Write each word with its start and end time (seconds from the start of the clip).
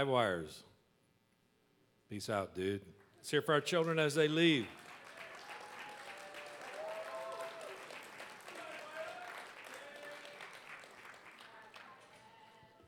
Live 0.00 0.08
wires. 0.08 0.62
Peace 2.08 2.30
out, 2.30 2.54
dude. 2.54 2.80
It's 3.18 3.30
here 3.30 3.42
for 3.42 3.52
our 3.52 3.60
children 3.60 3.98
as 3.98 4.14
they 4.14 4.28
leave. 4.28 4.66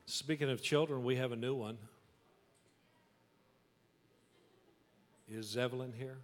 Speaking 0.06 0.48
of 0.48 0.62
children, 0.62 1.04
we 1.04 1.16
have 1.16 1.32
a 1.32 1.36
new 1.36 1.54
one. 1.54 1.76
Is 5.30 5.54
Evelyn 5.54 5.92
here? 5.92 6.16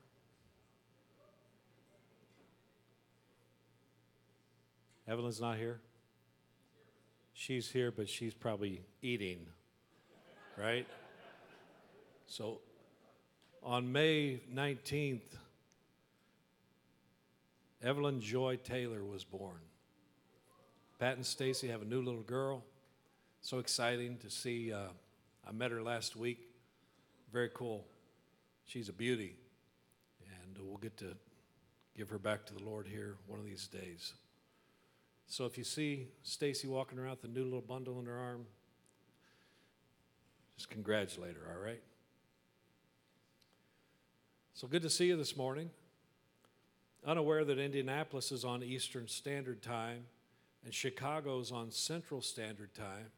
Evelyn's 5.07 5.39
not 5.39 5.59
here? 5.59 5.81
She's 7.35 7.71
here, 7.71 7.91
but 7.91 8.09
she's 8.09 8.33
probably 8.33 8.81
eating, 9.03 9.49
right? 10.59 10.87
So 12.27 12.59
on 13.63 13.91
May 13.93 14.41
19th, 14.53 15.21
Evelyn 17.83 18.21
Joy 18.21 18.57
Taylor 18.57 19.05
was 19.05 19.25
born. 19.25 19.61
Pat 20.99 21.17
and 21.17 21.25
Stacy 21.25 21.69
have 21.69 21.83
a 21.83 21.85
new 21.85 22.03
little 22.03 22.23
girl. 22.23 22.65
So 23.41 23.59
exciting 23.59 24.19
to 24.19 24.31
see. 24.31 24.73
Uh, 24.73 24.89
I 25.49 25.53
met 25.53 25.71
her 25.71 25.81
last 25.81 26.17
week. 26.17 26.41
Very 27.33 27.51
cool. 27.55 27.85
She's 28.67 28.89
a 28.89 28.93
beauty. 28.93 29.37
And 30.27 30.59
we'll 30.67 30.79
get 30.79 30.97
to 30.99 31.15
give 31.97 32.11
her 32.11 32.19
back 32.19 32.45
to 32.47 32.55
the 32.55 32.65
Lord 32.65 32.87
here 32.89 33.17
one 33.29 33.39
of 33.39 33.47
these 33.47 33.69
days. 33.69 34.15
So 35.29 35.45
if 35.45 35.57
you 35.57 35.65
see 35.65 36.09
Stacy 36.23 36.67
walking 36.67 36.99
around 36.99 37.19
with 37.23 37.31
a 37.31 37.35
new 37.35 37.45
little 37.45 37.61
bundle 37.61 38.01
in 38.01 38.07
her 38.07 38.19
arm, 38.19 38.47
just 40.59 40.71
congratulate 40.71 41.37
her, 41.37 41.53
all 41.57 41.65
right? 41.65 41.81
So 44.55 44.67
good 44.67 44.83
to 44.83 44.91
see 44.91 45.07
you 45.07 45.17
this 45.17 45.37
morning. 45.37 45.71
Unaware 47.07 47.45
that 47.45 47.61
Indianapolis 47.61 48.33
is 48.33 48.45
on 48.45 48.65
Eastern 48.65 49.07
Standard 49.07 49.63
Time 49.63 50.07
and 50.65 50.75
Chicago's 50.75 51.53
on 51.53 51.71
Central 51.71 52.21
Standard 52.21 52.75
Time, 52.75 53.13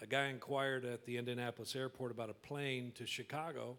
a 0.00 0.06
guy 0.06 0.28
inquired 0.28 0.84
at 0.84 1.04
the 1.04 1.18
Indianapolis 1.18 1.74
airport 1.74 2.12
about 2.12 2.30
a 2.30 2.34
plane 2.34 2.92
to 2.94 3.06
Chicago, 3.06 3.76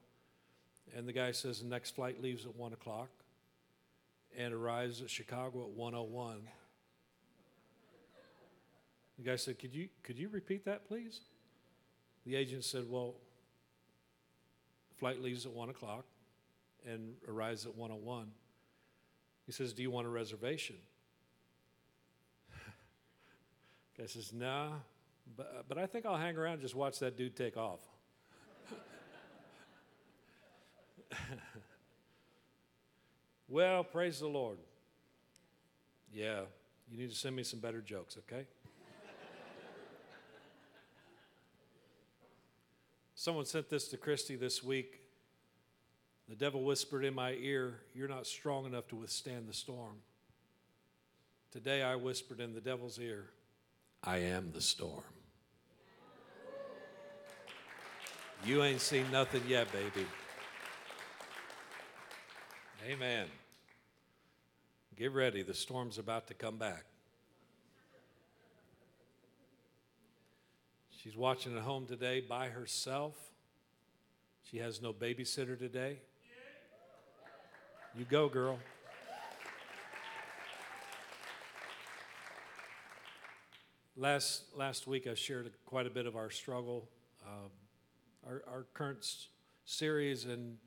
and 0.93 1.07
the 1.07 1.13
guy 1.13 1.31
says 1.31 1.61
the 1.61 1.65
next 1.65 1.95
flight 1.95 2.21
leaves 2.21 2.45
at 2.45 2.53
1 2.53 2.73
o'clock 2.73 3.07
and 4.37 4.53
arrives 4.53 5.01
at 5.01 5.09
Chicago 5.09 5.61
at 5.61 5.69
101. 5.69 6.41
The 9.19 9.23
guy 9.23 9.37
said, 9.37 9.57
Could 9.57 9.73
you, 9.73 9.87
could 10.03 10.19
you 10.19 10.27
repeat 10.27 10.65
that, 10.65 10.85
please? 10.85 11.21
The 12.25 12.35
agent 12.35 12.63
said, 12.63 12.85
Well, 12.89 13.15
flight 14.97 15.21
leaves 15.21 15.45
at 15.45 15.51
1 15.51 15.69
o'clock 15.69 16.05
and 16.89 17.15
arrives 17.27 17.65
at 17.65 17.75
101. 17.75 18.27
He 19.45 19.51
says, 19.51 19.73
Do 19.73 19.81
you 19.81 19.91
want 19.91 20.07
a 20.07 20.09
reservation? 20.09 20.77
Guy 23.97 24.05
says, 24.05 24.31
Nah, 24.33 24.69
but, 25.35 25.65
but 25.67 25.77
I 25.77 25.85
think 25.85 26.05
I'll 26.05 26.15
hang 26.17 26.37
around 26.37 26.53
and 26.53 26.61
just 26.61 26.75
watch 26.75 26.99
that 26.99 27.17
dude 27.17 27.35
take 27.35 27.57
off. 27.57 27.81
well, 33.49 33.83
praise 33.83 34.19
the 34.19 34.27
Lord. 34.27 34.57
Yeah, 36.13 36.41
you 36.89 36.97
need 36.97 37.09
to 37.09 37.15
send 37.15 37.35
me 37.35 37.43
some 37.43 37.59
better 37.59 37.81
jokes, 37.81 38.17
okay? 38.19 38.45
Someone 43.23 43.45
sent 43.45 43.69
this 43.69 43.87
to 43.87 43.95
Christy 43.95 44.35
this 44.35 44.61
week. 44.61 44.99
The 46.27 46.35
devil 46.35 46.61
whispered 46.61 47.05
in 47.05 47.13
my 47.13 47.31
ear, 47.31 47.79
You're 47.93 48.09
not 48.09 48.27
strong 48.27 48.65
enough 48.65 48.89
to 48.89 48.97
withstand 48.97 49.47
the 49.47 49.53
storm. 49.53 49.95
Today 51.49 51.83
I 51.83 51.95
whispered 51.95 52.41
in 52.41 52.53
the 52.53 52.59
devil's 52.59 52.99
ear, 52.99 53.29
I 54.03 54.17
am 54.17 54.51
the 54.51 54.59
storm. 54.59 55.05
You 58.43 58.61
ain't 58.61 58.81
seen 58.81 59.09
nothing 59.09 59.43
yet, 59.47 59.71
baby. 59.71 60.05
Amen. 62.85 63.27
Get 64.97 65.13
ready, 65.13 65.43
the 65.43 65.53
storm's 65.53 65.97
about 65.97 66.27
to 66.27 66.33
come 66.33 66.57
back. 66.57 66.83
She's 71.03 71.17
watching 71.17 71.53
at 71.57 71.63
home 71.63 71.85
today 71.85 72.21
by 72.21 72.47
herself. 72.47 73.17
She 74.49 74.59
has 74.59 74.81
no 74.81 74.93
babysitter 74.93 75.59
today. 75.59 75.97
You 77.93 78.05
go, 78.05 78.29
girl. 78.29 78.57
Last, 83.97 84.43
last 84.55 84.87
week, 84.87 85.05
I 85.05 85.13
shared 85.13 85.51
quite 85.65 85.87
a 85.87 85.89
bit 85.89 86.05
of 86.05 86.15
our 86.15 86.29
struggle, 86.29 86.87
um, 87.27 87.49
our, 88.25 88.41
our 88.47 88.65
current 88.73 88.99
s- 88.99 89.27
series, 89.65 90.23
and, 90.23 90.31
and 90.31 90.57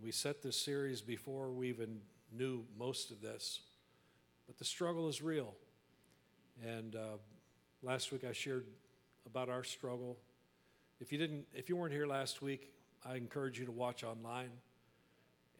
we 0.00 0.12
set 0.12 0.42
this 0.42 0.56
series 0.56 1.00
before 1.00 1.50
we 1.50 1.68
even 1.70 2.02
knew 2.32 2.64
most 2.78 3.10
of 3.10 3.20
this. 3.20 3.62
But 4.46 4.58
the 4.58 4.64
struggle 4.64 5.08
is 5.08 5.22
real. 5.22 5.54
And 6.64 6.94
uh, 6.94 7.16
last 7.82 8.12
week, 8.12 8.22
I 8.22 8.32
shared 8.32 8.64
about 9.26 9.48
our 9.48 9.64
struggle. 9.64 10.16
If 11.00 11.12
you 11.12 11.18
didn't, 11.18 11.46
if 11.54 11.68
you 11.68 11.76
weren't 11.76 11.92
here 11.92 12.06
last 12.06 12.40
week, 12.40 12.72
I 13.04 13.16
encourage 13.16 13.58
you 13.58 13.66
to 13.66 13.72
watch 13.72 14.04
online. 14.04 14.50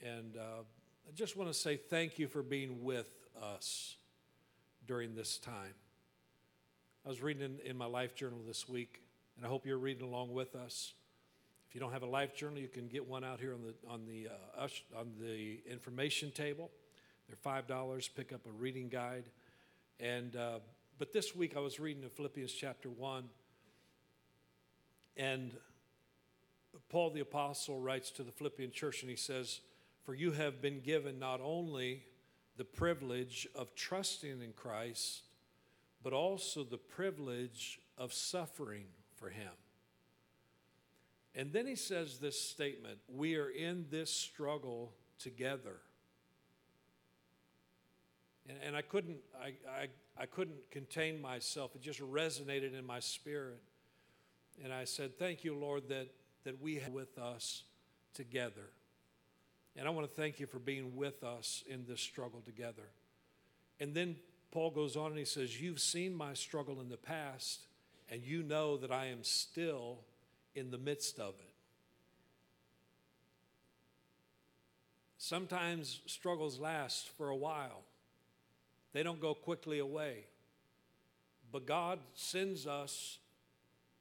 And 0.02 0.36
uh, 0.36 0.62
I 1.08 1.12
just 1.14 1.36
want 1.36 1.50
to 1.50 1.54
say 1.54 1.76
thank 1.76 2.18
you 2.18 2.28
for 2.28 2.42
being 2.42 2.82
with 2.82 3.08
us 3.42 3.96
during 4.86 5.14
this 5.14 5.38
time. 5.38 5.74
I 7.04 7.08
was 7.08 7.22
reading 7.22 7.42
in, 7.42 7.70
in 7.70 7.76
my 7.76 7.86
life 7.86 8.14
journal 8.14 8.40
this 8.46 8.68
week, 8.68 9.02
and 9.36 9.46
I 9.46 9.48
hope 9.48 9.66
you're 9.66 9.78
reading 9.78 10.06
along 10.06 10.32
with 10.32 10.54
us. 10.56 10.94
If 11.68 11.74
you 11.74 11.80
don't 11.80 11.92
have 11.92 12.02
a 12.02 12.06
life 12.06 12.34
journal, 12.34 12.58
you 12.58 12.68
can 12.68 12.88
get 12.88 13.06
one 13.06 13.24
out 13.24 13.40
here 13.40 13.54
on 13.54 13.62
the 13.62 13.74
on 13.88 14.06
the 14.06 14.28
uh, 14.28 14.98
on 14.98 15.12
the 15.20 15.60
information 15.70 16.30
table. 16.30 16.70
They're 17.28 17.36
five 17.36 17.66
dollars. 17.66 18.08
Pick 18.08 18.32
up 18.32 18.40
a 18.46 18.50
reading 18.50 18.88
guide, 18.88 19.24
and 20.00 20.34
uh, 20.36 20.58
but 20.98 21.12
this 21.12 21.34
week 21.34 21.56
I 21.56 21.60
was 21.60 21.78
reading 21.78 22.02
in 22.02 22.08
Philippians 22.08 22.52
chapter 22.52 22.88
one, 22.88 23.24
and 25.16 25.56
Paul 26.88 27.10
the 27.10 27.20
apostle 27.20 27.80
writes 27.80 28.10
to 28.12 28.22
the 28.22 28.32
Philippian 28.32 28.70
church, 28.70 29.02
and 29.02 29.10
he 29.10 29.16
says, 29.16 29.60
"For 30.04 30.14
you 30.14 30.32
have 30.32 30.60
been 30.60 30.80
given 30.80 31.18
not 31.18 31.40
only 31.40 32.04
the 32.56 32.64
privilege 32.64 33.46
of 33.54 33.74
trusting 33.74 34.42
in 34.42 34.52
Christ." 34.52 35.22
but 36.06 36.12
also 36.12 36.62
the 36.62 36.78
privilege 36.78 37.80
of 37.98 38.12
suffering 38.12 38.84
for 39.16 39.28
him. 39.28 39.50
And 41.34 41.52
then 41.52 41.66
he 41.66 41.74
says 41.74 42.20
this 42.20 42.40
statement 42.40 42.98
We 43.08 43.34
are 43.34 43.48
in 43.48 43.86
this 43.90 44.08
struggle 44.08 44.92
together. 45.18 45.80
And, 48.48 48.58
and 48.66 48.76
I, 48.76 48.82
couldn't, 48.82 49.18
I, 49.36 49.54
I, 49.68 49.88
I 50.16 50.26
couldn't 50.26 50.70
contain 50.70 51.20
myself, 51.20 51.74
it 51.74 51.82
just 51.82 52.00
resonated 52.00 52.78
in 52.78 52.86
my 52.86 53.00
spirit. 53.00 53.60
And 54.62 54.72
I 54.72 54.84
said, 54.84 55.18
Thank 55.18 55.44
you, 55.44 55.54
Lord, 55.54 55.88
that, 55.88 56.08
that 56.44 56.60
we 56.60 56.76
have 56.76 56.92
with 56.92 57.18
us 57.18 57.64
together. 58.14 58.70
And 59.76 59.86
I 59.86 59.90
want 59.90 60.08
to 60.08 60.14
thank 60.14 60.40
you 60.40 60.46
for 60.46 60.58
being 60.58 60.96
with 60.96 61.22
us 61.22 61.62
in 61.68 61.84
this 61.86 62.00
struggle 62.00 62.40
together. 62.40 62.88
And 63.78 63.94
then 63.94 64.16
Paul 64.50 64.70
goes 64.70 64.96
on 64.96 65.10
and 65.10 65.18
he 65.18 65.24
says, 65.24 65.60
You've 65.60 65.80
seen 65.80 66.14
my 66.14 66.34
struggle 66.34 66.80
in 66.80 66.88
the 66.88 66.96
past, 66.96 67.66
and 68.10 68.22
you 68.22 68.42
know 68.42 68.76
that 68.78 68.90
I 68.90 69.06
am 69.06 69.22
still 69.22 69.98
in 70.54 70.70
the 70.70 70.78
midst 70.78 71.18
of 71.18 71.34
it. 71.38 71.52
Sometimes 75.18 76.00
struggles 76.06 76.58
last 76.58 77.10
for 77.18 77.28
a 77.28 77.36
while, 77.36 77.82
they 78.92 79.02
don't 79.02 79.20
go 79.20 79.34
quickly 79.34 79.78
away. 79.78 80.24
But 81.52 81.66
God 81.66 81.98
sends 82.14 82.66
us 82.66 83.18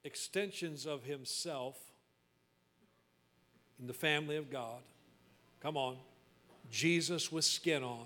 extensions 0.06 0.86
of 0.86 1.04
Himself 1.04 1.76
in 3.80 3.88
the 3.88 3.94
family 3.94 4.38
of 4.38 4.50
God. 4.50 4.82
Come 5.62 5.76
on. 5.76 5.98
Jesus 6.72 7.32
with 7.32 7.44
skin 7.44 7.84
on. 7.84 8.06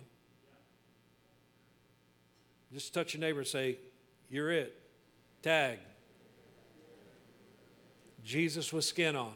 Just 2.74 2.94
touch 2.94 3.14
your 3.14 3.22
neighbor 3.22 3.40
and 3.40 3.48
say, 3.48 3.78
You're 4.30 4.52
it. 4.52 4.76
Tag. 5.44 5.80
Jesus 8.24 8.72
with 8.72 8.86
skin 8.86 9.16
on. 9.16 9.34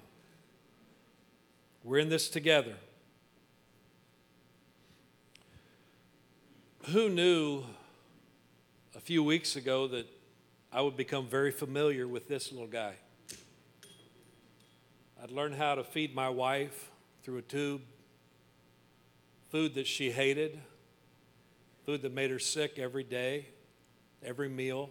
We're 1.83 1.99
in 1.99 2.09
this 2.09 2.29
together. 2.29 2.75
Who 6.91 7.09
knew 7.09 7.63
a 8.95 8.99
few 8.99 9.23
weeks 9.23 9.55
ago 9.55 9.87
that 9.87 10.05
I 10.75 10.81
would 10.81 10.97
become 10.97 11.27
very 11.27 11.51
familiar 11.51 12.07
with 12.07 12.27
this 12.27 12.51
little 12.51 12.67
guy. 12.67 12.95
I'd 15.21 15.29
learn 15.29 15.53
how 15.53 15.75
to 15.75 15.83
feed 15.83 16.15
my 16.15 16.29
wife 16.29 16.89
through 17.21 17.37
a 17.37 17.41
tube, 17.43 17.81
food 19.51 19.75
that 19.75 19.85
she 19.85 20.09
hated, 20.09 20.59
food 21.85 22.01
that 22.01 22.11
made 22.11 22.31
her 22.31 22.39
sick 22.39 22.79
every 22.79 23.03
day, 23.03 23.49
every 24.25 24.49
meal. 24.49 24.89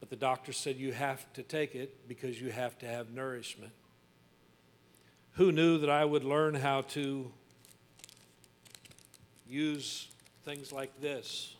But 0.00 0.08
the 0.08 0.16
doctor 0.16 0.54
said 0.54 0.76
you 0.76 0.92
have 0.92 1.30
to 1.34 1.42
take 1.42 1.74
it 1.74 2.08
because 2.08 2.40
you 2.40 2.50
have 2.50 2.78
to 2.78 2.86
have 2.86 3.12
nourishment. 3.12 3.72
Who 5.32 5.52
knew 5.52 5.78
that 5.78 5.90
I 5.90 6.06
would 6.06 6.24
learn 6.24 6.54
how 6.54 6.80
to 6.80 7.30
use 9.46 10.08
things 10.44 10.72
like 10.72 10.98
this? 11.02 11.56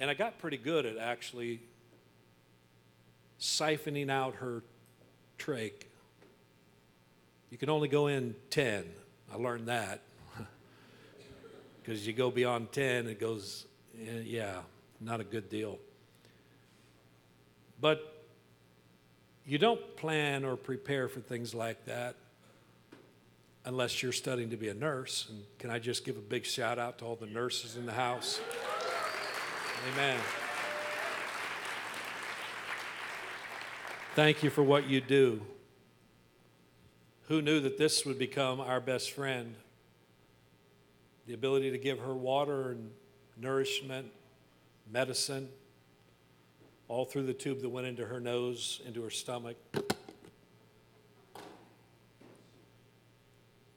And 0.00 0.08
I 0.08 0.14
got 0.14 0.38
pretty 0.38 0.56
good 0.56 0.86
at 0.86 0.96
actually 0.96 1.60
siphoning 3.38 4.10
out 4.10 4.36
her 4.36 4.62
trach. 5.38 5.72
You 7.50 7.58
can 7.58 7.68
only 7.68 7.88
go 7.88 8.06
in 8.06 8.34
10. 8.48 8.86
I 9.32 9.36
learned 9.36 9.68
that. 9.68 10.00
Because 11.82 12.06
you 12.06 12.12
go 12.12 12.30
beyond 12.30 12.72
10, 12.72 13.06
it 13.08 13.18
goes, 13.18 13.66
eh, 13.98 14.20
yeah, 14.24 14.60
not 15.00 15.18
a 15.18 15.24
good 15.24 15.48
deal. 15.48 15.78
But 17.80 18.22
you 19.46 19.56
don't 19.56 19.96
plan 19.96 20.44
or 20.44 20.56
prepare 20.56 21.08
for 21.08 21.20
things 21.20 21.54
like 21.54 21.86
that 21.86 22.16
unless 23.64 24.02
you're 24.02 24.12
studying 24.12 24.50
to 24.50 24.56
be 24.56 24.68
a 24.68 24.74
nurse. 24.74 25.26
And 25.30 25.42
can 25.58 25.70
I 25.70 25.78
just 25.78 26.04
give 26.04 26.16
a 26.16 26.20
big 26.20 26.44
shout 26.44 26.78
out 26.78 26.98
to 26.98 27.06
all 27.06 27.16
the 27.16 27.26
nurses 27.26 27.76
in 27.76 27.86
the 27.86 27.92
house? 27.92 28.40
Amen. 29.88 30.20
Thank 34.14 34.42
you 34.42 34.50
for 34.50 34.62
what 34.62 34.86
you 34.86 35.00
do. 35.00 35.40
Who 37.28 37.40
knew 37.40 37.60
that 37.60 37.78
this 37.78 38.04
would 38.04 38.18
become 38.18 38.60
our 38.60 38.80
best 38.80 39.12
friend? 39.12 39.54
The 41.26 41.32
ability 41.32 41.70
to 41.70 41.78
give 41.78 42.00
her 42.00 42.14
water 42.14 42.72
and 42.72 42.90
nourishment, 43.38 44.10
medicine, 44.90 45.48
all 46.88 47.06
through 47.06 47.22
the 47.22 47.32
tube 47.32 47.60
that 47.62 47.68
went 47.70 47.86
into 47.86 48.04
her 48.04 48.20
nose, 48.20 48.82
into 48.84 49.02
her 49.02 49.10
stomach. 49.10 49.56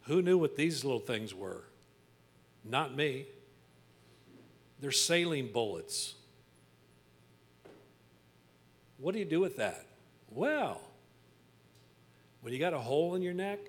Who 0.01 0.21
knew 0.21 0.38
what 0.38 0.57
these 0.57 0.83
little 0.83 1.00
things 1.00 1.33
were? 1.33 1.63
Not 2.65 2.94
me. 2.95 3.27
They're 4.83 4.91
saline 4.91 5.50
bullets. 5.50 6.15
What 8.97 9.13
do 9.13 9.19
you 9.19 9.24
do 9.24 9.39
with 9.39 9.56
that? 9.56 9.85
Well, 10.30 10.81
when 12.41 12.51
you 12.51 12.59
got 12.59 12.74
a 12.74 12.80
hole 12.80 13.15
in 13.15 13.21
your 13.21 13.33
neck 13.33 13.59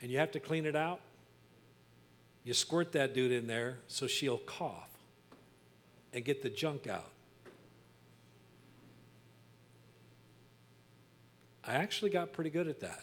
and 0.00 0.12
you 0.12 0.18
have 0.18 0.30
to 0.30 0.38
clean 0.38 0.66
it 0.66 0.76
out, 0.76 1.00
you 2.44 2.54
squirt 2.54 2.92
that 2.92 3.12
dude 3.12 3.32
in 3.32 3.48
there 3.48 3.78
so 3.88 4.06
she'll 4.06 4.38
cough 4.38 4.88
and 6.12 6.24
get 6.24 6.44
the 6.44 6.50
junk 6.50 6.86
out. 6.86 7.10
I 11.66 11.74
actually 11.74 12.10
got 12.12 12.32
pretty 12.32 12.50
good 12.50 12.68
at 12.68 12.78
that. 12.78 13.02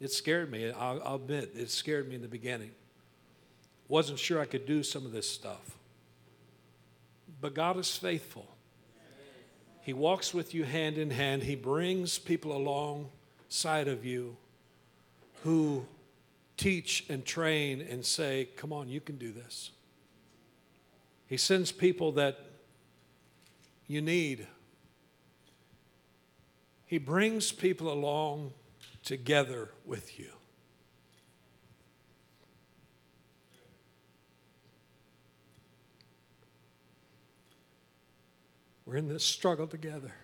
It 0.00 0.10
scared 0.10 0.50
me. 0.50 0.68
I'll, 0.72 1.00
I'll 1.04 1.14
admit, 1.14 1.52
it 1.54 1.70
scared 1.70 2.08
me 2.08 2.16
in 2.16 2.22
the 2.22 2.26
beginning. 2.26 2.72
Wasn't 3.86 4.18
sure 4.18 4.40
I 4.40 4.46
could 4.46 4.66
do 4.66 4.82
some 4.82 5.06
of 5.06 5.12
this 5.12 5.30
stuff. 5.30 5.77
But 7.40 7.54
God 7.54 7.76
is 7.76 7.96
faithful. 7.96 8.48
He 9.82 9.92
walks 9.92 10.34
with 10.34 10.54
you 10.54 10.64
hand 10.64 10.98
in 10.98 11.10
hand. 11.10 11.44
He 11.44 11.54
brings 11.54 12.18
people 12.18 12.54
alongside 12.54 13.88
of 13.88 14.04
you 14.04 14.36
who 15.44 15.86
teach 16.56 17.06
and 17.08 17.24
train 17.24 17.80
and 17.88 18.04
say, 18.04 18.48
Come 18.56 18.72
on, 18.72 18.88
you 18.88 19.00
can 19.00 19.16
do 19.16 19.32
this. 19.32 19.70
He 21.26 21.36
sends 21.36 21.72
people 21.72 22.12
that 22.12 22.38
you 23.86 24.02
need. 24.02 24.46
He 26.86 26.98
brings 26.98 27.52
people 27.52 27.92
along 27.92 28.52
together 29.04 29.70
with 29.86 30.18
you. 30.18 30.30
We're 38.88 38.96
in 38.96 39.06
this 39.06 39.22
struggle 39.22 39.66
together. 39.66 40.14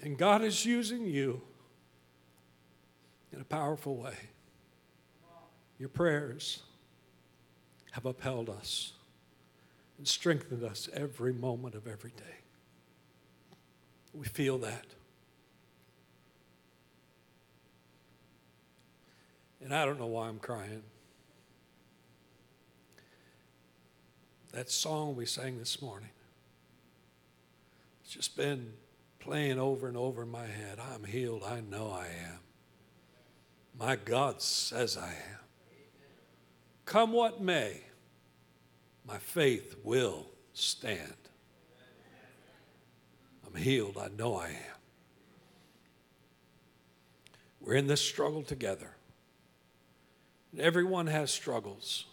And 0.00 0.16
God 0.16 0.44
is 0.44 0.64
using 0.64 1.04
you 1.08 1.42
in 3.32 3.40
a 3.40 3.44
powerful 3.44 3.96
way. 3.96 4.14
Your 5.80 5.88
prayers 5.88 6.62
have 7.90 8.06
upheld 8.06 8.48
us 8.48 8.92
and 9.98 10.06
strengthened 10.06 10.62
us 10.62 10.88
every 10.92 11.32
moment 11.32 11.74
of 11.74 11.88
every 11.88 12.12
day. 12.12 12.36
We 14.14 14.26
feel 14.26 14.58
that. 14.58 14.86
And 19.60 19.74
I 19.74 19.84
don't 19.84 19.98
know 19.98 20.06
why 20.06 20.28
I'm 20.28 20.38
crying. 20.38 20.84
That 24.56 24.70
song 24.70 25.14
we 25.14 25.26
sang 25.26 25.58
this 25.58 25.82
morning. 25.82 26.08
It's 28.00 28.14
just 28.14 28.38
been 28.38 28.72
playing 29.18 29.58
over 29.58 29.86
and 29.86 29.98
over 29.98 30.22
in 30.22 30.30
my 30.30 30.46
head. 30.46 30.78
I'm 30.94 31.04
healed. 31.04 31.42
I 31.44 31.60
know 31.60 31.90
I 31.90 32.06
am. 32.06 32.38
My 33.78 33.96
God 33.96 34.40
says 34.40 34.96
I 34.96 35.10
am. 35.10 35.40
Come 36.86 37.12
what 37.12 37.42
may, 37.42 37.82
my 39.06 39.18
faith 39.18 39.76
will 39.84 40.24
stand. 40.54 41.12
I'm 43.46 43.60
healed. 43.60 43.98
I 43.98 44.08
know 44.16 44.36
I 44.36 44.48
am. 44.48 44.78
We're 47.60 47.74
in 47.74 47.88
this 47.88 48.00
struggle 48.00 48.42
together. 48.42 48.92
Everyone 50.58 51.08
has 51.08 51.30
struggles. 51.30 52.06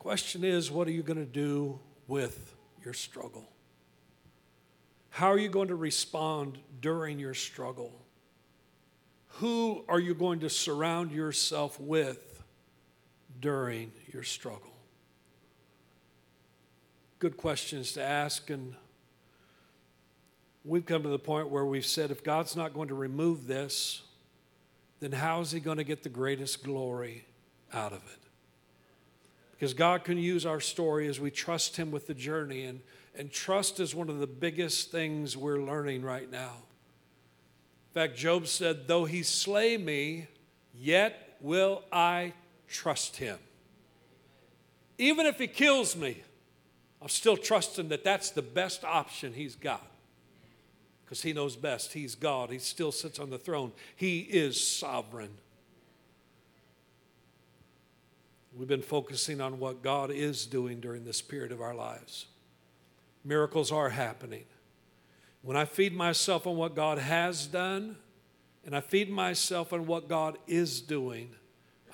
Question 0.00 0.44
is, 0.44 0.70
what 0.70 0.88
are 0.88 0.92
you 0.92 1.02
going 1.02 1.18
to 1.18 1.26
do 1.26 1.78
with 2.08 2.56
your 2.82 2.94
struggle? 2.94 3.46
How 5.10 5.26
are 5.26 5.38
you 5.38 5.50
going 5.50 5.68
to 5.68 5.76
respond 5.76 6.56
during 6.80 7.18
your 7.18 7.34
struggle? 7.34 7.92
Who 9.34 9.84
are 9.88 10.00
you 10.00 10.14
going 10.14 10.40
to 10.40 10.48
surround 10.48 11.12
yourself 11.12 11.78
with 11.78 12.42
during 13.40 13.92
your 14.10 14.22
struggle? 14.22 14.72
Good 17.18 17.36
questions 17.36 17.92
to 17.92 18.02
ask. 18.02 18.48
And 18.48 18.74
we've 20.64 20.86
come 20.86 21.02
to 21.02 21.10
the 21.10 21.18
point 21.18 21.50
where 21.50 21.66
we've 21.66 21.84
said 21.84 22.10
if 22.10 22.24
God's 22.24 22.56
not 22.56 22.72
going 22.72 22.88
to 22.88 22.94
remove 22.94 23.46
this, 23.46 24.00
then 24.98 25.12
how 25.12 25.42
is 25.42 25.52
He 25.52 25.60
going 25.60 25.76
to 25.76 25.84
get 25.84 26.02
the 26.02 26.08
greatest 26.08 26.64
glory 26.64 27.26
out 27.70 27.92
of 27.92 27.98
it? 27.98 28.19
Because 29.60 29.74
God 29.74 30.04
can 30.04 30.16
use 30.16 30.46
our 30.46 30.58
story 30.58 31.06
as 31.06 31.20
we 31.20 31.30
trust 31.30 31.76
Him 31.76 31.90
with 31.90 32.06
the 32.06 32.14
journey. 32.14 32.64
And, 32.64 32.80
and 33.14 33.30
trust 33.30 33.78
is 33.78 33.94
one 33.94 34.08
of 34.08 34.18
the 34.18 34.26
biggest 34.26 34.90
things 34.90 35.36
we're 35.36 35.60
learning 35.60 36.00
right 36.00 36.30
now. 36.30 36.54
In 37.90 37.92
fact, 37.92 38.16
Job 38.16 38.46
said, 38.46 38.88
Though 38.88 39.04
He 39.04 39.22
slay 39.22 39.76
me, 39.76 40.28
yet 40.72 41.36
will 41.42 41.82
I 41.92 42.32
trust 42.68 43.18
Him. 43.18 43.36
Even 44.96 45.26
if 45.26 45.36
He 45.36 45.46
kills 45.46 45.94
me, 45.94 46.22
I'm 47.02 47.08
still 47.08 47.36
trusting 47.36 47.90
that 47.90 48.02
that's 48.02 48.30
the 48.30 48.40
best 48.40 48.82
option 48.82 49.34
He's 49.34 49.56
got. 49.56 49.86
Because 51.04 51.20
He 51.20 51.34
knows 51.34 51.54
best. 51.54 51.92
He's 51.92 52.14
God. 52.14 52.48
He 52.48 52.60
still 52.60 52.92
sits 52.92 53.18
on 53.18 53.28
the 53.28 53.36
throne, 53.36 53.72
He 53.94 54.20
is 54.20 54.58
sovereign. 54.58 55.36
We've 58.52 58.68
been 58.68 58.82
focusing 58.82 59.40
on 59.40 59.58
what 59.58 59.82
God 59.82 60.10
is 60.10 60.46
doing 60.46 60.80
during 60.80 61.04
this 61.04 61.22
period 61.22 61.52
of 61.52 61.60
our 61.60 61.74
lives. 61.74 62.26
Miracles 63.24 63.70
are 63.70 63.90
happening. 63.90 64.44
When 65.42 65.56
I 65.56 65.64
feed 65.64 65.94
myself 65.94 66.46
on 66.46 66.56
what 66.56 66.74
God 66.74 66.98
has 66.98 67.46
done 67.46 67.96
and 68.64 68.76
I 68.76 68.80
feed 68.80 69.10
myself 69.10 69.72
on 69.72 69.86
what 69.86 70.08
God 70.08 70.36
is 70.46 70.80
doing, 70.80 71.30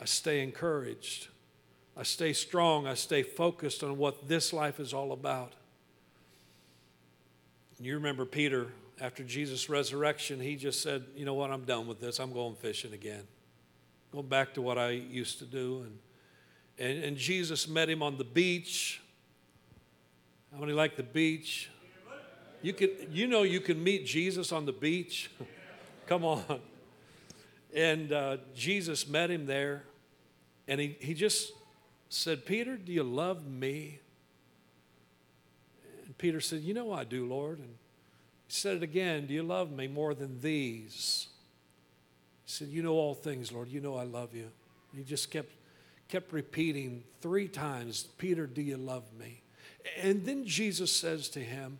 I 0.00 0.04
stay 0.04 0.42
encouraged. 0.42 1.28
I 1.96 2.02
stay 2.02 2.32
strong. 2.32 2.86
I 2.86 2.94
stay 2.94 3.22
focused 3.22 3.82
on 3.82 3.96
what 3.98 4.28
this 4.28 4.52
life 4.52 4.80
is 4.80 4.92
all 4.92 5.12
about. 5.12 5.52
You 7.78 7.94
remember 7.94 8.24
Peter, 8.24 8.68
after 9.00 9.22
Jesus' 9.22 9.68
resurrection, 9.68 10.40
he 10.40 10.56
just 10.56 10.82
said, 10.82 11.04
You 11.14 11.24
know 11.24 11.34
what? 11.34 11.50
I'm 11.50 11.64
done 11.64 11.86
with 11.86 12.00
this. 12.00 12.18
I'm 12.18 12.32
going 12.32 12.54
fishing 12.56 12.94
again. 12.94 13.22
Going 14.12 14.28
back 14.28 14.54
to 14.54 14.62
what 14.62 14.78
I 14.78 14.90
used 14.90 15.38
to 15.40 15.44
do. 15.44 15.82
And 15.84 15.98
And, 16.78 17.04
and 17.04 17.16
Jesus 17.16 17.66
met 17.68 17.88
him 17.88 18.02
on 18.02 18.18
the 18.18 18.24
beach. 18.24 19.00
How 20.52 20.60
many 20.60 20.72
like 20.72 20.96
the 20.96 21.02
beach? 21.02 21.70
You 22.62 22.72
can, 22.72 22.90
you 23.10 23.26
know, 23.26 23.42
you 23.42 23.60
can 23.60 23.82
meet 23.82 24.06
Jesus 24.06 24.52
on 24.52 24.66
the 24.66 24.72
beach. 24.72 25.30
Come 26.06 26.24
on. 26.24 26.60
And 27.74 28.12
uh, 28.12 28.38
Jesus 28.54 29.06
met 29.06 29.30
him 29.30 29.46
there, 29.46 29.84
and 30.66 30.80
he, 30.80 30.96
he 30.98 31.14
just 31.14 31.52
said, 32.08 32.46
Peter, 32.46 32.76
do 32.76 32.92
you 32.92 33.02
love 33.02 33.46
me? 33.46 34.00
And 36.06 36.16
Peter 36.16 36.40
said, 36.40 36.62
You 36.62 36.74
know 36.74 36.92
I 36.92 37.04
do, 37.04 37.26
Lord. 37.26 37.58
And 37.58 37.68
he 38.46 38.52
said 38.52 38.76
it 38.76 38.82
again, 38.82 39.26
Do 39.26 39.34
you 39.34 39.42
love 39.42 39.72
me 39.72 39.88
more 39.88 40.14
than 40.14 40.40
these? 40.40 41.28
He 42.44 42.52
said, 42.52 42.68
You 42.68 42.82
know 42.82 42.94
all 42.94 43.14
things, 43.14 43.52
Lord. 43.52 43.68
You 43.68 43.80
know 43.80 43.96
I 43.96 44.04
love 44.04 44.34
you. 44.34 44.48
He 44.96 45.02
just 45.02 45.30
kept, 45.30 45.52
kept 46.08 46.32
repeating 46.32 47.02
three 47.20 47.48
times, 47.48 48.04
Peter, 48.18 48.46
do 48.46 48.62
you 48.62 48.76
love 48.76 49.04
me? 49.18 49.42
And 50.00 50.24
then 50.24 50.46
Jesus 50.46 50.92
says 50.92 51.28
to 51.30 51.40
him, 51.40 51.78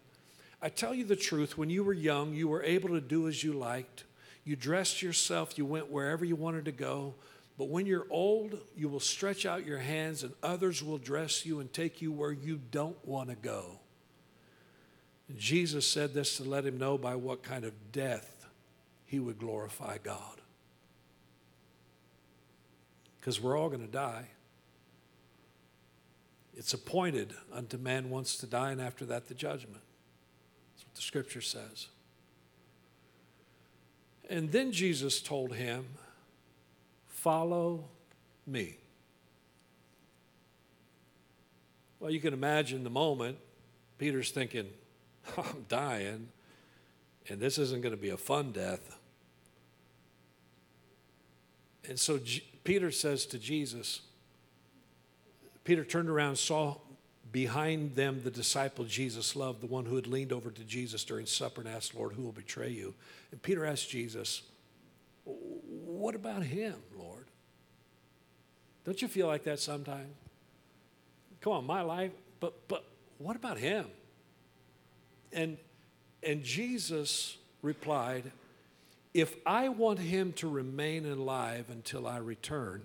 I 0.62 0.68
tell 0.68 0.94
you 0.94 1.04
the 1.04 1.16
truth, 1.16 1.58
when 1.58 1.70
you 1.70 1.84
were 1.84 1.92
young, 1.92 2.34
you 2.34 2.48
were 2.48 2.62
able 2.62 2.90
to 2.90 3.00
do 3.00 3.28
as 3.28 3.44
you 3.44 3.52
liked. 3.52 4.04
You 4.44 4.56
dressed 4.56 5.02
yourself, 5.02 5.58
you 5.58 5.66
went 5.66 5.90
wherever 5.90 6.24
you 6.24 6.36
wanted 6.36 6.64
to 6.66 6.72
go. 6.72 7.14
But 7.58 7.68
when 7.68 7.86
you're 7.86 8.06
old, 8.10 8.58
you 8.76 8.88
will 8.88 9.00
stretch 9.00 9.46
out 9.46 9.66
your 9.66 9.78
hands, 9.78 10.22
and 10.22 10.32
others 10.42 10.82
will 10.82 10.98
dress 10.98 11.46
you 11.46 11.60
and 11.60 11.72
take 11.72 12.02
you 12.02 12.12
where 12.12 12.32
you 12.32 12.60
don't 12.70 12.96
want 13.06 13.30
to 13.30 13.36
go. 13.36 13.80
And 15.28 15.38
Jesus 15.38 15.88
said 15.88 16.14
this 16.14 16.36
to 16.36 16.44
let 16.44 16.64
him 16.64 16.78
know 16.78 16.98
by 16.98 17.16
what 17.16 17.42
kind 17.42 17.64
of 17.64 17.92
death 17.92 18.46
he 19.06 19.18
would 19.18 19.38
glorify 19.38 19.98
God. 20.02 20.40
Because 23.26 23.40
we're 23.40 23.58
all 23.58 23.68
going 23.68 23.84
to 23.84 23.90
die. 23.90 24.26
It's 26.54 26.72
appointed 26.72 27.34
unto 27.52 27.76
man 27.76 28.08
once 28.08 28.36
to 28.36 28.46
die, 28.46 28.70
and 28.70 28.80
after 28.80 29.04
that, 29.06 29.26
the 29.26 29.34
judgment. 29.34 29.82
That's 30.72 30.86
what 30.86 30.94
the 30.94 31.02
scripture 31.02 31.40
says. 31.40 31.88
And 34.30 34.52
then 34.52 34.70
Jesus 34.70 35.20
told 35.20 35.54
him, 35.54 35.86
Follow 37.08 37.86
me. 38.46 38.76
Well, 41.98 42.12
you 42.12 42.20
can 42.20 42.32
imagine 42.32 42.84
the 42.84 42.90
moment. 42.90 43.38
Peter's 43.98 44.30
thinking, 44.30 44.68
I'm 45.36 45.66
dying, 45.68 46.28
and 47.28 47.40
this 47.40 47.58
isn't 47.58 47.82
going 47.82 47.94
to 47.94 48.00
be 48.00 48.10
a 48.10 48.16
fun 48.16 48.52
death. 48.52 48.96
And 51.88 51.98
so 51.98 52.20
Peter 52.66 52.90
says 52.90 53.26
to 53.26 53.38
Jesus, 53.38 54.00
Peter 55.62 55.84
turned 55.84 56.08
around, 56.08 56.36
saw 56.36 56.74
behind 57.30 57.94
them 57.94 58.20
the 58.24 58.30
disciple 58.30 58.84
Jesus 58.84 59.36
loved, 59.36 59.60
the 59.60 59.68
one 59.68 59.86
who 59.86 59.94
had 59.94 60.08
leaned 60.08 60.32
over 60.32 60.50
to 60.50 60.64
Jesus 60.64 61.04
during 61.04 61.26
supper 61.26 61.60
and 61.60 61.70
asked, 61.70 61.94
Lord, 61.94 62.14
who 62.14 62.22
will 62.22 62.32
betray 62.32 62.70
you? 62.70 62.92
And 63.30 63.40
Peter 63.40 63.64
asked 63.64 63.88
Jesus, 63.88 64.42
What 65.24 66.16
about 66.16 66.42
him, 66.42 66.74
Lord? 66.98 67.26
Don't 68.84 69.00
you 69.00 69.06
feel 69.06 69.28
like 69.28 69.44
that 69.44 69.60
sometimes? 69.60 70.12
Come 71.40 71.52
on, 71.52 71.66
my 71.66 71.82
life, 71.82 72.12
but 72.40 72.66
but 72.66 72.84
what 73.18 73.36
about 73.36 73.58
him? 73.58 73.86
And 75.32 75.56
and 76.20 76.42
Jesus 76.42 77.36
replied, 77.62 78.32
If 79.16 79.34
I 79.46 79.70
want 79.70 79.98
him 79.98 80.34
to 80.34 80.46
remain 80.46 81.10
alive 81.10 81.70
until 81.70 82.06
I 82.06 82.18
return, 82.18 82.82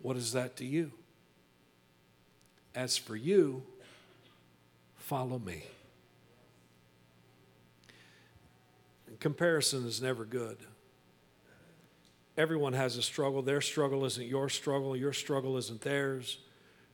what 0.00 0.16
is 0.16 0.34
that 0.34 0.54
to 0.58 0.64
you? 0.64 0.92
As 2.76 2.96
for 2.96 3.16
you, 3.16 3.64
follow 4.94 5.40
me. 5.40 5.64
Comparison 9.18 9.84
is 9.84 10.00
never 10.00 10.24
good. 10.24 10.58
Everyone 12.38 12.74
has 12.74 12.96
a 12.96 13.02
struggle. 13.02 13.42
Their 13.42 13.60
struggle 13.60 14.04
isn't 14.04 14.28
your 14.28 14.48
struggle, 14.48 14.96
your 14.96 15.12
struggle 15.12 15.56
isn't 15.56 15.80
theirs. 15.80 16.38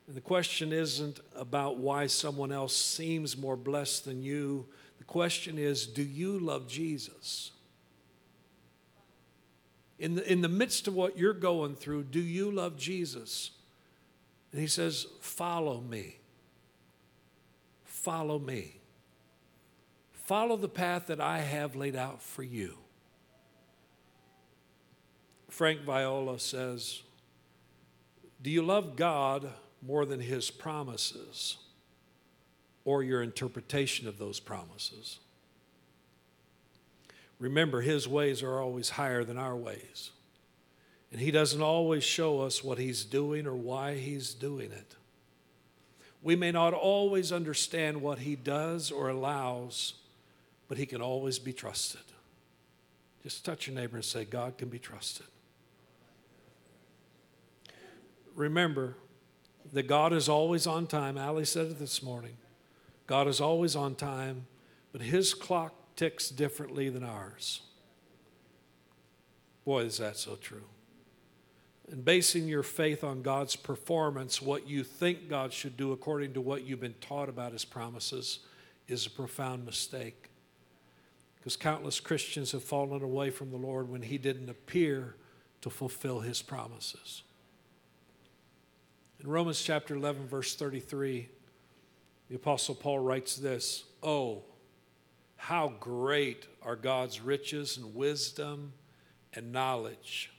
And 0.06 0.16
the 0.16 0.22
question 0.22 0.72
isn't 0.72 1.20
about 1.36 1.76
why 1.76 2.06
someone 2.06 2.50
else 2.50 2.74
seems 2.74 3.36
more 3.36 3.56
blessed 3.58 4.06
than 4.06 4.22
you. 4.22 4.64
The 4.96 5.04
question 5.04 5.58
is 5.58 5.86
do 5.86 6.02
you 6.02 6.38
love 6.38 6.66
Jesus? 6.66 7.50
In 9.98 10.14
the, 10.14 10.32
in 10.32 10.40
the 10.42 10.48
midst 10.48 10.86
of 10.86 10.94
what 10.94 11.18
you're 11.18 11.32
going 11.32 11.74
through, 11.74 12.04
do 12.04 12.20
you 12.20 12.50
love 12.50 12.76
Jesus? 12.76 13.50
And 14.52 14.60
he 14.60 14.66
says, 14.66 15.06
Follow 15.20 15.80
me. 15.80 16.18
Follow 17.84 18.38
me. 18.38 18.80
Follow 20.12 20.56
the 20.56 20.68
path 20.68 21.06
that 21.06 21.20
I 21.20 21.38
have 21.38 21.74
laid 21.74 21.96
out 21.96 22.22
for 22.22 22.42
you. 22.42 22.76
Frank 25.48 25.80
Viola 25.80 26.38
says, 26.38 27.02
Do 28.40 28.50
you 28.50 28.62
love 28.62 28.94
God 28.94 29.50
more 29.82 30.04
than 30.04 30.20
his 30.20 30.50
promises 30.50 31.56
or 32.84 33.02
your 33.02 33.22
interpretation 33.22 34.06
of 34.06 34.18
those 34.18 34.38
promises? 34.38 35.18
Remember, 37.38 37.80
his 37.80 38.08
ways 38.08 38.42
are 38.42 38.60
always 38.60 38.90
higher 38.90 39.24
than 39.24 39.38
our 39.38 39.56
ways. 39.56 40.10
And 41.10 41.20
He 41.20 41.30
doesn't 41.30 41.62
always 41.62 42.04
show 42.04 42.40
us 42.40 42.62
what 42.62 42.78
He's 42.78 43.04
doing 43.04 43.46
or 43.46 43.54
why 43.54 43.94
He's 43.94 44.34
doing 44.34 44.70
it. 44.72 44.96
We 46.22 46.36
may 46.36 46.50
not 46.50 46.74
always 46.74 47.32
understand 47.32 48.02
what 48.02 48.18
He 48.18 48.36
does 48.36 48.90
or 48.90 49.08
allows, 49.08 49.94
but 50.66 50.78
He 50.78 50.86
can 50.86 51.00
always 51.00 51.38
be 51.38 51.52
trusted. 51.52 52.00
Just 53.22 53.44
touch 53.44 53.66
your 53.66 53.76
neighbor 53.76 53.96
and 53.96 54.04
say, 54.04 54.24
God 54.24 54.58
can 54.58 54.68
be 54.68 54.78
trusted. 54.78 55.26
Remember 58.34 58.94
that 59.72 59.88
God 59.88 60.12
is 60.12 60.28
always 60.28 60.66
on 60.66 60.86
time. 60.86 61.18
Ali 61.18 61.44
said 61.44 61.66
it 61.66 61.78
this 61.78 62.02
morning. 62.02 62.36
God 63.06 63.26
is 63.26 63.40
always 63.40 63.74
on 63.74 63.94
time, 63.94 64.46
but 64.92 65.00
His 65.00 65.34
clock 65.34 65.74
ticks 65.98 66.30
differently 66.30 66.88
than 66.88 67.04
ours. 67.04 67.60
Boy, 69.66 69.82
is 69.82 69.98
that 69.98 70.16
so 70.16 70.36
true 70.36 70.64
and 71.90 72.04
basing 72.04 72.46
your 72.46 72.62
faith 72.62 73.02
on 73.02 73.22
God's 73.22 73.56
performance, 73.56 74.42
what 74.42 74.68
you 74.68 74.84
think 74.84 75.28
God 75.28 75.52
should 75.52 75.76
do 75.76 75.92
according 75.92 76.34
to 76.34 76.40
what 76.40 76.64
you've 76.64 76.80
been 76.80 76.94
taught 77.00 77.28
about 77.28 77.52
His 77.52 77.64
promises, 77.64 78.40
is 78.86 79.06
a 79.06 79.10
profound 79.10 79.64
mistake. 79.64 80.28
Because 81.36 81.56
countless 81.56 82.00
Christians 82.00 82.52
have 82.52 82.62
fallen 82.62 83.02
away 83.02 83.30
from 83.30 83.50
the 83.50 83.56
Lord 83.56 83.88
when 83.88 84.02
He 84.02 84.18
didn't 84.18 84.50
appear 84.50 85.16
to 85.62 85.70
fulfill 85.70 86.20
His 86.20 86.42
promises. 86.42 87.22
In 89.20 89.28
Romans 89.28 89.62
chapter 89.62 89.94
11, 89.94 90.28
verse 90.28 90.54
33, 90.54 91.28
the 92.28 92.36
Apostle 92.36 92.74
Paul 92.74 92.98
writes 92.98 93.36
this 93.36 93.84
Oh, 94.02 94.42
how 95.38 95.72
great 95.80 96.46
are 96.62 96.76
God's 96.76 97.20
riches 97.20 97.78
and 97.78 97.94
wisdom 97.94 98.74
and 99.32 99.50
knowledge! 99.50 100.30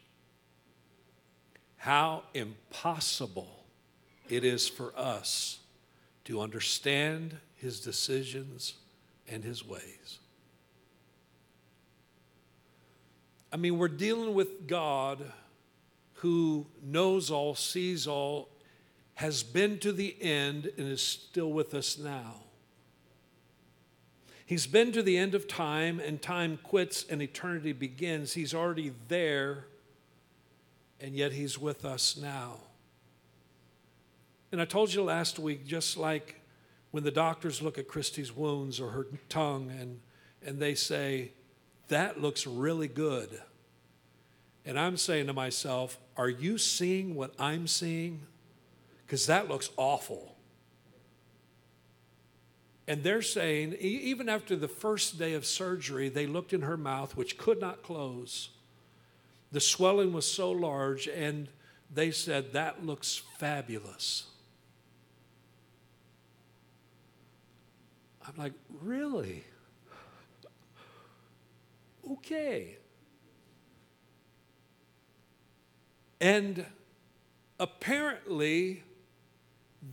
how 1.79 2.23
impossible 2.33 3.63
it 4.27 4.43
is 4.43 4.67
for 4.67 4.91
us 4.97 5.59
to 6.25 6.41
understand 6.41 7.37
his 7.55 7.79
decisions 7.79 8.73
and 9.29 9.45
his 9.45 9.65
ways. 9.65 10.19
I 13.51 13.55
mean, 13.55 13.77
we're 13.77 13.87
dealing 13.87 14.33
with 14.33 14.67
God 14.67 15.23
who 16.15 16.67
knows 16.83 17.31
all, 17.31 17.55
sees 17.55 18.07
all, 18.07 18.49
has 19.15 19.41
been 19.41 19.79
to 19.79 19.93
the 19.93 20.15
end, 20.21 20.69
and 20.77 20.87
is 20.91 21.01
still 21.01 21.51
with 21.51 21.73
us 21.73 21.97
now. 21.97 22.35
He's 24.49 24.65
been 24.65 24.91
to 24.93 25.03
the 25.03 25.15
end 25.15 25.35
of 25.35 25.47
time, 25.47 25.99
and 25.99 26.19
time 26.19 26.57
quits 26.63 27.05
and 27.07 27.21
eternity 27.21 27.71
begins. 27.71 28.33
He's 28.33 28.51
already 28.51 28.93
there 29.07 29.65
and 30.99 31.13
yet 31.13 31.33
He's 31.33 31.59
with 31.59 31.85
us 31.85 32.17
now. 32.17 32.57
And 34.51 34.59
I 34.59 34.65
told 34.65 34.91
you 34.91 35.03
last 35.03 35.37
week, 35.37 35.67
just 35.67 35.97
like 35.97 36.41
when 36.89 37.03
the 37.03 37.11
doctors 37.11 37.61
look 37.61 37.77
at 37.77 37.87
Christy's 37.87 38.35
wounds 38.35 38.79
or 38.79 38.89
her 38.89 39.05
tongue 39.29 39.69
and, 39.69 39.99
and 40.43 40.57
they 40.57 40.73
say, 40.73 41.33
that 41.89 42.19
looks 42.19 42.47
really 42.47 42.87
good. 42.87 43.39
And 44.65 44.79
I'm 44.79 44.97
saying 44.97 45.27
to 45.27 45.33
myself, 45.33 45.99
are 46.17 46.27
you 46.27 46.57
seeing 46.57 47.13
what 47.13 47.35
I'm 47.37 47.67
seeing? 47.67 48.21
Because 49.05 49.27
that 49.27 49.47
looks 49.47 49.69
awful. 49.77 50.35
And 52.89 53.03
they're 53.03 53.21
saying, 53.21 53.75
even 53.79 54.27
after 54.27 54.57
the 54.57 54.67
first 54.67 55.17
day 55.17 55.33
of 55.33 55.45
surgery, 55.45 56.09
they 56.09 56.25
looked 56.27 56.51
in 56.51 56.63
her 56.63 56.75
mouth, 56.75 57.15
which 57.15 57.37
could 57.37 57.61
not 57.61 57.83
close 57.83 58.49
the 59.51 59.59
swelling 59.59 60.13
was 60.13 60.29
so 60.29 60.51
large, 60.51 61.07
and 61.07 61.47
they 61.93 62.11
said, 62.11 62.53
That 62.53 62.85
looks 62.85 63.21
fabulous. 63.37 64.25
I'm 68.27 68.35
like, 68.37 68.53
Really? 68.81 69.43
Okay. 72.11 72.77
And 76.21 76.65
apparently, 77.59 78.83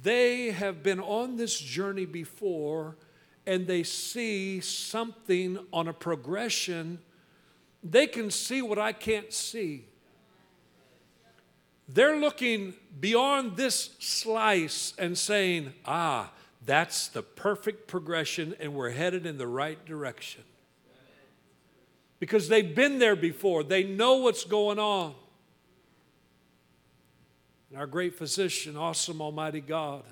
they 0.02 0.50
have 0.50 0.83
been 0.83 1.00
on 1.00 1.37
this 1.37 1.59
journey 1.59 2.07
before 2.07 2.97
and 3.47 3.66
they 3.66 3.83
see 3.83 4.61
something 4.61 5.59
on 5.73 5.87
a 5.87 5.93
progression. 5.93 6.99
They 7.83 8.07
can 8.07 8.31
see 8.31 8.62
what 8.62 8.78
I 8.78 8.93
can't 8.93 9.33
see. 9.33 9.87
They're 11.88 12.16
looking 12.16 12.75
beyond 12.99 13.57
this 13.57 13.90
slice 14.00 14.93
and 14.99 15.16
saying, 15.16 15.73
ah, 15.85 16.33
that's 16.64 17.07
the 17.07 17.23
perfect 17.23 17.87
progression, 17.87 18.57
and 18.59 18.75
we're 18.75 18.90
headed 18.90 19.25
in 19.25 19.38
the 19.38 19.47
right 19.47 19.85
direction. 19.87 20.43
Because 22.19 22.49
they've 22.49 22.75
been 22.75 22.99
there 22.99 23.14
before, 23.14 23.62
they 23.62 23.85
know 23.85 24.16
what's 24.16 24.45
going 24.45 24.81
on. 24.81 25.14
And 27.76 27.83
our 27.83 27.87
great 27.87 28.14
physician, 28.14 28.75
awesome 28.75 29.21
Almighty 29.21 29.61
God, 29.61 30.02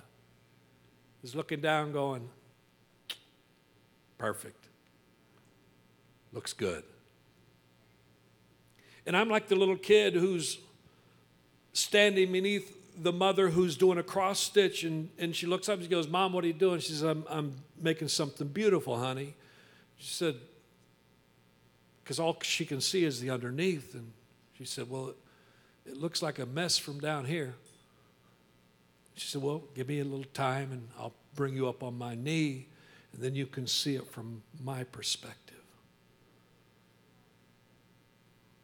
is 1.22 1.34
looking 1.34 1.62
down, 1.62 1.92
going, 1.92 2.28
perfect. 4.18 4.66
Looks 6.34 6.52
good. 6.52 6.82
And 9.06 9.16
I'm 9.16 9.30
like 9.30 9.48
the 9.48 9.56
little 9.56 9.78
kid 9.78 10.12
who's 10.12 10.58
standing 11.72 12.32
beneath 12.32 13.02
the 13.02 13.14
mother 13.14 13.48
who's 13.48 13.78
doing 13.78 13.96
a 13.96 14.02
cross 14.02 14.40
stitch, 14.40 14.84
and, 14.84 15.08
and 15.18 15.34
she 15.34 15.46
looks 15.46 15.66
up 15.66 15.76
and 15.76 15.84
she 15.84 15.88
goes, 15.88 16.06
Mom, 16.06 16.34
what 16.34 16.44
are 16.44 16.48
you 16.48 16.52
doing? 16.52 16.80
She 16.80 16.92
says, 16.92 17.00
I'm, 17.02 17.24
I'm 17.30 17.54
making 17.80 18.08
something 18.08 18.48
beautiful, 18.48 18.98
honey. 18.98 19.36
She 19.96 20.12
said, 20.12 20.36
because 22.02 22.20
all 22.20 22.36
she 22.42 22.66
can 22.66 22.82
see 22.82 23.06
is 23.06 23.22
the 23.22 23.30
underneath. 23.30 23.94
And 23.94 24.12
she 24.58 24.66
said, 24.66 24.90
Well, 24.90 25.14
it, 25.86 25.96
looks 25.96 26.22
like 26.22 26.38
a 26.38 26.46
mess 26.46 26.78
from 26.78 26.98
down 26.98 27.24
here. 27.24 27.54
She 29.14 29.28
said, 29.28 29.42
Well, 29.42 29.62
give 29.74 29.88
me 29.88 30.00
a 30.00 30.04
little 30.04 30.26
time 30.32 30.72
and 30.72 30.88
I'll 30.98 31.14
bring 31.34 31.54
you 31.54 31.68
up 31.68 31.82
on 31.82 31.96
my 31.98 32.14
knee, 32.14 32.66
and 33.12 33.22
then 33.22 33.34
you 33.34 33.46
can 33.46 33.66
see 33.66 33.96
it 33.96 34.06
from 34.06 34.42
my 34.62 34.84
perspective. 34.84 35.56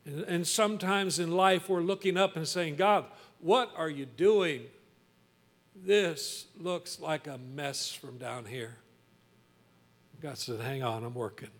And, 0.04 0.22
and 0.22 0.46
sometimes 0.46 1.18
in 1.18 1.32
life, 1.32 1.68
we're 1.68 1.80
looking 1.80 2.16
up 2.16 2.36
and 2.36 2.46
saying, 2.46 2.76
God, 2.76 3.04
what 3.40 3.72
are 3.76 3.90
you 3.90 4.06
doing? 4.06 4.62
This 5.74 6.46
looks 6.58 7.00
like 7.00 7.26
a 7.26 7.38
mess 7.38 7.92
from 7.92 8.18
down 8.18 8.44
here. 8.44 8.76
God 10.20 10.36
said, 10.36 10.60
Hang 10.60 10.82
on, 10.82 11.04
I'm 11.04 11.14
working. 11.14 11.50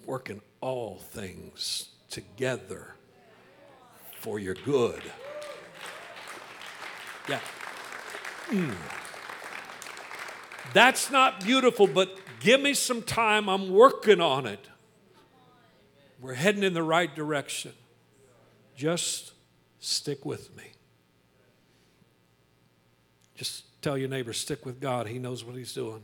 I'm 0.00 0.06
working 0.06 0.42
all 0.60 0.98
things 0.98 1.88
together 2.10 2.94
for 4.20 4.38
your 4.38 4.54
good. 4.54 5.02
Yeah. 7.28 7.40
Mm. 8.48 8.74
That's 10.72 11.10
not 11.10 11.44
beautiful, 11.44 11.86
but 11.86 12.18
give 12.40 12.60
me 12.60 12.74
some 12.74 13.02
time. 13.02 13.48
I'm 13.48 13.70
working 13.70 14.20
on 14.20 14.46
it. 14.46 14.68
We're 16.20 16.34
heading 16.34 16.62
in 16.62 16.74
the 16.74 16.82
right 16.82 17.14
direction. 17.14 17.72
Just 18.76 19.32
stick 19.78 20.24
with 20.24 20.54
me. 20.56 20.64
Just 23.36 23.64
tell 23.82 23.96
your 23.96 24.08
neighbor, 24.08 24.32
stick 24.32 24.66
with 24.66 24.80
God. 24.80 25.06
He 25.06 25.18
knows 25.18 25.44
what 25.44 25.56
He's 25.56 25.72
doing. 25.72 26.02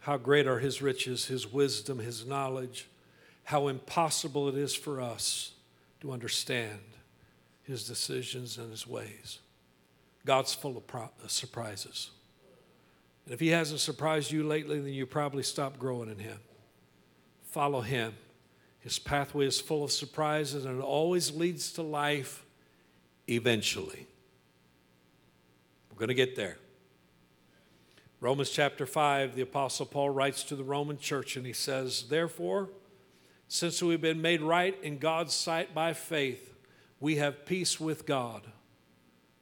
How 0.00 0.16
great 0.16 0.46
are 0.46 0.58
His 0.58 0.82
riches, 0.82 1.26
His 1.26 1.50
wisdom, 1.50 1.98
His 1.98 2.26
knowledge. 2.26 2.86
How 3.48 3.68
impossible 3.68 4.50
it 4.50 4.56
is 4.56 4.74
for 4.74 5.00
us 5.00 5.52
to 6.02 6.12
understand 6.12 6.80
His 7.62 7.88
decisions 7.88 8.58
and 8.58 8.70
His 8.70 8.86
ways. 8.86 9.38
God's 10.26 10.52
full 10.52 10.76
of 10.76 10.86
pro- 10.86 11.04
uh, 11.04 11.28
surprises. 11.28 12.10
And 13.24 13.32
if 13.32 13.40
He 13.40 13.48
hasn't 13.48 13.80
surprised 13.80 14.30
you 14.30 14.42
lately, 14.42 14.78
then 14.80 14.92
you 14.92 15.06
probably 15.06 15.42
stopped 15.42 15.78
growing 15.78 16.10
in 16.10 16.18
Him. 16.18 16.36
Follow 17.42 17.80
Him. 17.80 18.12
His 18.80 18.98
pathway 18.98 19.46
is 19.46 19.58
full 19.58 19.82
of 19.82 19.92
surprises 19.92 20.66
and 20.66 20.78
it 20.78 20.84
always 20.84 21.32
leads 21.32 21.72
to 21.72 21.82
life 21.82 22.44
eventually. 23.28 24.06
We're 25.90 26.00
going 26.00 26.08
to 26.08 26.14
get 26.14 26.36
there. 26.36 26.58
Romans 28.20 28.50
chapter 28.50 28.84
5, 28.84 29.36
the 29.36 29.40
Apostle 29.40 29.86
Paul 29.86 30.10
writes 30.10 30.42
to 30.42 30.54
the 30.54 30.64
Roman 30.64 30.98
church 30.98 31.38
and 31.38 31.46
he 31.46 31.54
says, 31.54 32.08
Therefore, 32.10 32.68
since 33.48 33.82
we've 33.82 34.00
been 34.00 34.22
made 34.22 34.42
right 34.42 34.76
in 34.82 34.98
God's 34.98 35.34
sight 35.34 35.74
by 35.74 35.94
faith, 35.94 36.54
we 37.00 37.16
have 37.16 37.46
peace 37.46 37.80
with 37.80 38.06
God 38.06 38.42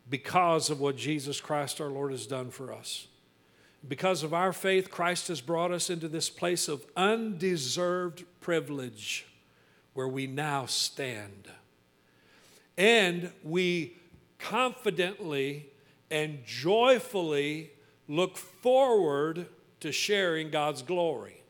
because 0.09 0.71
of 0.71 0.81
what 0.81 0.97
Jesus 0.97 1.41
Christ 1.41 1.81
our 1.81 1.89
Lord 1.89 2.13
has 2.13 2.27
done 2.27 2.51
for 2.51 2.73
us. 2.73 3.09
Because 3.87 4.23
of 4.23 4.33
our 4.33 4.53
faith, 4.53 4.91
Christ 4.91 5.29
has 5.29 5.41
brought 5.41 5.73
us 5.73 5.91
into 5.91 6.09
this 6.09 6.31
place 6.31 6.69
of 6.69 6.87
undeserved 6.97 8.25
privilege 8.41 9.27
where 9.95 10.09
we 10.09 10.27
now 10.27 10.67
stand. 10.67 11.49
And 12.77 13.31
we 13.43 13.97
confidently 14.39 15.67
and 16.11 16.45
joyfully 16.45 17.71
look 18.09 18.37
forward 18.37 19.47
to 19.81 19.93
sharing 19.93 20.51
God's 20.51 20.83
glory. 20.83 21.43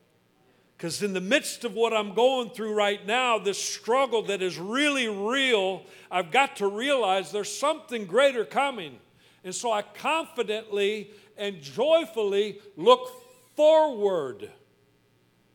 Because 0.77 1.01
in 1.01 1.13
the 1.13 1.21
midst 1.21 1.65
of 1.65 1.73
what 1.73 1.91
I'm 1.91 2.13
going 2.13 2.51
through 2.51 2.75
right 2.75 3.03
now, 3.05 3.39
this 3.39 3.57
struggle 3.57 4.21
that 4.23 4.43
is 4.43 4.59
really 4.59 5.07
real, 5.07 5.83
I've 6.11 6.31
got 6.31 6.57
to 6.57 6.67
realize 6.67 7.31
there's 7.31 7.55
something 7.55 8.05
greater 8.05 8.45
coming. 8.45 8.99
And 9.43 9.55
so 9.55 9.71
I 9.71 9.81
confidently 9.81 11.09
and 11.35 11.61
joyfully 11.61 12.59
look 12.75 13.11
forward 13.55 14.51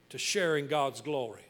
to 0.08 0.18
sharing 0.18 0.66
God's 0.66 1.00
glory. 1.00 1.44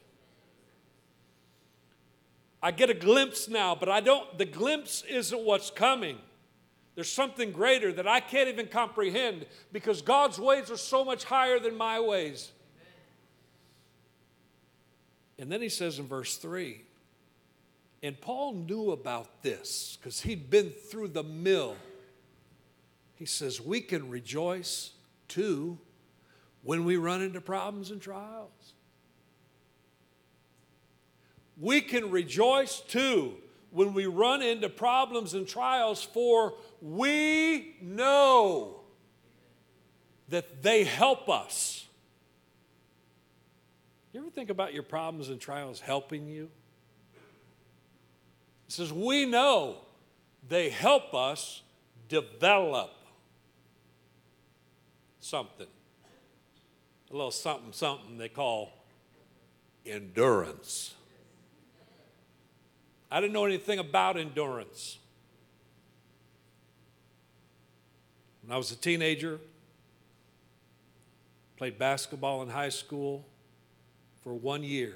I 2.63 2.73
get 2.73 2.91
a 2.91 2.95
glimpse 2.95 3.49
now, 3.49 3.75
but 3.75 3.89
I 3.89 4.01
don't, 4.01 4.37
the 4.37 4.45
glimpse 4.45 5.03
isn't 5.09 5.41
what's 5.41 5.71
coming. 5.71 6.19
There's 6.95 7.11
something 7.11 7.53
greater 7.53 7.91
that 7.95 8.07
I 8.07 8.21
can't 8.21 8.51
even 8.51 8.67
comprehend 8.67 9.47
because 9.73 10.03
God's 10.03 10.39
ways 10.39 10.71
are 10.71 10.77
so 10.77 11.07
much 11.07 11.25
higher 11.25 11.59
than 11.59 11.75
my 11.75 11.99
ways. 11.99 12.53
And 15.43 15.51
then 15.51 15.61
he 15.61 15.71
says 15.71 15.99
in 15.99 16.07
verse 16.07 16.37
3, 16.37 16.81
and 18.01 18.21
Paul 18.21 18.53
knew 18.53 18.93
about 18.93 19.43
this 19.43 19.99
because 20.01 20.21
he'd 20.21 20.49
been 20.51 20.71
through 20.71 21.09
the 21.09 21.25
mill. 21.25 21.75
He 23.17 23.27
says, 23.27 23.61
We 23.61 23.81
can 23.81 24.09
rejoice 24.09 24.93
too 25.27 25.79
when 26.63 26.85
we 26.85 26.97
run 26.97 27.23
into 27.23 27.41
problems 27.41 27.91
and 27.91 28.01
trials. 28.01 28.75
We 31.61 31.81
can 31.81 32.13
rejoice 32.13 32.79
too 32.79 33.35
when 33.73 33.95
we 33.95 34.07
run 34.07 34.43
into 34.43 34.69
problems 34.69 35.35
and 35.35 35.45
trials, 35.45 36.05
for 36.05 36.55
we 36.81 37.79
know 37.83 38.83
that 40.29 40.63
they 40.63 40.85
help 40.85 41.29
us. 41.29 41.89
You 44.13 44.21
ever 44.21 44.31
think 44.31 44.51
about 44.51 44.75
your 44.75 44.83
problems 44.83 45.31
and 45.31 45.41
trials 45.41 45.81
helping 45.81 46.29
you? 46.29 46.51
It 48.69 48.73
says, 48.73 48.93
We 48.93 49.25
know 49.25 49.77
they 50.47 50.69
help 50.69 51.15
us 51.15 51.63
develop 52.09 52.91
something. 55.19 55.67
A 57.11 57.13
little 57.13 57.31
something, 57.31 57.73
something 57.73 58.19
they 58.19 58.29
call 58.29 58.73
endurance. 59.87 60.95
I 63.11 63.21
didn't 63.21 63.33
know 63.33 63.45
anything 63.45 63.79
about 63.79 64.19
endurance. 64.19 64.99
When 68.43 68.55
I 68.55 68.59
was 68.59 68.73
a 68.73 68.77
teenager, 68.77 69.39
played 71.57 71.79
basketball 71.79 72.43
in 72.43 72.49
high 72.49 72.71
school 72.71 73.25
for 74.23 74.35
one 74.35 74.63
year 74.63 74.95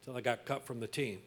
until 0.00 0.16
I 0.16 0.20
got 0.20 0.44
cut 0.44 0.66
from 0.66 0.80
the 0.80 0.86
team. 0.86 1.20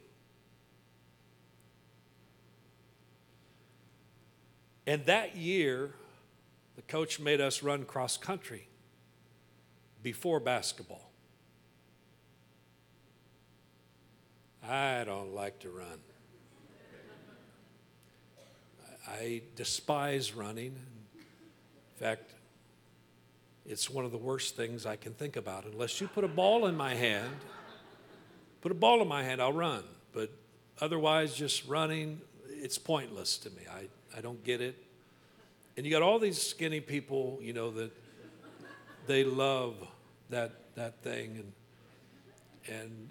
And 4.85 5.05
that 5.05 5.35
year, 5.35 5.91
the 6.75 6.81
coach 6.83 7.19
made 7.19 7.41
us 7.41 7.61
run 7.61 7.83
cross 7.83 8.15
country 8.15 8.67
before 10.01 10.39
basketball. 10.39 11.11
I 14.63 15.03
don't 15.05 15.33
like 15.33 15.59
to 15.59 15.69
run. 15.69 15.99
I 19.07 19.41
despise 19.55 20.33
running. 20.33 20.75
In 21.15 21.25
fact, 21.95 22.33
it's 23.67 23.89
one 23.89 24.05
of 24.05 24.11
the 24.11 24.17
worst 24.17 24.55
things 24.55 24.85
I 24.85 24.95
can 24.95 25.13
think 25.13 25.35
about. 25.35 25.65
Unless 25.65 25.99
you 25.99 26.07
put 26.07 26.23
a 26.23 26.29
ball 26.29 26.67
in 26.67 26.75
my 26.75 26.95
hand, 26.95 27.33
put 28.61 28.71
a 28.71 28.75
ball 28.75 29.01
in 29.01 29.07
my 29.07 29.23
hand, 29.23 29.41
I'll 29.41 29.53
run. 29.53 29.83
But 30.13 30.31
otherwise, 30.79 31.35
just 31.35 31.67
running, 31.67 32.21
it's 32.47 32.77
pointless 32.77 33.37
to 33.39 33.49
me. 33.49 33.63
I, 33.69 34.17
I 34.17 34.21
don't 34.21 34.41
get 34.43 34.61
it. 34.61 34.81
And 35.75 35.85
you 35.85 35.91
got 35.91 36.01
all 36.01 36.17
these 36.17 36.41
skinny 36.41 36.79
people, 36.79 37.39
you 37.41 37.51
know, 37.51 37.69
that 37.71 37.91
they 39.05 39.25
love 39.25 39.75
that, 40.29 40.51
that 40.75 41.03
thing. 41.03 41.43
And, 42.67 42.79
and 42.81 43.09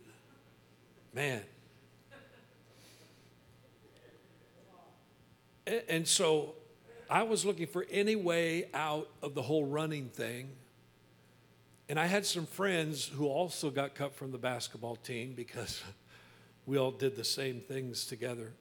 man. 1.15 1.43
And, 5.67 5.83
and 5.89 6.09
so 6.09 6.55
I 7.09 7.23
was 7.23 7.45
looking 7.45 7.67
for 7.67 7.87
any 7.91 8.17
way 8.17 8.69
out 8.75 9.09
of 9.23 9.35
the 9.35 9.43
whole 9.43 9.65
running 9.65 10.09
thing. 10.09 10.49
And 11.89 12.01
I 12.01 12.07
had 12.07 12.27
some 12.27 12.47
friends 12.47 13.07
who 13.07 13.27
also 13.27 13.71
got 13.71 13.95
cut 13.95 14.15
from 14.15 14.33
the 14.33 14.39
basketball 14.39 14.97
team 14.97 15.35
because 15.37 15.83
we 16.67 16.79
all 16.79 16.91
did 16.91 17.17
the 17.17 17.25
same 17.25 17.61
things 17.61 18.07
together. 18.07 18.53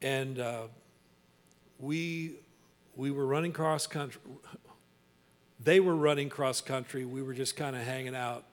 And 0.00 0.38
uh, 0.38 0.62
we, 1.78 2.36
we 2.96 3.10
were 3.10 3.26
running 3.26 3.52
cross 3.52 3.86
country. 3.86 4.20
They 5.60 5.80
were 5.80 5.96
running 5.96 6.28
cross 6.28 6.60
country. 6.60 7.04
We 7.04 7.20
were 7.20 7.34
just 7.34 7.56
kind 7.56 7.74
of 7.74 7.82
hanging 7.82 8.14
out, 8.14 8.44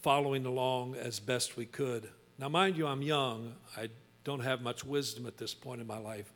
following 0.00 0.46
along 0.46 0.94
as 0.94 1.20
best 1.20 1.58
we 1.58 1.66
could. 1.66 2.08
Now, 2.38 2.48
mind 2.48 2.78
you, 2.78 2.86
I'm 2.86 3.02
young. 3.02 3.52
I 3.76 3.90
don't 4.24 4.40
have 4.40 4.62
much 4.62 4.82
wisdom 4.82 5.26
at 5.26 5.36
this 5.36 5.52
point 5.52 5.78
in 5.78 5.86
my 5.86 5.98
life. 5.98 6.32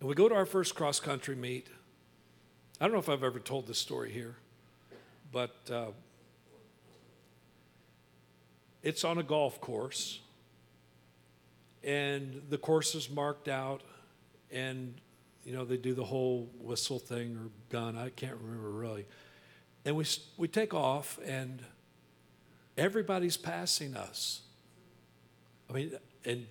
And 0.00 0.08
we 0.08 0.14
go 0.14 0.28
to 0.28 0.34
our 0.34 0.46
first 0.46 0.74
cross 0.74 1.00
country 1.00 1.34
meet. 1.34 1.68
I 2.80 2.84
don't 2.84 2.92
know 2.92 2.98
if 2.98 3.08
I've 3.08 3.24
ever 3.24 3.40
told 3.40 3.66
this 3.66 3.78
story 3.78 4.12
here, 4.12 4.36
but 5.32 5.56
uh, 5.72 5.86
it's 8.82 9.04
on 9.04 9.16
a 9.18 9.22
golf 9.22 9.60
course. 9.60 10.20
And 11.82 12.42
the 12.50 12.58
course 12.58 12.94
is 12.94 13.08
marked 13.08 13.48
out, 13.48 13.82
and 14.50 14.94
you 15.44 15.54
know 15.54 15.64
they 15.64 15.76
do 15.76 15.94
the 15.94 16.04
whole 16.04 16.50
whistle 16.58 16.98
thing 16.98 17.36
or 17.36 17.48
gun. 17.70 17.96
I 17.96 18.10
can't 18.10 18.36
remember 18.42 18.70
really. 18.70 19.06
And 19.84 19.96
we 19.96 20.04
we 20.36 20.48
take 20.48 20.74
off, 20.74 21.18
and 21.24 21.62
everybody's 22.76 23.36
passing 23.36 23.96
us. 23.96 24.42
I 25.70 25.72
mean, 25.72 25.92
and 26.24 26.46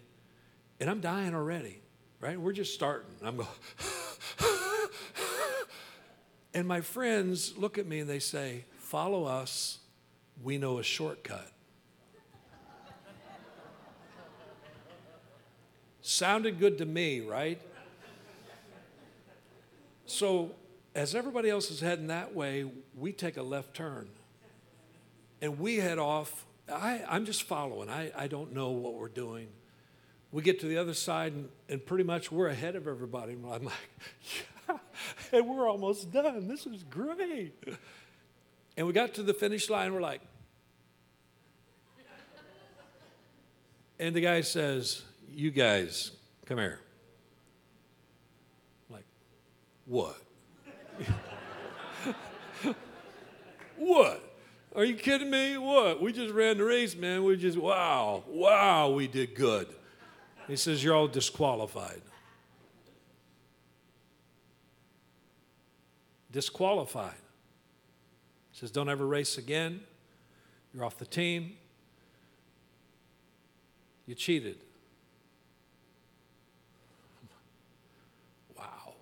and 0.80 0.90
I'm 0.90 1.02
dying 1.02 1.36
already 1.36 1.82
right? 2.20 2.40
We're 2.40 2.54
just 2.54 2.74
starting. 2.74 3.12
I'm 3.24 3.38
going, 3.38 3.48
and 6.54 6.68
my 6.68 6.82
friends 6.82 7.54
look 7.58 7.78
at 7.78 7.86
me 7.86 8.00
and 8.00 8.10
they 8.10 8.20
say, 8.20 8.66
Follow 8.78 9.26
us, 9.26 9.80
we 10.44 10.58
know 10.58 10.78
a 10.78 10.84
shortcut. 10.84 11.52
Sounded 16.02 16.60
good 16.60 16.78
to 16.78 16.86
me, 16.86 17.22
right? 17.22 17.60
So, 20.06 20.52
as 20.94 21.16
everybody 21.16 21.50
else 21.50 21.72
is 21.72 21.82
heading 21.82 22.08
that 22.08 22.36
way, 22.36 22.70
we 22.96 23.12
take 23.12 23.38
a 23.38 23.44
left 23.44 23.74
turn 23.74 24.08
and 25.42 25.60
we 25.60 25.78
head 25.78 25.98
off. 25.98 26.46
I, 26.72 27.02
am 27.10 27.26
just 27.26 27.44
following, 27.44 27.90
I, 27.90 28.12
I 28.16 28.28
don't 28.28 28.54
know 28.54 28.70
what 28.70 28.94
we're 28.94 29.10
doing 29.10 29.48
we 30.36 30.42
get 30.42 30.60
to 30.60 30.66
the 30.66 30.76
other 30.76 30.94
side 30.94 31.32
and, 31.32 31.48
and 31.70 31.86
pretty 31.86 32.04
much 32.04 32.30
we're 32.30 32.50
ahead 32.50 32.76
of 32.76 32.90
everybody. 32.90 33.32
And 33.32 33.46
I'm 33.46 33.64
like, 33.64 33.74
yeah, 34.68 34.78
and 35.32 35.48
we're 35.48 35.66
almost 35.66 36.12
done. 36.12 36.50
This 36.50 36.66
is 36.66 36.84
great. 36.84 37.54
And 38.76 38.86
we 38.86 38.92
got 38.92 39.14
to 39.14 39.24
the 39.24 39.34
finish 39.34 39.70
line, 39.70 39.94
we're 39.94 40.02
like, 40.02 40.20
and 43.98 44.14
the 44.14 44.20
guy 44.20 44.42
says, 44.42 45.04
You 45.34 45.52
guys, 45.52 46.12
come 46.46 46.58
here. 46.58 46.82
I'm 48.90 48.96
like, 48.98 49.06
what? 49.86 50.18
what? 53.78 54.36
Are 54.76 54.84
you 54.84 54.96
kidding 54.96 55.30
me? 55.30 55.58
What? 55.58 56.02
We 56.02 56.12
just 56.12 56.34
ran 56.34 56.58
the 56.58 56.66
race, 56.66 56.94
man. 56.94 57.24
We 57.24 57.38
just, 57.38 57.58
wow, 57.58 58.26
wow, 58.28 58.90
we 58.90 59.08
did 59.08 59.34
good. 59.34 59.74
He 60.48 60.56
says, 60.56 60.84
You're 60.84 60.96
all 60.96 61.08
disqualified. 61.08 62.02
Disqualified. 66.32 67.14
He 68.52 68.60
says, 68.60 68.72
Don't 68.72 68.90
ever 68.90 69.06
race 69.06 69.38
again. 69.38 69.82
You're 70.74 70.84
off 70.84 70.98
the 70.98 71.06
team. 71.06 71.54
You 74.06 74.14
cheated. 74.14 74.58
Wow. 78.56 78.94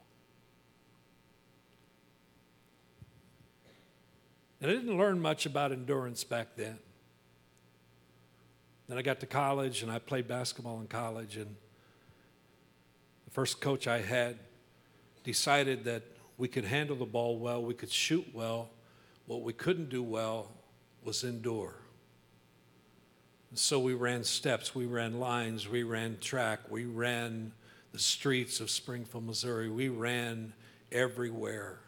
And 4.62 4.72
I 4.72 4.74
didn't 4.76 4.98
learn 4.98 5.20
much 5.20 5.46
about 5.46 5.72
endurance 5.72 6.24
back 6.24 6.56
then. 6.56 6.78
Then 8.88 8.98
I 8.98 9.02
got 9.02 9.20
to 9.22 9.26
college 9.26 9.82
and 9.82 9.92
I 9.92 10.00
played 10.00 10.28
basketball 10.28 10.80
in 10.82 10.88
college. 10.88 11.38
And 11.38 11.56
the 13.26 13.32
first 13.32 13.62
coach 13.62 13.88
I 13.88 14.00
had 14.00 14.38
decided 15.24 15.86
that 15.86 16.04
we 16.38 16.48
could 16.48 16.66
handle 16.66 16.96
the 16.96 17.06
ball 17.06 17.38
well, 17.38 17.62
we 17.64 17.74
could 17.74 17.92
shoot 17.92 18.28
well. 18.34 18.70
What 19.26 19.42
we 19.42 19.54
couldn't 19.54 19.90
do 19.90 20.04
well 20.04 20.52
was 21.04 21.24
endure. 21.24 21.76
And 23.50 23.60
so 23.60 23.80
we 23.80 23.94
ran 23.94 24.24
steps, 24.24 24.74
we 24.74 24.86
ran 24.86 25.20
lines, 25.20 25.70
we 25.70 25.84
ran 25.84 26.18
track, 26.20 26.60
we 26.70 26.86
ran 26.86 27.54
the 27.92 28.00
streets 28.00 28.60
of 28.60 28.72
Springfield, 28.72 29.26
Missouri, 29.26 29.70
we 29.70 29.90
ran 29.90 30.54
everywhere. 30.92 31.80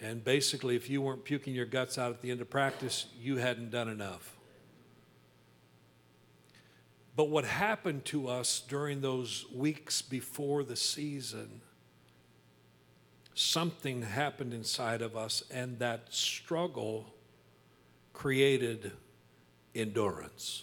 And 0.00 0.24
basically, 0.24 0.76
if 0.76 0.88
you 0.88 1.02
weren't 1.02 1.24
puking 1.24 1.54
your 1.54 1.66
guts 1.66 1.98
out 1.98 2.10
at 2.10 2.22
the 2.22 2.30
end 2.30 2.40
of 2.40 2.48
practice, 2.48 3.06
you 3.20 3.36
hadn't 3.36 3.70
done 3.70 3.88
enough. 3.88 4.37
But 7.18 7.30
what 7.30 7.44
happened 7.44 8.04
to 8.04 8.28
us 8.28 8.60
during 8.60 9.00
those 9.00 9.44
weeks 9.52 10.02
before 10.02 10.62
the 10.62 10.76
season, 10.76 11.62
something 13.34 14.02
happened 14.02 14.54
inside 14.54 15.02
of 15.02 15.16
us, 15.16 15.42
and 15.50 15.80
that 15.80 16.14
struggle 16.14 17.12
created 18.12 18.92
endurance 19.74 20.62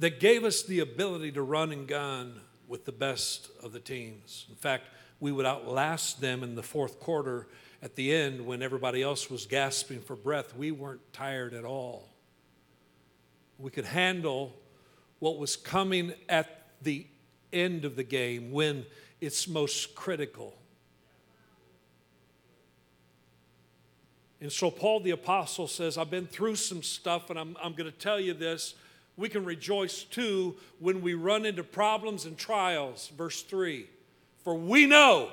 that 0.00 0.18
gave 0.18 0.42
us 0.42 0.64
the 0.64 0.80
ability 0.80 1.30
to 1.30 1.42
run 1.42 1.70
and 1.70 1.86
gun 1.86 2.40
with 2.66 2.84
the 2.84 2.90
best 2.90 3.50
of 3.62 3.72
the 3.72 3.78
teams. 3.78 4.46
In 4.50 4.56
fact, 4.56 4.88
we 5.20 5.30
would 5.30 5.46
outlast 5.46 6.20
them 6.20 6.42
in 6.42 6.56
the 6.56 6.64
fourth 6.64 6.98
quarter 6.98 7.46
at 7.80 7.94
the 7.94 8.12
end 8.12 8.44
when 8.44 8.60
everybody 8.60 9.04
else 9.04 9.30
was 9.30 9.46
gasping 9.46 10.00
for 10.00 10.16
breath. 10.16 10.56
We 10.56 10.72
weren't 10.72 11.12
tired 11.12 11.54
at 11.54 11.64
all. 11.64 12.08
We 13.56 13.70
could 13.70 13.84
handle 13.84 14.52
what 15.18 15.38
was 15.38 15.56
coming 15.56 16.12
at 16.28 16.68
the 16.82 17.06
end 17.52 17.84
of 17.84 17.96
the 17.96 18.02
game 18.02 18.50
when 18.50 18.84
it's 19.20 19.48
most 19.48 19.94
critical. 19.94 20.54
And 24.40 24.52
so, 24.52 24.70
Paul 24.70 25.00
the 25.00 25.12
Apostle 25.12 25.66
says, 25.66 25.96
I've 25.96 26.10
been 26.10 26.26
through 26.26 26.56
some 26.56 26.82
stuff, 26.82 27.30
and 27.30 27.38
I'm, 27.38 27.56
I'm 27.62 27.72
going 27.72 27.90
to 27.90 27.96
tell 27.96 28.20
you 28.20 28.34
this. 28.34 28.74
We 29.16 29.28
can 29.28 29.44
rejoice 29.44 30.02
too 30.02 30.56
when 30.80 31.00
we 31.00 31.14
run 31.14 31.46
into 31.46 31.64
problems 31.64 32.26
and 32.26 32.36
trials. 32.36 33.10
Verse 33.16 33.42
3 33.42 33.86
For 34.42 34.54
we 34.54 34.86
know, 34.86 35.30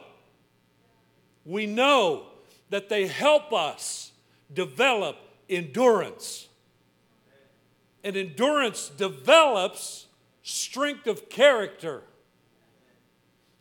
we 1.44 1.66
know 1.66 2.28
that 2.70 2.88
they 2.88 3.08
help 3.08 3.52
us 3.52 4.12
develop 4.54 5.18
endurance. 5.50 6.48
And 8.04 8.16
endurance 8.16 8.90
develops 8.90 10.08
strength 10.44 11.08
of 11.08 11.30
character. 11.30 12.04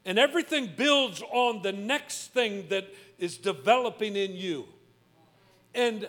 And 0.05 0.19
everything 0.19 0.71
builds 0.77 1.23
on 1.31 1.63
the 1.63 1.73
next 1.73 2.33
thing 2.33 2.67
that 2.71 2.87
is 3.19 3.37
developing 3.37 4.17
in 4.17 4.35
you. 4.35 4.67
And 5.75 6.09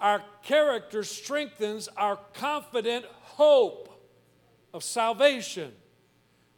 our 0.00 0.22
character 0.42 1.02
strengthens 1.02 1.88
our 1.96 2.18
confident 2.34 3.04
hope 3.22 3.90
of 4.72 4.84
salvation. 4.84 5.72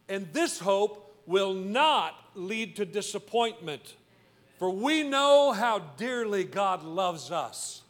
And 0.07 0.31
this 0.33 0.59
hope 0.59 1.15
will 1.25 1.53
not 1.53 2.15
lead 2.35 2.75
to 2.77 2.85
disappointment. 2.85 3.95
For 4.57 4.69
we 4.69 5.03
know 5.03 5.51
how 5.51 5.79
dearly 5.97 6.43
God 6.43 6.83
loves 6.83 7.31
us. 7.31 7.81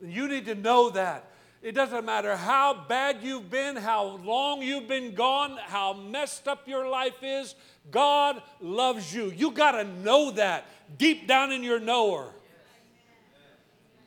You 0.00 0.28
need 0.28 0.46
to 0.46 0.54
know 0.54 0.90
that 0.90 1.30
It 1.60 1.72
doesn't 1.72 2.04
matter 2.04 2.36
how 2.36 2.84
bad 2.88 3.18
you've 3.22 3.50
been, 3.50 3.74
how 3.76 4.18
long 4.24 4.62
you've 4.62 4.86
been 4.86 5.14
gone, 5.14 5.58
how 5.66 5.92
messed 5.92 6.46
up 6.46 6.68
your 6.68 6.88
life 6.88 7.22
is, 7.22 7.56
God 7.90 8.40
loves 8.60 9.12
you. 9.12 9.32
You 9.36 9.50
got 9.50 9.72
to 9.72 9.84
know 9.84 10.30
that 10.32 10.66
deep 10.96 11.26
down 11.26 11.50
in 11.50 11.64
your 11.64 11.80
knower. 11.80 12.32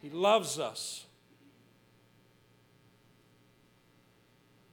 He 0.01 0.09
loves 0.09 0.59
us 0.59 1.05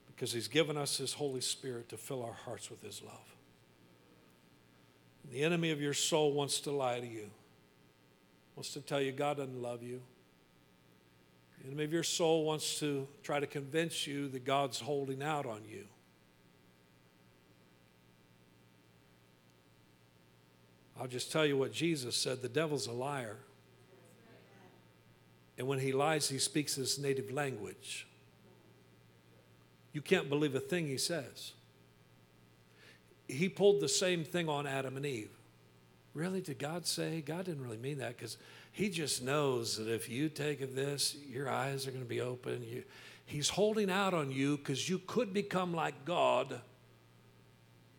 because 0.06 0.32
He's 0.32 0.48
given 0.48 0.76
us 0.76 0.96
His 0.96 1.12
Holy 1.12 1.40
Spirit 1.40 1.88
to 1.88 1.96
fill 1.96 2.24
our 2.24 2.32
hearts 2.32 2.70
with 2.70 2.82
His 2.82 3.02
love. 3.02 3.34
The 5.30 5.42
enemy 5.42 5.72
of 5.72 5.80
your 5.80 5.94
soul 5.94 6.32
wants 6.32 6.60
to 6.60 6.70
lie 6.70 7.00
to 7.00 7.06
you, 7.06 7.28
wants 8.56 8.72
to 8.72 8.80
tell 8.80 9.00
you 9.00 9.12
God 9.12 9.36
doesn't 9.36 9.60
love 9.60 9.82
you. 9.82 10.00
The 11.60 11.68
enemy 11.68 11.84
of 11.84 11.92
your 11.92 12.02
soul 12.02 12.44
wants 12.44 12.78
to 12.80 13.06
try 13.22 13.40
to 13.40 13.46
convince 13.46 14.06
you 14.06 14.28
that 14.28 14.44
God's 14.44 14.80
holding 14.80 15.22
out 15.22 15.46
on 15.46 15.62
you. 15.68 15.84
I'll 21.00 21.06
just 21.06 21.30
tell 21.30 21.46
you 21.46 21.56
what 21.56 21.72
Jesus 21.72 22.16
said 22.16 22.42
the 22.42 22.48
devil's 22.48 22.86
a 22.86 22.92
liar. 22.92 23.36
And 25.56 25.66
when 25.66 25.80
he 25.80 25.92
lies, 25.92 26.28
he 26.28 26.38
speaks 26.38 26.74
his 26.74 26.98
native 26.98 27.30
language. 27.30 28.06
You 29.92 30.02
can't 30.02 30.28
believe 30.28 30.54
a 30.54 30.60
thing 30.60 30.86
he 30.86 30.98
says. 30.98 31.52
He 33.26 33.48
pulled 33.48 33.80
the 33.80 33.88
same 33.88 34.24
thing 34.24 34.48
on 34.48 34.66
Adam 34.66 34.96
and 34.96 35.04
Eve. 35.04 35.30
Really, 36.14 36.40
did 36.40 36.58
God 36.58 36.86
say? 36.86 37.20
God 37.20 37.44
didn't 37.44 37.62
really 37.62 37.76
mean 37.76 37.98
that 37.98 38.16
because 38.16 38.38
he 38.78 38.88
just 38.88 39.24
knows 39.24 39.76
that 39.76 39.92
if 39.92 40.08
you 40.08 40.28
take 40.28 40.60
of 40.60 40.76
this, 40.76 41.16
your 41.28 41.50
eyes 41.50 41.88
are 41.88 41.90
going 41.90 42.04
to 42.04 42.08
be 42.08 42.20
open. 42.20 42.62
You, 42.62 42.84
he's 43.26 43.48
holding 43.48 43.90
out 43.90 44.14
on 44.14 44.30
you 44.30 44.56
because 44.56 44.88
you 44.88 45.00
could 45.00 45.34
become 45.34 45.74
like 45.74 46.04
God. 46.04 46.60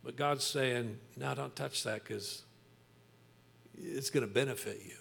But 0.05 0.15
God's 0.15 0.45
saying, 0.45 0.97
no, 1.17 1.35
don't 1.35 1.53
touch 1.53 1.83
that 1.83 2.05
because 2.05 2.43
it's 3.77 4.09
going 4.09 4.25
to 4.25 4.33
benefit 4.33 4.79
you. 4.85 4.95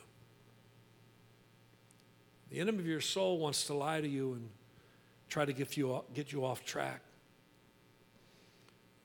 The 2.51 2.59
enemy 2.59 2.81
of 2.81 2.87
your 2.89 3.01
soul 3.01 3.39
wants 3.39 3.65
to 3.69 3.75
lie 3.75 4.01
to 4.01 4.09
you 4.09 4.33
and 4.33 4.49
try 5.29 5.45
to 5.45 5.53
get 5.53 5.77
you, 5.77 6.03
get 6.13 6.33
you 6.33 6.45
off 6.45 6.65
track. 6.65 7.03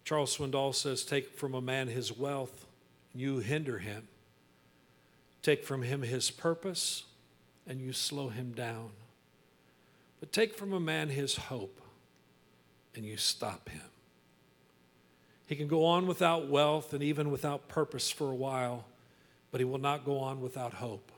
Charles 0.05 0.35
Swindoll 0.35 0.73
says, 0.73 1.03
Take 1.05 1.37
from 1.37 1.53
a 1.53 1.61
man 1.61 1.87
his 1.87 2.11
wealth, 2.11 2.65
you 3.13 3.37
hinder 3.37 3.77
him. 3.77 4.07
Take 5.43 5.65
from 5.65 5.83
him 5.83 6.01
his 6.01 6.31
purpose, 6.31 7.03
and 7.67 7.81
you 7.81 7.91
slow 7.91 8.29
him 8.29 8.53
down. 8.53 8.91
But 10.19 10.31
take 10.31 10.55
from 10.55 10.71
a 10.71 10.79
man 10.79 11.09
his 11.09 11.35
hope, 11.35 11.81
and 12.95 13.05
you 13.05 13.17
stop 13.17 13.67
him. 13.67 13.81
He 15.45 15.57
can 15.57 15.67
go 15.67 15.85
on 15.85 16.07
without 16.07 16.47
wealth 16.47 16.93
and 16.93 17.03
even 17.03 17.29
without 17.29 17.67
purpose 17.67 18.09
for 18.09 18.31
a 18.31 18.35
while, 18.35 18.85
but 19.51 19.59
he 19.59 19.65
will 19.65 19.77
not 19.77 20.05
go 20.05 20.17
on 20.17 20.39
without 20.39 20.75
hope. 20.75 21.11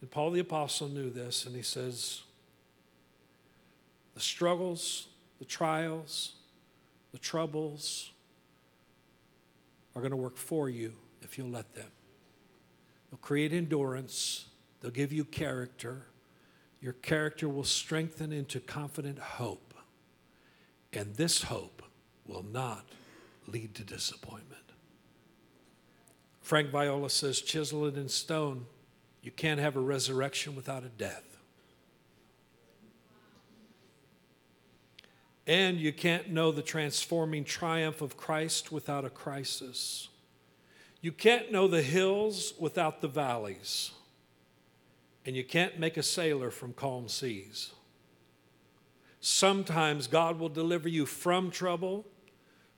And 0.00 0.08
Paul 0.08 0.30
the 0.30 0.40
Apostle 0.40 0.88
knew 0.88 1.10
this, 1.10 1.44
and 1.44 1.56
he 1.56 1.62
says, 1.62 2.22
The 4.14 4.20
struggles, 4.20 5.08
the 5.40 5.44
trials, 5.44 6.34
the 7.10 7.18
troubles 7.18 8.12
are 9.96 10.00
going 10.00 10.12
to 10.12 10.16
work 10.16 10.36
for 10.36 10.70
you 10.70 10.92
if 11.22 11.36
you'll 11.36 11.50
let 11.50 11.74
them. 11.74 11.90
They'll 13.12 13.18
create 13.18 13.52
endurance, 13.52 14.46
they'll 14.80 14.90
give 14.90 15.12
you 15.12 15.26
character. 15.26 16.06
Your 16.80 16.94
character 16.94 17.46
will 17.46 17.62
strengthen 17.62 18.32
into 18.32 18.58
confident 18.58 19.18
hope. 19.18 19.74
And 20.94 21.14
this 21.14 21.42
hope 21.42 21.82
will 22.26 22.42
not 22.42 22.86
lead 23.46 23.74
to 23.74 23.84
disappointment. 23.84 24.62
Frank 26.40 26.70
Viola 26.70 27.10
says, 27.10 27.42
chisel 27.42 27.84
it 27.84 27.98
in 27.98 28.08
stone. 28.08 28.64
You 29.22 29.30
can't 29.30 29.60
have 29.60 29.76
a 29.76 29.80
resurrection 29.80 30.56
without 30.56 30.82
a 30.82 30.88
death. 30.88 31.36
And 35.46 35.78
you 35.78 35.92
can't 35.92 36.30
know 36.30 36.50
the 36.50 36.62
transforming 36.62 37.44
triumph 37.44 38.00
of 38.00 38.16
Christ 38.16 38.72
without 38.72 39.04
a 39.04 39.10
crisis. 39.10 40.08
You 41.02 41.10
can't 41.12 41.50
know 41.50 41.66
the 41.66 41.82
hills 41.82 42.54
without 42.58 43.00
the 43.00 43.08
valleys. 43.08 43.90
And 45.26 45.36
you 45.36 45.44
can't 45.44 45.78
make 45.78 45.96
a 45.96 46.02
sailor 46.02 46.50
from 46.50 46.72
calm 46.72 47.08
seas. 47.08 47.72
Sometimes 49.20 50.06
God 50.06 50.38
will 50.38 50.48
deliver 50.48 50.88
you 50.88 51.04
from 51.04 51.50
trouble, 51.50 52.06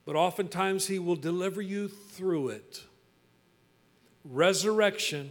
but 0.05 0.15
oftentimes 0.15 0.87
He 0.87 0.99
will 0.99 1.15
deliver 1.15 1.61
you 1.61 1.87
through 1.87 2.49
it. 2.49 2.83
Resurrection 4.23 5.29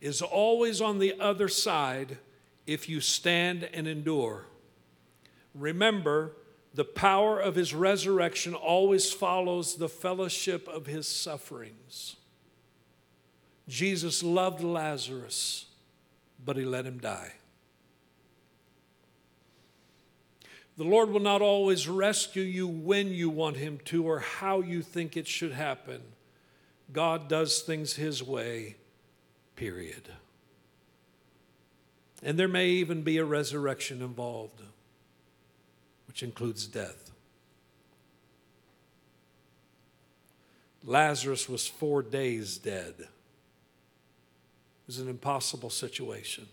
is 0.00 0.22
always 0.22 0.80
on 0.80 0.98
the 0.98 1.20
other 1.20 1.48
side 1.48 2.18
if 2.66 2.88
you 2.88 3.00
stand 3.00 3.68
and 3.72 3.86
endure. 3.86 4.46
Remember, 5.54 6.32
the 6.74 6.84
power 6.84 7.38
of 7.38 7.54
his 7.54 7.74
resurrection 7.74 8.54
always 8.54 9.12
follows 9.12 9.76
the 9.76 9.88
fellowship 9.88 10.66
of 10.68 10.86
his 10.86 11.06
sufferings. 11.06 12.16
Jesus 13.68 14.22
loved 14.22 14.62
Lazarus, 14.62 15.66
but 16.44 16.56
he 16.56 16.64
let 16.64 16.86
him 16.86 16.98
die. 16.98 17.32
The 20.78 20.84
Lord 20.84 21.10
will 21.10 21.20
not 21.20 21.42
always 21.42 21.86
rescue 21.86 22.42
you 22.42 22.66
when 22.66 23.08
you 23.08 23.28
want 23.28 23.58
him 23.58 23.78
to 23.86 24.06
or 24.06 24.20
how 24.20 24.62
you 24.62 24.80
think 24.80 25.16
it 25.16 25.28
should 25.28 25.52
happen. 25.52 26.00
God 26.90 27.28
does 27.28 27.60
things 27.60 27.94
his 27.94 28.22
way, 28.22 28.76
period. 29.54 30.08
And 32.22 32.38
there 32.38 32.48
may 32.48 32.68
even 32.68 33.02
be 33.02 33.18
a 33.18 33.24
resurrection 33.24 34.00
involved 34.00 34.62
which 36.12 36.22
includes 36.22 36.66
death. 36.66 37.10
Lazarus 40.84 41.48
was 41.48 41.66
four 41.66 42.02
days 42.02 42.58
dead. 42.58 42.92
It 42.98 43.08
was 44.86 44.98
an 44.98 45.08
impossible 45.08 45.70
situation. 45.70 46.46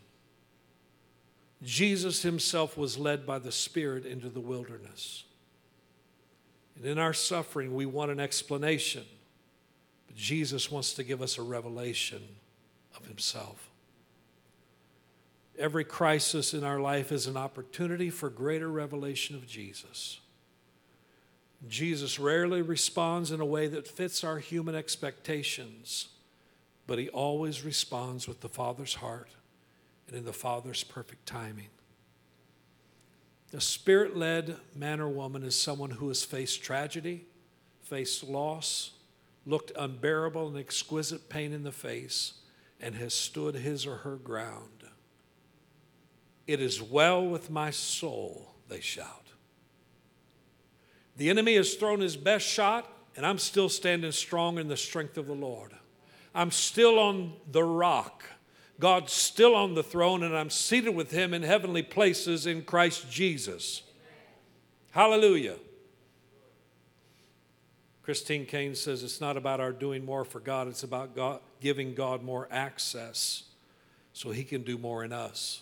Jesus 1.61 2.21
himself 2.21 2.77
was 2.77 2.97
led 2.97 3.25
by 3.25 3.37
the 3.37 3.51
Spirit 3.51 4.05
into 4.05 4.29
the 4.29 4.39
wilderness. 4.39 5.25
And 6.77 6.85
in 6.85 6.97
our 6.97 7.11
suffering, 7.11 7.75
we 7.75 7.85
want 7.85 8.11
an 8.11 8.19
explanation, 8.21 9.03
but 10.07 10.15
Jesus 10.15 10.71
wants 10.71 10.93
to 10.93 11.03
give 11.03 11.21
us 11.21 11.37
a 11.37 11.41
revelation 11.41 12.21
of 12.95 13.05
himself. 13.05 13.68
Every 15.59 15.83
crisis 15.83 16.53
in 16.53 16.63
our 16.63 16.79
life 16.79 17.11
is 17.11 17.27
an 17.27 17.35
opportunity 17.35 18.09
for 18.09 18.29
greater 18.29 18.69
revelation 18.69 19.35
of 19.35 19.45
Jesus. 19.45 20.21
Jesus 21.67 22.17
rarely 22.17 22.61
responds 22.61 23.31
in 23.31 23.41
a 23.41 23.45
way 23.45 23.67
that 23.67 23.85
fits 23.85 24.23
our 24.23 24.39
human 24.39 24.73
expectations, 24.73 26.07
but 26.87 26.97
he 26.97 27.09
always 27.09 27.65
responds 27.65 28.25
with 28.25 28.39
the 28.39 28.47
Father's 28.47 28.95
heart 28.95 29.27
and 30.07 30.15
in 30.15 30.23
the 30.23 30.31
Father's 30.31 30.85
perfect 30.85 31.25
timing. 31.25 31.67
A 33.53 33.59
spirit 33.59 34.15
led 34.15 34.55
man 34.73 35.01
or 35.01 35.09
woman 35.09 35.43
is 35.43 35.59
someone 35.59 35.91
who 35.91 36.07
has 36.07 36.23
faced 36.23 36.63
tragedy, 36.63 37.25
faced 37.83 38.23
loss, 38.23 38.91
looked 39.45 39.73
unbearable 39.77 40.47
and 40.47 40.57
exquisite 40.57 41.27
pain 41.27 41.51
in 41.51 41.63
the 41.63 41.71
face, 41.73 42.35
and 42.79 42.95
has 42.95 43.13
stood 43.13 43.55
his 43.55 43.85
or 43.85 43.97
her 43.97 44.15
ground. 44.15 44.78
It 46.49 46.61
is 46.61 46.81
well 46.81 47.23
with 47.23 47.51
my 47.51 47.69
soul, 47.69 48.55
they 48.69 48.79
shout. 48.79 49.27
The 51.15 51.29
enemy 51.29 51.53
has 51.57 51.75
thrown 51.75 51.99
his 51.99 52.17
best 52.17 52.43
shot, 52.43 52.91
and 53.15 53.23
I'm 53.23 53.37
still 53.37 53.69
standing 53.69 54.11
strong 54.11 54.57
in 54.57 54.67
the 54.67 54.75
strength 54.75 55.19
of 55.19 55.27
the 55.27 55.35
Lord. 55.35 55.73
I'm 56.33 56.49
still 56.49 56.97
on 56.97 57.33
the 57.51 57.63
rock. 57.63 58.23
God's 58.79 59.13
still 59.13 59.53
on 59.53 59.75
the 59.75 59.83
throne, 59.83 60.23
and 60.23 60.35
I'm 60.35 60.49
seated 60.49 60.95
with 60.95 61.11
him 61.11 61.35
in 61.35 61.43
heavenly 61.43 61.83
places 61.83 62.47
in 62.47 62.63
Christ 62.63 63.11
Jesus. 63.11 63.83
Hallelujah. 64.89 65.57
Christine 68.01 68.47
Caine 68.47 68.73
says 68.73 69.03
it's 69.03 69.21
not 69.21 69.37
about 69.37 69.59
our 69.59 69.71
doing 69.71 70.03
more 70.03 70.25
for 70.25 70.39
God, 70.39 70.67
it's 70.67 70.81
about 70.81 71.15
God, 71.15 71.41
giving 71.61 71.93
God 71.93 72.23
more 72.23 72.47
access 72.49 73.43
so 74.13 74.31
he 74.31 74.43
can 74.43 74.63
do 74.63 74.79
more 74.79 75.03
in 75.03 75.13
us. 75.13 75.61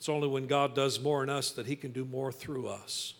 It's 0.00 0.08
only 0.08 0.28
when 0.28 0.46
God 0.46 0.74
does 0.74 0.98
more 0.98 1.22
in 1.22 1.28
us 1.28 1.50
that 1.50 1.66
He 1.66 1.76
can 1.76 1.92
do 1.92 2.06
more 2.06 2.32
through 2.32 2.68
us. 2.68 3.12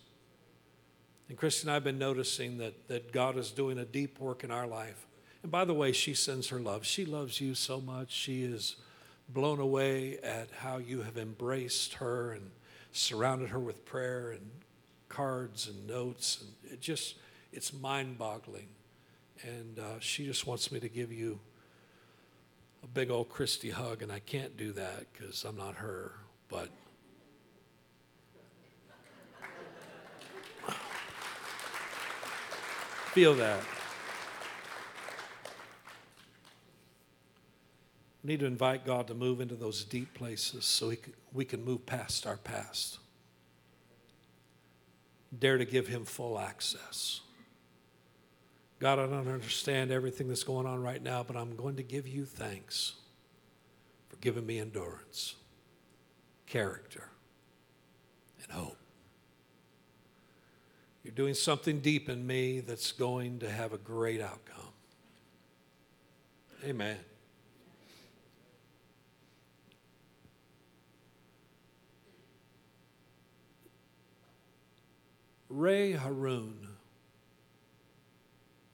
And 1.28 1.36
Christy 1.36 1.64
and 1.64 1.70
I 1.70 1.74
have 1.74 1.84
been 1.84 1.98
noticing 1.98 2.56
that, 2.56 2.88
that 2.88 3.12
God 3.12 3.36
is 3.36 3.50
doing 3.50 3.78
a 3.78 3.84
deep 3.84 4.18
work 4.18 4.44
in 4.44 4.50
our 4.50 4.66
life. 4.66 5.06
And 5.42 5.52
by 5.52 5.66
the 5.66 5.74
way, 5.74 5.92
she 5.92 6.14
sends 6.14 6.48
her 6.48 6.58
love. 6.58 6.86
She 6.86 7.04
loves 7.04 7.38
you 7.38 7.54
so 7.54 7.82
much. 7.82 8.10
She 8.10 8.44
is 8.44 8.76
blown 9.28 9.60
away 9.60 10.20
at 10.22 10.48
how 10.50 10.78
you 10.78 11.02
have 11.02 11.18
embraced 11.18 11.94
her 11.94 12.32
and 12.32 12.50
surrounded 12.92 13.50
her 13.50 13.60
with 13.60 13.84
prayer 13.84 14.30
and 14.30 14.50
cards 15.10 15.68
and 15.68 15.86
notes. 15.86 16.42
And 16.42 16.72
it 16.72 16.80
just, 16.80 17.16
it's 17.52 17.74
mind 17.74 18.16
boggling. 18.16 18.68
And 19.42 19.78
uh, 19.78 20.00
she 20.00 20.24
just 20.24 20.46
wants 20.46 20.72
me 20.72 20.80
to 20.80 20.88
give 20.88 21.12
you 21.12 21.40
a 22.82 22.86
big 22.86 23.10
old 23.10 23.28
Christy 23.28 23.68
hug, 23.68 24.02
and 24.02 24.10
I 24.10 24.20
can't 24.20 24.56
do 24.56 24.72
that 24.72 25.12
because 25.12 25.44
I'm 25.44 25.58
not 25.58 25.74
her, 25.76 26.12
but. 26.50 26.68
Feel 33.12 33.34
that. 33.34 33.60
We 38.22 38.28
need 38.28 38.40
to 38.40 38.46
invite 38.46 38.84
God 38.84 39.08
to 39.08 39.14
move 39.14 39.40
into 39.40 39.54
those 39.54 39.82
deep 39.84 40.14
places 40.14 40.64
so 40.64 40.92
we 41.32 41.44
can 41.44 41.64
move 41.64 41.86
past 41.86 42.26
our 42.26 42.36
past. 42.36 42.98
Dare 45.36 45.58
to 45.58 45.64
give 45.64 45.88
Him 45.88 46.04
full 46.04 46.38
access. 46.38 47.20
God, 48.78 48.98
I 48.98 49.06
don't 49.06 49.28
understand 49.28 49.90
everything 49.90 50.28
that's 50.28 50.42
going 50.42 50.66
on 50.66 50.82
right 50.82 51.02
now, 51.02 51.22
but 51.22 51.36
I'm 51.36 51.54
going 51.54 51.76
to 51.76 51.82
give 51.82 52.08
you 52.08 52.24
thanks 52.24 52.94
for 54.08 54.16
giving 54.16 54.46
me 54.46 54.58
endurance, 54.58 55.34
character, 56.50 57.04
and 58.42 58.50
hope. 58.50 58.76
You're 61.04 61.14
doing 61.14 61.34
something 61.34 61.78
deep 61.80 62.08
in 62.08 62.26
me 62.26 62.58
that's 62.60 62.90
going 62.92 63.38
to 63.38 63.50
have 63.50 63.72
a 63.72 63.78
great 63.78 64.20
outcome. 64.20 64.56
Amen. 66.64 66.98
Ray 75.48 75.92
Harroun. 75.92 76.56
I 76.64 76.66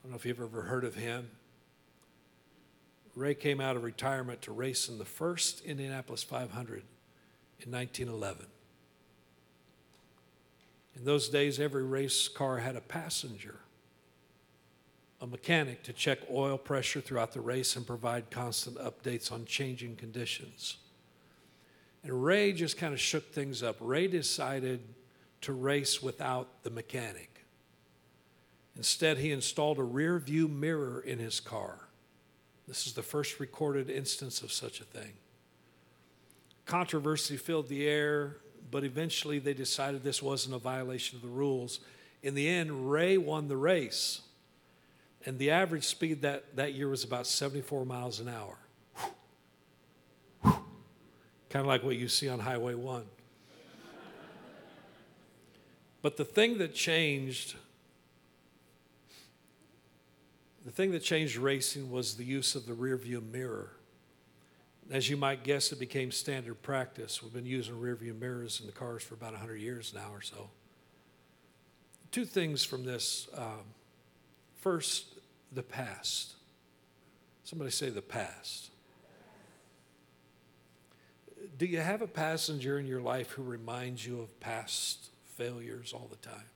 don't 0.03 0.13
know 0.13 0.17
if 0.17 0.25
you've 0.25 0.41
ever 0.41 0.63
heard 0.63 0.85
of 0.85 0.95
him. 0.95 1.31
Ray 3.15 3.35
came 3.35 3.61
out 3.61 3.77
of 3.77 3.83
retirement 3.83 4.43
to 4.43 4.53
race 4.53 4.89
in 4.89 4.99
the 4.99 5.05
first 5.05 5.63
Indianapolis 5.63 6.23
500 6.23 6.83
in 7.61 7.73
1911. 7.73 8.47
In 10.97 11.05
those 11.05 11.29
days, 11.29 11.61
every 11.61 11.85
race 11.85 12.29
car 12.29 12.59
had 12.59 12.75
a 12.75 12.81
passenger, 12.81 13.57
a 15.21 15.27
mechanic 15.27 15.83
to 15.85 15.93
check 15.93 16.19
oil 16.31 16.57
pressure 16.57 17.01
throughout 17.01 17.33
the 17.33 17.41
race 17.41 17.77
and 17.77 17.87
provide 17.87 18.31
constant 18.31 18.79
updates 18.79 19.31
on 19.31 19.45
changing 19.45 19.97
conditions. 19.97 20.79
And 22.03 22.25
Ray 22.25 22.53
just 22.53 22.79
kind 22.79 22.95
of 22.95 23.01
shook 23.01 23.33
things 23.33 23.63
up. 23.63 23.77
Ray 23.81 24.07
decided 24.07 24.81
to 25.43 25.53
race 25.53 26.03
without 26.03 26.63
the 26.63 26.71
mechanic. 26.71 27.45
Instead, 28.77 29.19
he 29.19 29.33
installed 29.33 29.79
a 29.79 29.83
rear 29.83 30.19
view 30.19 30.49
mirror 30.49 31.01
in 31.01 31.19
his 31.19 31.41
car. 31.41 31.89
This 32.69 32.87
is 32.87 32.93
the 32.93 33.03
first 33.03 33.41
recorded 33.41 33.91
instance 33.91 34.43
of 34.43 34.53
such 34.53 34.81
a 34.81 34.85
thing. 34.85 35.13
Controversy 36.67 37.37
filled 37.37 37.69
the 37.69 37.87
air, 37.87 38.39
but 38.73 38.83
eventually 38.83 39.39
they 39.39 39.55
decided 39.55 40.03
this 40.03 40.21
wasn't 40.21 40.55
a 40.55 40.59
violation 40.59 41.17
of 41.17 41.23
the 41.23 41.29
rules. 41.29 41.79
In 42.23 42.35
the 42.35 42.49
end, 42.49 42.91
Ray 42.91 43.17
won 43.17 43.47
the 43.47 43.57
race, 43.57 44.23
and 45.25 45.39
the 45.39 45.53
average 45.53 45.85
speed 45.85 46.23
that, 46.23 46.57
that 46.57 46.75
year 46.75 46.89
was 46.89 47.05
about 47.05 47.27
74 47.29 47.87
miles 47.87 48.19
an 48.19 48.29
hour. 48.29 48.59
kind 50.43 51.65
of 51.65 51.67
like 51.67 51.85
what 51.85 51.97
you 51.97 52.09
see 52.09 52.29
on 52.29 52.41
Highway 52.41 52.75
1. 52.75 53.05
But 56.03 56.17
the 56.17 56.25
thing 56.25 56.59
that 56.59 56.75
changed, 56.75 57.55
the 60.65 60.73
thing 60.73 60.91
that 60.91 61.01
changed 61.01 61.37
racing 61.37 61.91
was 61.91 62.17
the 62.17 62.25
use 62.25 62.55
of 62.55 62.67
the 62.67 62.75
rear 62.75 62.97
view 62.97 63.21
mirror. 63.21 63.76
As 64.91 65.11
you 65.11 65.17
might 65.17 65.43
guess, 65.43 65.73
it 65.73 65.81
became 65.81 66.13
standard 66.13 66.63
practice. 66.63 67.23
We've 67.23 67.33
been 67.33 67.47
using 67.47 67.75
rearview 67.75 68.19
mirrors 68.19 68.61
in 68.61 68.67
the 68.67 68.73
cars 68.73 69.03
for 69.03 69.15
about 69.15 69.33
100 69.33 69.57
years 69.57 69.93
now 69.95 70.09
or 70.13 70.23
so. 70.23 70.51
Two 72.13 72.25
things 72.25 72.65
from 72.65 72.85
this. 72.85 73.29
Um, 73.37 73.65
first, 74.61 75.19
the 75.53 75.63
past. 75.63 76.35
Somebody 77.43 77.71
say 77.71 77.91
the 77.91 78.03
past. 78.03 78.71
Do 81.59 81.67
you 81.67 81.81
have 81.81 82.03
a 82.03 82.07
passenger 82.07 82.79
in 82.79 82.87
your 82.87 83.01
life 83.01 83.31
who 83.31 83.43
reminds 83.43 84.07
you 84.07 84.21
of 84.21 84.41
past 84.41 85.11
failures 85.37 85.93
all 85.93 86.09
the 86.11 86.17
time. 86.17 86.47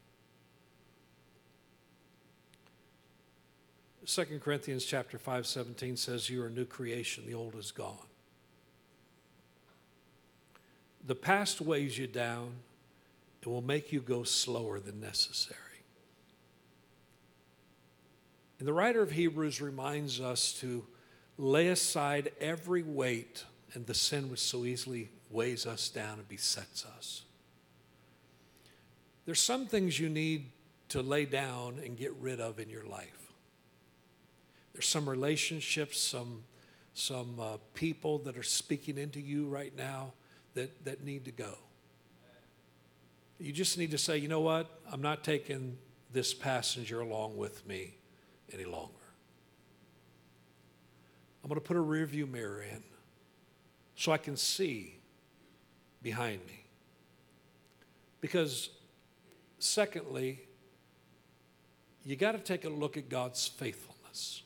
2 4.07 4.41
Corinthians 4.41 4.85
chapter 4.85 5.19
5 5.19 5.47
17 5.47 5.97
says 5.97 6.31
you 6.31 6.43
are 6.43 6.47
a 6.47 6.51
new 6.51 6.65
creation, 6.65 7.25
the 7.27 7.35
old 7.35 7.55
is 7.55 7.71
gone. 7.71 8.10
The 11.07 11.15
past 11.15 11.61
weighs 11.61 11.97
you 11.97 12.07
down, 12.07 12.53
it 13.41 13.49
will 13.49 13.63
make 13.63 13.93
you 13.93 14.01
go 14.01 14.23
slower 14.23 14.81
than 14.81 15.01
necessary. 15.01 15.59
And 18.59 18.69
the 18.69 18.73
writer 18.73 19.01
of 19.01 19.11
Hebrews 19.11 19.61
reminds 19.63 20.21
us 20.21 20.53
to 20.61 20.85
lay 21.39 21.69
aside 21.69 22.31
every 22.41 22.83
weight 22.83 23.45
and 23.73 23.87
the 23.87 23.95
sin 23.95 24.31
which 24.31 24.41
so 24.41 24.67
easily 24.67 25.11
weighs 25.31 25.67
us 25.67 25.89
down 25.89 26.19
and 26.19 26.29
besets 26.29 26.85
us. 26.85 27.23
There's 29.25 29.41
some 29.41 29.67
things 29.67 29.99
you 29.99 30.11
need 30.11 30.51
to 30.91 31.03
lay 31.03 31.25
down 31.25 31.81
and 31.85 31.97
get 31.97 32.13
rid 32.21 32.41
of 32.41 32.59
in 32.59 32.69
your 32.69 32.85
life. 32.85 33.33
There's 34.75 34.89
some 34.89 35.09
relationships, 35.09 35.99
some, 35.99 36.43
some 36.95 37.39
uh, 37.41 37.57
people 37.75 38.19
that 38.19 38.37
are 38.37 38.43
speaking 38.43 38.99
into 38.99 39.21
you 39.21 39.47
right 39.47 39.75
now 39.77 40.13
that, 40.55 40.85
that 40.85 41.05
need 41.05 41.25
to 41.27 41.31
go. 41.31 41.55
You 43.39 43.53
just 43.53 43.79
need 43.79 43.91
to 43.93 43.99
say, 43.99 44.19
you 44.19 44.29
know 44.29 44.41
what? 44.41 44.81
I'm 44.91 45.01
not 45.01 45.25
taking 45.25 45.79
this 46.13 46.35
passenger 46.35 47.01
along 47.01 47.37
with 47.37 47.67
me 47.67 47.95
any 48.53 48.65
longer. 48.65 48.93
I'm 51.43 51.49
going 51.49 51.61
to 51.61 51.67
put 51.67 51.77
a 51.77 51.81
rearview 51.81 52.31
mirror 52.31 52.63
in 52.63 52.83
so 53.97 54.13
I 54.13 54.19
can 54.19 54.37
see 54.37 54.99
behind 56.03 56.41
me. 56.47 56.65
Because 58.21 58.71
Secondly, 59.61 60.41
you 62.03 62.17
got 62.17 62.33
to 62.33 62.39
take 62.39 62.65
a 62.65 62.69
look 62.71 62.97
at 62.97 63.11
God's 63.11 63.47
faithfulness. 63.47 64.43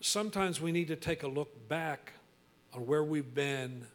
Sometimes 0.00 0.58
we 0.58 0.72
need 0.72 0.88
to 0.88 0.96
take 0.96 1.22
a 1.22 1.28
look 1.28 1.68
back 1.68 2.14
on 2.74 2.86
where 2.86 3.04
we've 3.04 3.34
been 3.34 3.86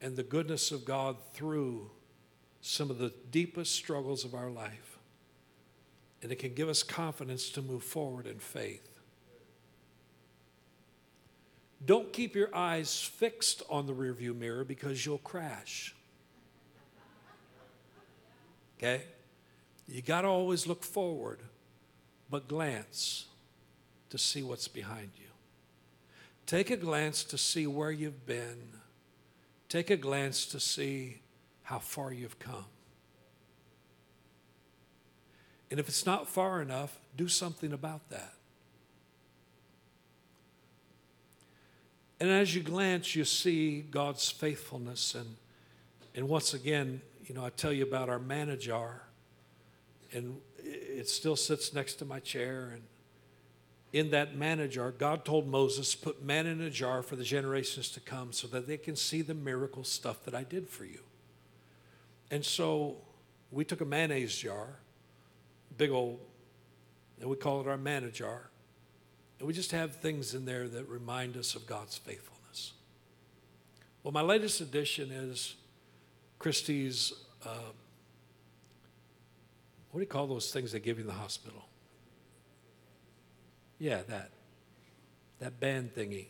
and 0.00 0.16
the 0.16 0.22
goodness 0.22 0.70
of 0.70 0.84
God 0.84 1.16
through 1.32 1.90
some 2.60 2.90
of 2.90 2.98
the 2.98 3.12
deepest 3.30 3.74
struggles 3.74 4.24
of 4.24 4.34
our 4.34 4.50
life. 4.50 4.98
And 6.22 6.32
it 6.32 6.36
can 6.36 6.54
give 6.54 6.68
us 6.68 6.82
confidence 6.82 7.50
to 7.50 7.62
move 7.62 7.82
forward 7.82 8.26
in 8.26 8.38
faith. 8.38 8.88
Don't 11.84 12.12
keep 12.12 12.34
your 12.34 12.54
eyes 12.54 13.00
fixed 13.00 13.62
on 13.70 13.86
the 13.86 13.92
rearview 13.92 14.36
mirror 14.36 14.64
because 14.64 15.04
you'll 15.04 15.18
crash. 15.18 15.94
Okay? 18.78 19.04
You 19.86 20.02
got 20.02 20.22
to 20.22 20.28
always 20.28 20.66
look 20.66 20.82
forward, 20.82 21.38
but 22.30 22.48
glance 22.48 23.26
to 24.10 24.18
see 24.18 24.42
what's 24.42 24.68
behind 24.68 25.10
you. 25.16 25.28
Take 26.46 26.70
a 26.70 26.76
glance 26.76 27.24
to 27.24 27.38
see 27.38 27.66
where 27.66 27.90
you've 27.90 28.24
been. 28.24 28.70
Take 29.68 29.90
a 29.90 29.96
glance 29.96 30.46
to 30.46 30.60
see 30.60 31.22
how 31.64 31.80
far 31.80 32.12
you've 32.12 32.38
come. 32.38 32.66
And 35.70 35.80
if 35.80 35.88
it's 35.88 36.06
not 36.06 36.28
far 36.28 36.62
enough, 36.62 36.96
do 37.16 37.26
something 37.26 37.72
about 37.72 38.08
that. 38.10 38.34
And 42.20 42.30
as 42.30 42.54
you 42.54 42.62
glance, 42.62 43.14
you 43.14 43.24
see 43.24 43.80
God's 43.82 44.30
faithfulness. 44.30 45.14
And, 45.14 45.36
and 46.14 46.28
once 46.28 46.54
again, 46.54 47.02
you 47.26 47.34
know, 47.34 47.44
I 47.44 47.50
tell 47.50 47.72
you 47.72 47.82
about 47.82 48.08
our 48.08 48.20
manna 48.20 48.56
jar, 48.56 49.02
and 50.12 50.40
it 50.58 51.08
still 51.08 51.36
sits 51.36 51.74
next 51.74 51.94
to 51.94 52.04
my 52.04 52.20
chair. 52.20 52.70
And 52.72 52.82
in 53.92 54.10
that 54.10 54.36
manna 54.36 54.68
jar, 54.68 54.90
God 54.90 55.24
told 55.24 55.48
Moses, 55.48 55.94
put 55.94 56.22
manna 56.22 56.50
in 56.50 56.60
a 56.60 56.70
jar 56.70 57.02
for 57.02 57.16
the 57.16 57.24
generations 57.24 57.88
to 57.90 58.00
come 58.00 58.32
so 58.32 58.46
that 58.48 58.66
they 58.66 58.76
can 58.76 58.96
see 58.96 59.22
the 59.22 59.34
miracle 59.34 59.84
stuff 59.84 60.24
that 60.24 60.34
I 60.34 60.42
did 60.42 60.68
for 60.68 60.84
you. 60.84 61.00
And 62.30 62.44
so 62.44 62.96
we 63.50 63.64
took 63.64 63.80
a 63.80 63.84
mayonnaise 63.84 64.36
jar, 64.36 64.80
big 65.78 65.90
old, 65.90 66.18
and 67.20 67.30
we 67.30 67.36
call 67.36 67.60
it 67.60 67.68
our 67.68 67.76
manna 67.76 68.10
jar. 68.10 68.50
And 69.38 69.46
we 69.46 69.54
just 69.54 69.72
have 69.72 69.96
things 69.96 70.34
in 70.34 70.44
there 70.44 70.68
that 70.68 70.88
remind 70.88 71.36
us 71.36 71.54
of 71.54 71.66
God's 71.66 71.96
faithfulness. 71.96 72.72
Well, 74.02 74.12
my 74.12 74.22
latest 74.22 74.60
addition 74.60 75.10
is 75.10 75.56
Christie's, 76.38 77.12
uh, 77.44 77.72
what 79.90 79.98
do 79.98 80.00
you 80.00 80.06
call 80.06 80.26
those 80.26 80.52
things 80.52 80.72
they 80.72 80.80
give 80.80 80.98
you 80.98 81.02
in 81.02 81.08
the 81.08 81.14
hospital? 81.14 81.65
Yeah, 83.78 84.02
that. 84.08 84.30
That 85.38 85.60
band 85.60 85.94
thingy. 85.94 86.26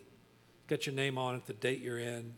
Got 0.66 0.86
your 0.86 0.94
name 0.94 1.16
on 1.16 1.36
it, 1.36 1.46
the 1.46 1.52
date 1.52 1.80
you're 1.80 1.98
in. 1.98 2.34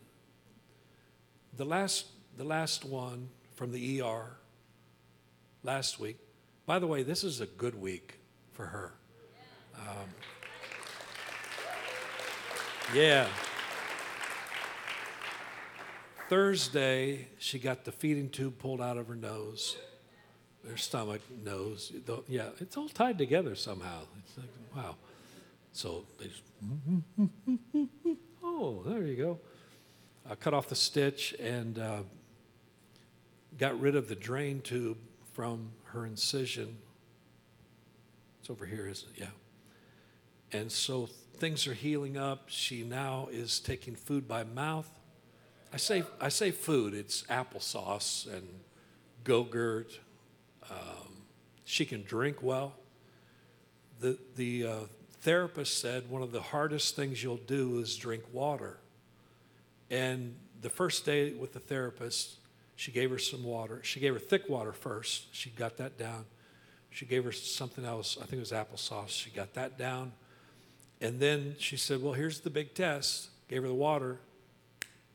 The 1.57 1.65
last, 1.65 2.05
the 2.37 2.43
last 2.43 2.85
one 2.85 3.29
from 3.55 3.71
the 3.71 4.01
ER 4.01 4.37
last 5.63 5.99
week. 5.99 6.17
By 6.65 6.77
the 6.77 6.87
way, 6.87 7.01
this 7.01 7.23
is 7.23 7.41
a 7.41 7.47
good 7.47 7.79
week 7.79 8.19
for 8.51 8.67
her. 8.67 8.93
Um, 9.75 10.09
yeah. 12.93 13.27
Thursday, 16.29 17.27
she 17.39 17.57
got 17.57 17.85
the 17.85 17.91
feeding 17.91 18.29
tube 18.29 18.59
pulled 18.59 18.81
out 18.81 18.97
of 18.97 19.07
her 19.07 19.15
nose, 19.15 19.77
her 20.67 20.77
stomach, 20.77 21.21
nose. 21.43 21.91
Yeah, 22.27 22.49
it's 22.59 22.77
all 22.77 22.89
tied 22.89 23.17
together 23.17 23.55
somehow. 23.55 24.01
It's 24.19 24.37
like, 24.37 24.47
wow. 24.75 24.95
So 25.71 26.05
they 26.19 26.27
just, 26.27 26.43
oh, 28.43 28.83
there 28.85 29.03
you 29.03 29.15
go. 29.15 29.39
I 30.29 30.35
cut 30.35 30.53
off 30.53 30.67
the 30.67 30.75
stitch 30.75 31.33
and 31.39 31.79
uh, 31.79 31.99
got 33.57 33.79
rid 33.79 33.95
of 33.95 34.09
the 34.09 34.15
drain 34.15 34.61
tube 34.61 34.97
from 35.33 35.71
her 35.85 36.05
incision. 36.05 36.77
It's 38.39 38.49
over 38.49 38.65
here, 38.65 38.87
isn't 38.87 39.09
it? 39.15 39.21
Yeah. 39.21 40.57
And 40.59 40.71
so 40.71 41.09
things 41.37 41.67
are 41.67 41.73
healing 41.73 42.17
up. 42.17 42.43
She 42.47 42.83
now 42.83 43.27
is 43.31 43.59
taking 43.59 43.95
food 43.95 44.27
by 44.27 44.43
mouth 44.43 44.89
I 45.71 45.77
say, 45.77 46.03
I 46.19 46.29
say 46.29 46.51
food, 46.51 46.93
it's 46.93 47.23
applesauce 47.23 48.31
and 48.31 48.47
Go-Gurt. 49.23 49.99
Um, 50.69 50.77
she 51.65 51.85
can 51.85 52.03
drink 52.03 52.37
well. 52.41 52.73
The, 53.99 54.17
the 54.35 54.65
uh, 54.65 54.75
therapist 55.21 55.79
said 55.79 56.09
one 56.09 56.21
of 56.21 56.31
the 56.31 56.41
hardest 56.41 56.95
things 56.95 57.23
you'll 57.23 57.37
do 57.37 57.79
is 57.79 57.95
drink 57.95 58.23
water. 58.31 58.77
And 59.89 60.35
the 60.61 60.69
first 60.69 61.05
day 61.05 61.33
with 61.33 61.53
the 61.53 61.59
therapist, 61.59 62.35
she 62.75 62.91
gave 62.91 63.09
her 63.09 63.19
some 63.19 63.43
water. 63.43 63.81
She 63.83 63.99
gave 63.99 64.13
her 64.13 64.19
thick 64.19 64.47
water 64.47 64.71
first. 64.71 65.33
She 65.35 65.49
got 65.49 65.77
that 65.77 65.97
down. 65.97 66.25
She 66.91 67.05
gave 67.05 67.23
her 67.23 67.31
something 67.31 67.85
else. 67.85 68.17
I 68.17 68.25
think 68.25 68.33
it 68.33 68.39
was 68.39 68.51
applesauce. 68.51 69.09
She 69.09 69.29
got 69.29 69.53
that 69.55 69.77
down. 69.77 70.11
And 71.01 71.19
then 71.19 71.55
she 71.59 71.77
said, 71.77 72.01
Well, 72.01 72.13
here's 72.13 72.41
the 72.41 72.49
big 72.49 72.73
test. 72.73 73.29
Gave 73.47 73.61
her 73.61 73.67
the 73.67 73.73
water. 73.73 74.19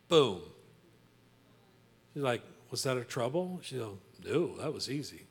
Boom. 0.09 0.40
She's 2.12 2.22
like, 2.22 2.42
Was 2.70 2.82
that 2.84 2.96
a 2.96 3.05
trouble? 3.05 3.61
She 3.62 3.76
said, 3.76 3.88
No, 4.24 4.57
that 4.59 4.72
was 4.72 4.90
easy. 4.90 5.26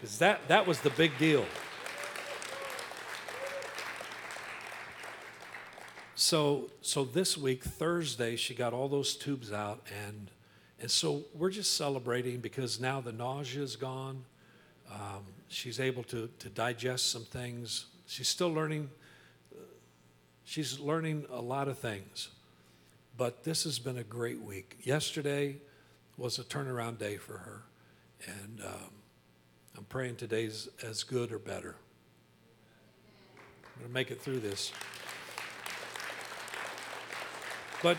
Because 0.00 0.18
that, 0.18 0.48
that 0.48 0.66
was 0.66 0.80
the 0.80 0.90
big 0.90 1.16
deal. 1.18 1.44
So, 6.14 6.70
so 6.80 7.04
this 7.04 7.36
week, 7.36 7.64
Thursday, 7.64 8.36
she 8.36 8.54
got 8.54 8.72
all 8.72 8.88
those 8.88 9.14
tubes 9.14 9.52
out, 9.52 9.82
and, 10.06 10.30
and 10.80 10.90
so 10.90 11.22
we're 11.34 11.50
just 11.50 11.76
celebrating 11.76 12.40
because 12.40 12.80
now 12.80 13.00
the 13.00 13.12
nausea 13.12 13.62
is 13.62 13.76
gone. 13.76 14.24
Um, 14.90 15.24
she's 15.48 15.80
able 15.80 16.02
to, 16.04 16.28
to 16.38 16.48
digest 16.48 17.10
some 17.10 17.24
things. 17.24 17.86
She's 18.06 18.28
still 18.28 18.52
learning 18.52 18.90
she's 20.44 20.80
learning 20.80 21.26
a 21.30 21.40
lot 21.40 21.68
of 21.68 21.78
things. 21.78 22.28
But 23.16 23.44
this 23.44 23.64
has 23.64 23.78
been 23.78 23.98
a 23.98 24.02
great 24.02 24.40
week. 24.40 24.78
Yesterday 24.82 25.58
was 26.16 26.38
a 26.38 26.44
turnaround 26.44 26.98
day 26.98 27.16
for 27.16 27.38
her. 27.38 27.62
And 28.26 28.60
um, 28.64 28.99
I'm 29.76 29.84
praying 29.84 30.16
today's 30.16 30.68
as 30.82 31.02
good 31.02 31.32
or 31.32 31.38
better. 31.38 31.76
I'm 33.74 33.82
going 33.82 33.88
to 33.88 33.94
make 33.94 34.10
it 34.10 34.20
through 34.20 34.40
this. 34.40 34.72
But, 37.82 37.96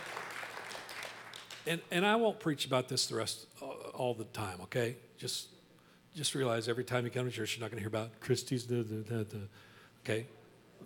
and, 1.65 1.81
and 1.89 2.05
I 2.05 2.15
won't 2.15 2.39
preach 2.39 2.65
about 2.65 2.87
this 2.87 3.07
the 3.07 3.15
rest, 3.15 3.47
all 3.93 4.13
the 4.13 4.25
time, 4.25 4.59
okay? 4.63 4.97
Just, 5.17 5.47
just 6.15 6.35
realize 6.35 6.69
every 6.69 6.83
time 6.83 7.05
you 7.05 7.09
come 7.09 7.25
to 7.25 7.31
church, 7.31 7.57
you're 7.57 7.63
not 7.63 7.71
going 7.71 7.83
to 7.83 7.89
hear 7.89 8.01
about 8.01 8.19
Christie's, 8.19 8.65
da, 8.65 8.83
da, 8.83 9.23
da, 9.23 9.37
okay? 10.03 10.27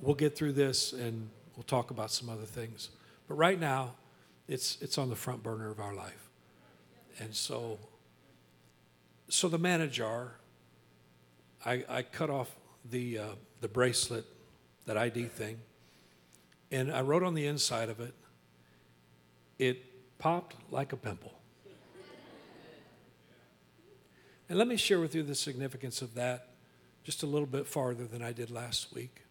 We'll 0.02 0.16
get 0.16 0.36
through 0.36 0.54
this 0.54 0.94
and 0.94 1.30
We'll 1.56 1.64
talk 1.64 1.92
about 1.92 2.12
some 2.12 2.30
other 2.30 2.46
things. 2.46 2.90
But 3.28 3.36
right 3.36 3.60
now, 3.60 3.96
it's, 4.48 4.78
it's 4.82 4.98
on 4.98 5.10
the 5.10 5.16
front 5.16 5.42
burner 5.42 5.72
of 5.72 5.80
our 5.80 5.94
life. 5.94 6.30
And 7.20 7.34
so, 7.34 7.80
so 9.30 9.48
the 9.48 9.58
manna 9.58 9.88
jar, 9.88 10.34
I, 11.66 11.84
I 11.90 12.02
cut 12.04 12.30
off 12.30 12.56
the, 12.90 13.18
uh, 13.18 13.24
the 13.62 13.68
bracelet, 13.68 14.26
that 14.86 14.98
ID 14.98 15.26
thing, 15.26 15.58
and 16.72 16.92
I 16.92 17.02
wrote 17.02 17.24
on 17.24 17.34
the 17.34 17.48
inside 17.48 17.90
of 17.90 18.00
it, 18.00 18.14
it 19.58 20.18
popped 20.20 20.56
like 20.72 20.94
a 20.94 20.98
pimple. 20.98 21.34
And 24.48 24.60
let 24.60 24.68
me 24.68 24.76
share 24.76 25.00
with 25.00 25.16
you 25.16 25.24
the 25.24 25.34
significance 25.34 26.04
of 26.04 26.14
that 26.14 26.50
just 27.04 27.24
a 27.24 27.26
little 27.26 27.48
bit 27.48 27.66
farther 27.66 28.06
than 28.06 28.22
I 28.22 28.32
did 28.32 28.52
last 28.52 28.94
week. 28.94 29.24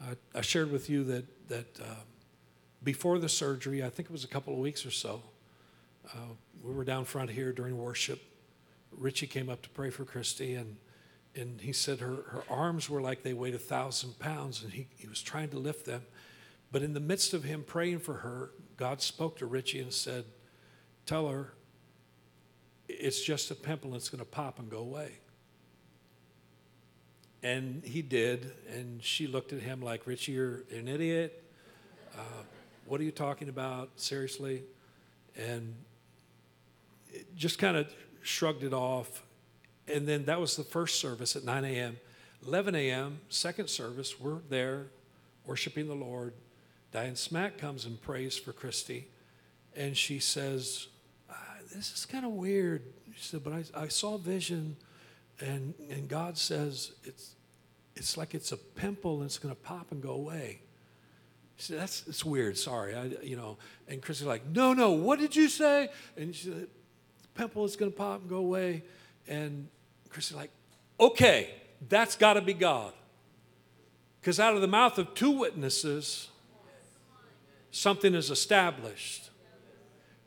I, 0.00 0.16
I 0.36 0.40
shared 0.40 0.72
with 0.72 0.90
you 0.90 1.04
that, 1.04 1.48
that 1.48 1.80
uh, 1.80 1.94
before 2.82 3.18
the 3.18 3.28
surgery, 3.28 3.84
I 3.84 3.90
think 3.90 4.08
it 4.08 4.12
was 4.12 4.24
a 4.24 4.28
couple 4.28 4.52
of 4.52 4.58
weeks 4.58 4.84
or 4.84 4.90
so, 4.90 5.22
uh, 6.12 6.32
we 6.64 6.72
were 6.72 6.84
down 6.84 7.04
front 7.04 7.30
here 7.30 7.52
during 7.52 7.78
worship. 7.78 8.20
Richie 8.96 9.26
came 9.26 9.48
up 9.48 9.62
to 9.62 9.68
pray 9.68 9.90
for 9.90 10.04
Christy, 10.04 10.54
and, 10.54 10.76
and 11.34 11.60
he 11.60 11.72
said 11.72 12.00
her, 12.00 12.16
her 12.28 12.42
arms 12.50 12.88
were 12.90 13.00
like 13.00 13.22
they 13.22 13.34
weighed 13.34 13.54
a 13.54 13.58
thousand 13.58 14.18
pounds, 14.18 14.62
and 14.62 14.72
he, 14.72 14.88
he 14.96 15.06
was 15.06 15.22
trying 15.22 15.50
to 15.50 15.58
lift 15.58 15.84
them. 15.84 16.02
But 16.70 16.82
in 16.82 16.94
the 16.94 17.00
midst 17.00 17.32
of 17.34 17.44
him 17.44 17.64
praying 17.66 18.00
for 18.00 18.14
her, 18.14 18.50
God 18.76 19.00
spoke 19.00 19.38
to 19.38 19.46
Richie 19.46 19.80
and 19.80 19.92
said, 19.92 20.24
Tell 21.06 21.28
her 21.28 21.54
it's 22.88 23.22
just 23.22 23.50
a 23.50 23.54
pimple 23.54 23.90
and 23.90 23.96
it's 23.96 24.08
going 24.08 24.18
to 24.18 24.24
pop 24.24 24.58
and 24.58 24.70
go 24.70 24.78
away. 24.78 25.12
And 27.42 27.84
he 27.84 28.02
did. 28.02 28.52
And 28.72 29.02
she 29.02 29.26
looked 29.26 29.52
at 29.52 29.60
him 29.60 29.80
like, 29.80 30.06
Richie, 30.06 30.32
you're 30.32 30.64
an 30.70 30.88
idiot. 30.88 31.44
Uh, 32.14 32.42
what 32.86 33.00
are 33.00 33.04
you 33.04 33.12
talking 33.12 33.48
about? 33.48 33.90
Seriously? 33.96 34.62
And 35.36 35.74
just 37.36 37.58
kind 37.58 37.76
of 37.76 37.92
shrugged 38.22 38.64
it 38.64 38.72
off. 38.72 39.22
And 39.92 40.06
then 40.06 40.24
that 40.26 40.40
was 40.40 40.56
the 40.56 40.64
first 40.64 41.00
service 41.00 41.36
at 41.36 41.44
9 41.44 41.64
a.m. 41.64 41.98
11 42.46 42.74
a.m., 42.74 43.20
second 43.28 43.68
service, 43.68 44.20
we're 44.20 44.38
there 44.48 44.86
worshiping 45.44 45.88
the 45.88 45.94
Lord. 45.94 46.34
Diane 46.92 47.16
Smack 47.16 47.58
comes 47.58 47.84
and 47.84 48.00
prays 48.00 48.36
for 48.36 48.52
Christy. 48.52 49.08
And 49.74 49.96
she 49.96 50.18
says, 50.18 50.86
ah, 51.30 51.34
This 51.74 51.92
is 51.92 52.06
kind 52.06 52.24
of 52.24 52.32
weird. 52.32 52.82
She 53.16 53.24
said, 53.24 53.42
But 53.42 53.52
I, 53.52 53.64
I 53.74 53.88
saw 53.88 54.14
a 54.14 54.18
vision 54.18 54.76
and, 55.40 55.74
and 55.90 56.08
God 56.08 56.36
says 56.36 56.92
it's, 57.04 57.34
it's 57.94 58.16
like 58.16 58.34
it's 58.34 58.52
a 58.52 58.56
pimple 58.56 59.16
and 59.16 59.26
it's 59.26 59.38
going 59.38 59.54
to 59.54 59.60
pop 59.60 59.92
and 59.92 60.02
go 60.02 60.10
away. 60.10 60.60
She 61.56 61.72
said, 61.72 61.80
that's 61.80 62.04
it's 62.06 62.24
weird. 62.24 62.56
Sorry, 62.56 62.94
I, 62.94 63.04
you 63.22 63.36
know. 63.36 63.56
And 63.88 64.00
Christy's 64.00 64.26
like, 64.26 64.46
no, 64.46 64.72
no. 64.72 64.92
What 64.92 65.18
did 65.18 65.34
you 65.34 65.48
say? 65.48 65.90
And 66.16 66.34
she 66.34 66.48
said, 66.48 66.68
the 67.22 67.28
pimple 67.34 67.64
is 67.64 67.76
going 67.76 67.90
to 67.90 67.96
pop 67.96 68.20
and 68.20 68.30
go 68.30 68.36
away. 68.36 68.84
And 69.26 69.68
Chris 70.10 70.30
is 70.30 70.36
like, 70.36 70.50
okay, 70.98 71.50
that's 71.88 72.16
got 72.16 72.34
to 72.34 72.40
be 72.40 72.54
God. 72.54 72.92
Because 74.20 74.40
out 74.40 74.54
of 74.54 74.60
the 74.60 74.68
mouth 74.68 74.98
of 74.98 75.14
two 75.14 75.30
witnesses, 75.30 76.28
something 77.70 78.14
is 78.14 78.30
established. 78.30 79.30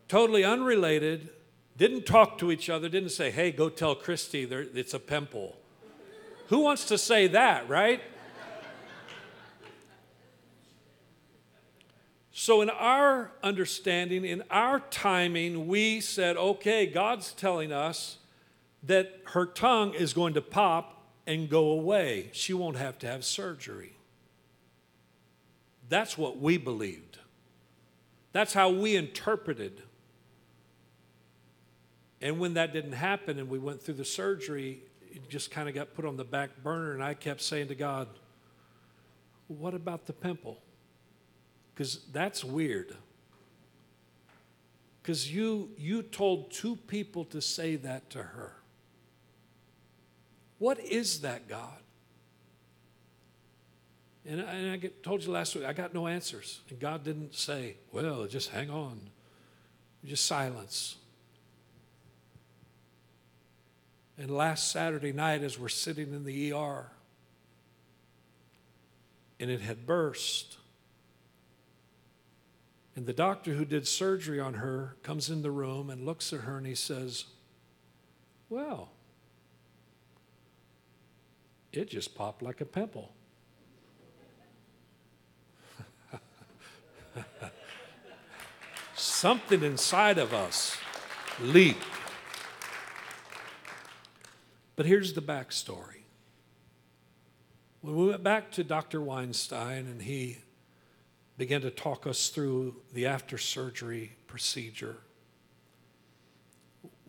Totally 0.08 0.44
unrelated, 0.44 1.30
didn't 1.78 2.06
talk 2.06 2.38
to 2.40 2.52
each 2.52 2.70
other, 2.70 2.90
didn't 2.90 3.10
say, 3.10 3.32
hey, 3.32 3.52
go 3.52 3.70
tell 3.70 3.96
Christy 3.96 4.46
there, 4.46 4.66
it's 4.74 4.94
a 4.94 5.00
pimple. 5.00 5.58
Who 6.48 6.60
wants 6.60 6.86
to 6.86 6.98
say 6.98 7.28
that, 7.28 7.70
right? 7.70 8.02
So, 12.34 12.62
in 12.62 12.70
our 12.70 13.32
understanding, 13.44 14.26
in 14.26 14.42
our 14.50 14.80
timing, 14.80 15.68
we 15.68 16.02
said, 16.02 16.38
okay, 16.38 16.88
God's 16.88 17.34
telling 17.34 17.72
us 17.72 18.18
that 18.84 19.22
her 19.28 19.46
tongue 19.46 19.94
is 19.94 20.14
going 20.14 20.34
to 20.34 20.42
pop 20.42 21.06
and 21.28 21.50
go 21.50 21.70
away. 21.70 22.30
She 22.34 22.54
won't 22.54 22.78
have 22.78 22.98
to 23.00 23.08
have 23.08 23.24
surgery. 23.24 23.94
That's 25.90 26.18
what 26.18 26.40
we 26.40 26.58
believed. 26.58 27.20
That's 28.32 28.54
how 28.54 28.70
we 28.70 28.96
interpreted 28.96 29.84
and 32.22 32.40
when 32.40 32.54
that 32.54 32.72
didn't 32.72 32.94
happen 32.94 33.40
and 33.40 33.50
we 33.50 33.58
went 33.58 33.82
through 33.82 33.96
the 33.96 34.06
surgery, 34.06 34.84
it 35.12 35.28
just 35.28 35.50
kind 35.50 35.68
of 35.68 35.74
got 35.74 35.96
put 35.96 36.06
on 36.06 36.18
the 36.18 36.24
back 36.24 36.64
burner. 36.64 36.94
And 36.94 37.04
I 37.04 37.16
kept 37.16 37.42
saying 37.42 37.70
to 37.70 37.76
God, 37.76 38.08
What 39.48 39.74
about 39.74 40.06
the 40.06 40.14
pimple? 40.14 40.60
Because 41.74 42.02
that's 42.12 42.44
weird. 42.44 42.96
Because 45.02 45.34
you, 45.34 45.72
you 45.78 46.04
told 46.04 46.52
two 46.52 46.76
people 46.76 47.26
to 47.26 47.42
say 47.42 47.76
that 47.78 48.12
to 48.12 48.22
her. 48.22 48.58
What 50.62 50.80
is 50.80 51.22
that, 51.22 51.48
God? 51.48 51.80
And 54.28 54.42
I, 54.42 54.44
and 54.44 54.72
I 54.74 54.78
get, 54.78 55.02
told 55.02 55.24
you 55.24 55.32
last 55.32 55.56
week, 55.56 55.66
I 55.66 55.74
got 55.74 55.92
no 55.92 56.06
answers. 56.06 56.60
And 56.70 56.80
God 56.80 57.04
didn't 57.04 57.34
say, 57.34 57.78
well, 57.92 58.28
just 58.28 58.52
hang 58.52 58.70
on. 58.70 59.00
Just 60.06 60.28
silence. 60.28 60.98
And 64.20 64.30
last 64.30 64.72
Saturday 64.72 65.12
night, 65.12 65.42
as 65.42 65.58
we're 65.58 65.68
sitting 65.68 66.14
in 66.14 66.26
the 66.26 66.54
ER, 66.54 66.92
and 69.40 69.50
it 69.50 69.62
had 69.62 69.88
burst, 69.88 70.58
and 72.96 73.08
the 73.08 73.14
doctor 73.14 73.56
who 73.56 73.66
did 73.66 73.88
surgery 73.88 74.40
on 74.40 74.54
her 74.54 74.96
comes 75.02 75.32
in 75.32 75.42
the 75.42 75.50
room 75.50 75.90
and 75.90 76.06
looks 76.06 76.32
at 76.32 76.42
her 76.42 76.60
and 76.60 76.68
he 76.68 76.76
says, 76.76 77.26
Well, 78.48 78.92
it 81.74 81.90
just 81.90 82.16
popped 82.16 82.42
like 82.42 82.62
a 82.62 82.66
pimple. 82.66 83.12
Something 88.96 89.64
inside 89.64 90.18
of 90.18 90.34
us 90.34 90.78
leaped. 91.40 91.86
But 94.76 94.86
here's 94.86 95.14
the 95.14 95.22
backstory. 95.22 96.02
When 97.82 97.96
we 97.96 98.08
went 98.08 98.24
back 98.24 98.52
to 98.52 98.64
Dr. 98.64 99.02
Weinstein 99.02 99.88
and 99.88 100.02
he 100.02 100.38
began 101.38 101.62
to 101.62 101.72
talk 101.72 102.06
us 102.06 102.30
through 102.30 102.76
the 102.94 103.08
after 103.08 103.38
surgery 103.38 104.12
procedure. 104.28 104.98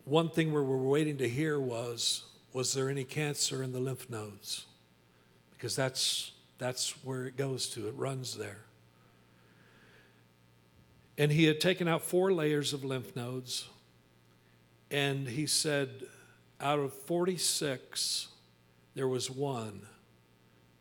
One 0.05 0.29
thing 0.29 0.47
we 0.47 0.61
were 0.61 0.77
waiting 0.77 1.17
to 1.17 1.29
hear 1.29 1.59
was 1.59 2.23
was 2.53 2.73
there 2.73 2.89
any 2.89 3.03
cancer 3.03 3.63
in 3.63 3.73
the 3.73 3.79
lymph 3.79 4.09
nodes? 4.09 4.65
Because 5.51 5.75
that's, 5.75 6.31
that's 6.59 6.91
where 7.03 7.25
it 7.25 7.35
goes 7.35 7.67
to, 7.69 7.87
it 7.87 7.95
runs 7.95 8.37
there. 8.37 8.59
And 11.17 11.31
he 11.31 11.45
had 11.45 11.59
taken 11.59 11.87
out 11.87 12.01
four 12.01 12.31
layers 12.31 12.73
of 12.73 12.83
lymph 12.83 13.15
nodes, 13.15 13.67
and 14.89 15.27
he 15.27 15.45
said, 15.45 15.89
out 16.59 16.79
of 16.79 16.93
46, 16.93 18.29
there 18.95 19.07
was 19.07 19.29
one 19.29 19.81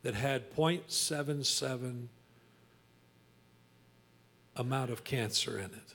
that 0.02 0.14
had 0.14 0.54
0.77 0.54 2.06
amount 4.56 4.90
of 4.90 5.04
cancer 5.04 5.58
in 5.58 5.66
it. 5.66 5.94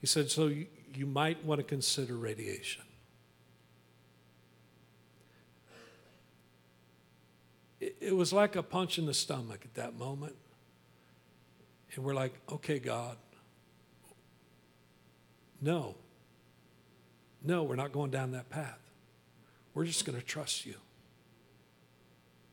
He 0.00 0.06
said, 0.06 0.30
So 0.30 0.48
you, 0.48 0.66
you 0.94 1.06
might 1.06 1.44
want 1.44 1.60
to 1.60 1.64
consider 1.64 2.16
radiation. 2.16 2.83
It, 8.06 8.14
was 8.14 8.32
like 8.32 8.56
a 8.56 8.62
punch 8.62 8.98
in 8.98 9.06
the 9.06 9.14
stomach 9.14 9.60
at 9.64 9.74
that 9.74 9.98
moment. 9.98 10.36
And 11.94 12.04
we're 12.04 12.14
like, 12.14 12.34
okay, 12.50 12.78
God, 12.78 13.16
no. 15.60 15.94
No, 17.42 17.62
we're 17.62 17.76
not 17.76 17.92
going 17.92 18.10
down 18.10 18.32
that 18.32 18.50
path. 18.50 18.78
We're 19.74 19.84
just 19.84 20.04
going 20.04 20.18
to 20.18 20.24
trust 20.24 20.66
you. 20.66 20.74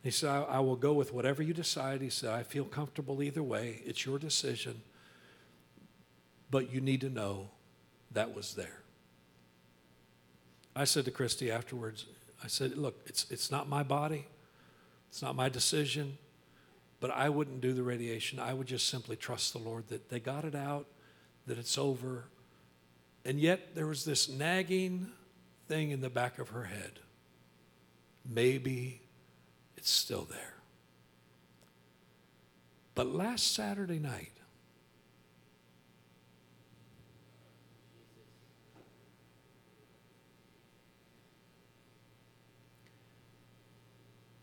He 0.04 0.12
said, 0.12 0.30
I, 0.30 0.42
I, 0.42 0.60
will 0.60 0.76
go 0.76 0.94
with 0.94 1.14
whatever 1.14 1.44
you 1.44 1.54
decide. 1.54 2.02
He 2.02 2.10
said, 2.10 2.32
I 2.32 2.44
feel 2.44 2.66
comfortable 2.66 3.22
either 3.22 3.44
way. 3.44 3.82
It's 3.86 4.06
your 4.06 4.18
decision. 4.18 4.82
But 6.50 6.74
you 6.74 6.82
need 6.82 7.02
to 7.02 7.10
know 7.10 7.50
that 8.12 8.36
was 8.36 8.56
there. 8.56 8.80
I 10.76 10.86
said 10.86 11.06
to 11.06 11.12
Christy 11.12 11.52
afterwards, 11.52 12.06
I 12.44 12.48
said, 12.48 12.78
Look, 12.78 13.02
it's, 13.06 13.30
it's 13.30 13.52
not 13.52 13.70
my 13.70 13.84
body, 13.84 14.26
it's 15.12 15.22
not 15.22 15.36
my 15.36 15.50
decision, 15.50 16.18
but 17.02 17.12
I 17.12 17.28
wouldn't 17.28 17.60
do 17.60 17.74
the 17.74 17.84
radiation. 17.84 18.40
I 18.40 18.54
would 18.54 18.68
just 18.68 18.88
simply 18.88 19.18
trust 19.18 19.52
the 19.52 19.60
Lord 19.60 19.90
that 19.90 20.08
they 20.08 20.22
got 20.22 20.46
it 20.46 20.56
out, 20.56 20.88
that 21.48 21.58
it's 21.58 21.78
over. 21.78 22.24
And 23.26 23.38
yet 23.38 23.76
there 23.76 23.88
was 23.88 24.06
this 24.06 24.30
nagging 24.30 25.12
thing 25.68 25.92
in 25.92 26.00
the 26.00 26.10
back 26.10 26.40
of 26.40 26.50
her 26.50 26.64
head. 26.64 27.00
Maybe 28.26 29.02
it's 29.76 29.92
still 29.92 30.26
there. 30.30 30.56
But 32.96 33.08
last 33.08 33.54
Saturday 33.54 34.00
night, 34.00 34.32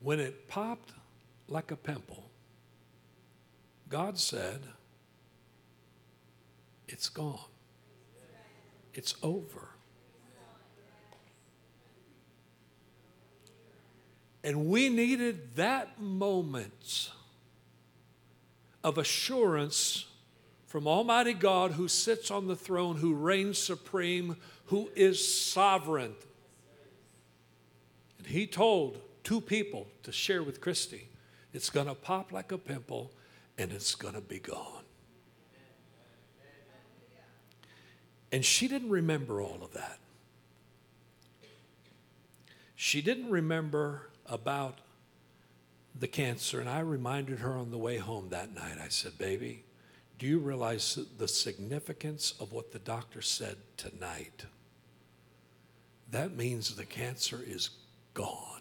when 0.00 0.20
it 0.20 0.48
popped 0.48 0.92
like 1.48 1.70
a 1.70 1.76
pimple, 1.76 2.30
God 3.88 4.18
said, 4.18 4.60
It's 6.86 7.08
gone. 7.08 7.38
It's 8.94 9.14
over. 9.22 9.68
And 14.44 14.66
we 14.66 14.88
needed 14.88 15.56
that 15.56 16.00
moment 16.00 17.10
of 18.82 18.96
assurance 18.96 20.06
from 20.66 20.86
Almighty 20.86 21.34
God 21.34 21.72
who 21.72 21.88
sits 21.88 22.30
on 22.30 22.46
the 22.46 22.56
throne, 22.56 22.96
who 22.96 23.14
reigns 23.14 23.58
supreme, 23.58 24.36
who 24.66 24.90
is 24.94 25.36
sovereign. 25.36 26.14
And 28.18 28.26
he 28.26 28.46
told 28.46 29.00
two 29.28 29.42
people 29.42 29.86
to 30.02 30.10
share 30.10 30.42
with 30.42 30.58
Christy 30.58 31.06
it's 31.52 31.68
going 31.68 31.86
to 31.86 31.94
pop 31.94 32.32
like 32.32 32.50
a 32.50 32.56
pimple 32.56 33.12
and 33.58 33.70
it's 33.72 33.94
going 33.94 34.14
to 34.14 34.22
be 34.22 34.38
gone. 34.38 34.84
And 38.32 38.42
she 38.42 38.68
didn't 38.68 38.88
remember 38.88 39.42
all 39.42 39.58
of 39.60 39.74
that. 39.74 39.98
She 42.74 43.02
didn't 43.02 43.30
remember 43.30 44.08
about 44.24 44.78
the 45.94 46.08
cancer, 46.08 46.58
and 46.58 46.68
I 46.68 46.80
reminded 46.80 47.40
her 47.40 47.52
on 47.52 47.70
the 47.70 47.76
way 47.76 47.98
home 47.98 48.30
that 48.30 48.54
night. 48.54 48.78
I 48.82 48.88
said, 48.88 49.18
Baby, 49.18 49.62
do 50.18 50.26
you 50.26 50.38
realize 50.38 50.98
the 51.18 51.28
significance 51.28 52.32
of 52.40 52.54
what 52.54 52.72
the 52.72 52.78
doctor 52.78 53.20
said 53.20 53.58
tonight? 53.76 54.46
That 56.10 56.34
means 56.34 56.74
the 56.74 56.86
cancer 56.86 57.42
is 57.46 57.68
gone, 58.14 58.57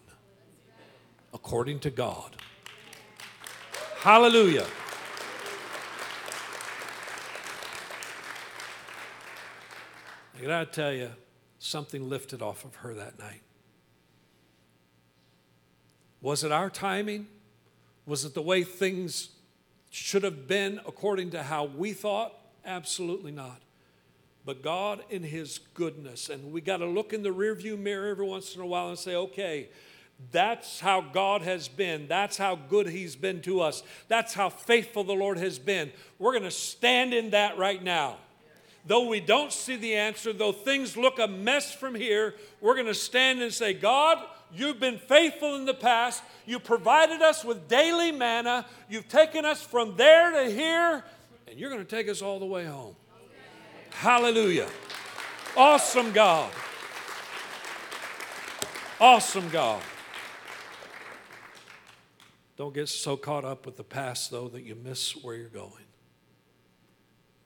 according 1.34 1.80
to 1.80 1.90
God. 1.90 2.36
Hallelujah. 4.00 4.66
I 10.38 10.46
gotta 10.46 10.66
tell 10.68 10.94
you, 10.94 11.10
something 11.60 12.08
lifted 12.08 12.42
off 12.42 12.64
of 12.64 12.76
her 12.76 12.94
that 12.94 13.18
night. 13.18 13.42
Was 16.22 16.44
it 16.44 16.52
our 16.52 16.70
timing? 16.70 17.28
Was 18.06 18.24
it 18.24 18.34
the 18.34 18.42
way 18.42 18.64
things 18.64 19.30
should 19.90 20.24
have 20.24 20.48
been 20.48 20.80
according 20.86 21.32
to 21.32 21.44
how 21.44 21.66
we 21.66 21.94
thought? 21.94 22.34
Absolutely 22.66 23.32
not. 23.32 23.62
But 24.46 24.62
God, 24.62 25.04
in 25.10 25.24
His 25.24 25.60
goodness, 25.74 26.30
and 26.30 26.52
we 26.52 26.62
got 26.62 26.78
to 26.78 26.86
look 26.86 27.12
in 27.12 27.24
the 27.24 27.34
rearview 27.34 27.78
mirror 27.78 28.08
every 28.08 28.26
once 28.26 28.56
in 28.56 28.62
a 28.62 28.66
while 28.66 28.90
and 28.90 28.98
say, 28.98 29.16
okay, 29.16 29.70
that's 30.32 30.80
how 30.80 31.02
God 31.02 31.42
has 31.42 31.68
been. 31.68 32.08
That's 32.08 32.38
how 32.38 32.56
good 32.56 32.88
He's 32.88 33.16
been 33.16 33.42
to 33.42 33.62
us. 33.62 33.84
That's 34.08 34.34
how 34.34 34.50
faithful 34.50 35.04
the 35.04 35.14
Lord 35.14 35.38
has 35.38 35.60
been. 35.60 35.92
We're 36.20 36.34
going 36.34 36.44
to 36.44 36.52
stand 36.52 37.14
in 37.14 37.32
that 37.32 37.58
right 37.58 37.82
now. 37.82 38.18
Though 38.86 39.08
we 39.08 39.20
don't 39.20 39.52
see 39.52 39.76
the 39.76 39.96
answer, 39.96 40.32
though 40.32 40.54
things 40.54 40.96
look 40.96 41.20
a 41.20 41.28
mess 41.28 41.74
from 41.74 41.94
here, 41.94 42.36
we're 42.62 42.76
going 42.76 42.88
to 42.88 42.94
stand 42.94 43.42
and 43.42 43.54
say, 43.54 43.74
God, 43.74 44.26
You've 44.54 44.80
been 44.80 44.98
faithful 44.98 45.56
in 45.56 45.66
the 45.66 45.74
past. 45.74 46.24
You 46.46 46.60
provided 46.60 47.22
us 47.22 47.44
with 47.44 47.68
daily 47.68 48.12
manna. 48.12 48.66
You've 48.90 49.10
taken 49.10 49.46
us 49.46 49.62
from 49.62 49.96
there 49.98 50.32
to 50.32 50.50
here, 50.50 51.04
and 51.48 51.60
you're 51.60 51.70
going 51.70 51.84
to 51.84 51.90
take 51.90 52.08
us 52.08 52.22
all 52.22 52.40
the 52.40 52.46
way 52.46 52.66
home. 52.66 52.96
Hallelujah. 53.92 54.70
Awesome 55.56 56.12
God. 56.14 56.52
Awesome 59.00 59.50
God. 59.50 59.82
Don't 62.58 62.74
get 62.74 62.90
so 62.90 63.16
caught 63.16 63.46
up 63.46 63.68
with 63.68 63.78
the 63.78 63.84
past, 63.84 64.32
though, 64.32 64.48
that 64.50 64.64
you 64.64 64.76
miss 64.76 65.16
where 65.24 65.36
you're 65.36 65.48
going. 65.48 65.86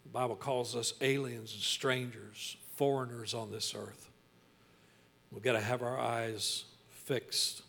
The 0.03 0.09
Bible 0.09 0.38
calls 0.38 0.76
us 0.76 0.93
aliens 1.01 1.53
and 1.53 1.62
strangers, 1.62 2.55
foreigners 2.76 3.34
on 3.34 3.51
this 3.51 3.76
earth. 3.76 4.09
We've 5.32 5.43
got 5.43 5.53
to 5.53 5.62
have 5.62 5.82
our 5.84 5.99
eyes 5.99 6.64
fixed 6.89 7.62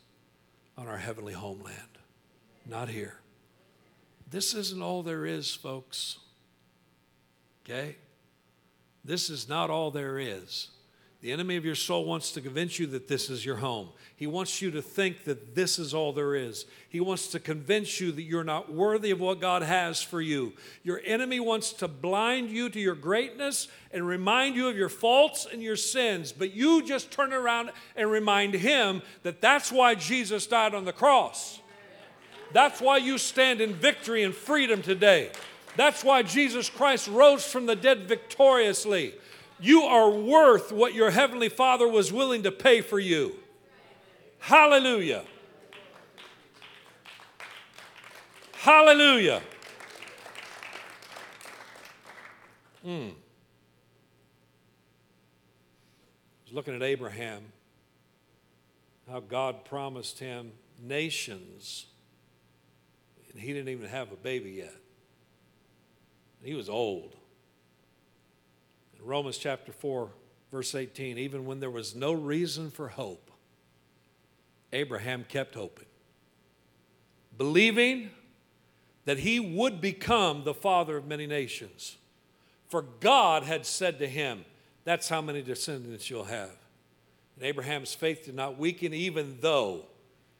on 0.78 0.86
our 0.86 0.96
heavenly 0.96 1.32
homeland, 1.32 1.98
not 2.64 2.88
here. 2.88 3.18
this 4.30 4.54
isn't 4.54 4.80
all 4.80 5.02
there 5.02 5.26
is, 5.26 5.52
folks. 5.52 6.18
Okay? 7.64 7.96
This 9.04 9.30
is 9.30 9.48
not 9.48 9.68
all 9.68 9.90
there 9.90 10.18
is. 10.18 10.68
The 11.22 11.30
enemy 11.30 11.56
of 11.56 11.64
your 11.64 11.76
soul 11.76 12.04
wants 12.04 12.32
to 12.32 12.40
convince 12.40 12.80
you 12.80 12.86
that 12.88 13.06
this 13.06 13.30
is 13.30 13.46
your 13.46 13.54
home. 13.54 13.90
He 14.16 14.26
wants 14.26 14.60
you 14.60 14.72
to 14.72 14.82
think 14.82 15.22
that 15.22 15.54
this 15.54 15.78
is 15.78 15.94
all 15.94 16.12
there 16.12 16.34
is. 16.34 16.66
He 16.88 16.98
wants 16.98 17.28
to 17.28 17.38
convince 17.38 18.00
you 18.00 18.10
that 18.10 18.22
you're 18.22 18.42
not 18.42 18.72
worthy 18.72 19.12
of 19.12 19.20
what 19.20 19.40
God 19.40 19.62
has 19.62 20.02
for 20.02 20.20
you. 20.20 20.52
Your 20.82 21.00
enemy 21.04 21.38
wants 21.38 21.74
to 21.74 21.86
blind 21.86 22.50
you 22.50 22.68
to 22.70 22.80
your 22.80 22.96
greatness 22.96 23.68
and 23.92 24.04
remind 24.04 24.56
you 24.56 24.66
of 24.66 24.76
your 24.76 24.88
faults 24.88 25.46
and 25.50 25.62
your 25.62 25.76
sins. 25.76 26.32
But 26.32 26.54
you 26.54 26.82
just 26.82 27.12
turn 27.12 27.32
around 27.32 27.70
and 27.94 28.10
remind 28.10 28.54
him 28.54 29.00
that 29.22 29.40
that's 29.40 29.70
why 29.70 29.94
Jesus 29.94 30.48
died 30.48 30.74
on 30.74 30.84
the 30.84 30.92
cross. 30.92 31.60
That's 32.52 32.80
why 32.80 32.96
you 32.96 33.16
stand 33.16 33.60
in 33.60 33.74
victory 33.74 34.24
and 34.24 34.34
freedom 34.34 34.82
today. 34.82 35.30
That's 35.76 36.02
why 36.02 36.24
Jesus 36.24 36.68
Christ 36.68 37.06
rose 37.06 37.46
from 37.46 37.66
the 37.66 37.76
dead 37.76 38.08
victoriously. 38.08 39.14
You 39.62 39.82
are 39.82 40.10
worth 40.10 40.72
what 40.72 40.92
your 40.92 41.12
Heavenly 41.12 41.48
Father 41.48 41.86
was 41.86 42.12
willing 42.12 42.42
to 42.42 42.50
pay 42.50 42.80
for 42.80 42.98
you. 42.98 43.36
Hallelujah. 44.40 45.22
Hallelujah. 48.54 49.40
Hmm. 52.82 52.90
I 52.90 53.12
was 56.44 56.52
looking 56.52 56.74
at 56.74 56.82
Abraham, 56.82 57.44
how 59.08 59.20
God 59.20 59.64
promised 59.64 60.18
him 60.18 60.50
nations, 60.80 61.86
and 63.30 63.40
he 63.40 63.52
didn't 63.52 63.68
even 63.68 63.88
have 63.88 64.10
a 64.10 64.16
baby 64.16 64.50
yet. 64.50 64.74
He 66.42 66.54
was 66.54 66.68
old. 66.68 67.14
Romans 69.04 69.38
chapter 69.38 69.72
4, 69.72 70.10
verse 70.50 70.74
18, 70.74 71.18
even 71.18 71.44
when 71.44 71.60
there 71.60 71.70
was 71.70 71.94
no 71.94 72.12
reason 72.12 72.70
for 72.70 72.88
hope, 72.88 73.30
Abraham 74.72 75.24
kept 75.28 75.54
hoping, 75.54 75.86
believing 77.36 78.10
that 79.04 79.18
he 79.18 79.40
would 79.40 79.80
become 79.80 80.44
the 80.44 80.54
father 80.54 80.96
of 80.96 81.06
many 81.06 81.26
nations. 81.26 81.96
For 82.68 82.82
God 82.82 83.42
had 83.42 83.66
said 83.66 83.98
to 83.98 84.08
him, 84.08 84.44
That's 84.84 85.08
how 85.08 85.20
many 85.20 85.42
descendants 85.42 86.08
you'll 86.08 86.24
have. 86.24 86.56
And 87.36 87.44
Abraham's 87.44 87.94
faith 87.94 88.24
did 88.24 88.34
not 88.34 88.58
weaken, 88.58 88.94
even 88.94 89.38
though 89.40 89.86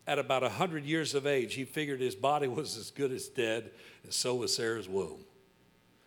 at 0.06 0.18
about 0.18 0.42
100 0.42 0.84
years 0.84 1.14
of 1.14 1.26
age, 1.26 1.54
he 1.54 1.64
figured 1.64 2.00
his 2.00 2.14
body 2.14 2.48
was 2.48 2.76
as 2.76 2.90
good 2.90 3.12
as 3.12 3.28
dead, 3.28 3.70
and 4.02 4.12
so 4.12 4.34
was 4.34 4.54
Sarah's 4.54 4.88
womb. 4.88 5.24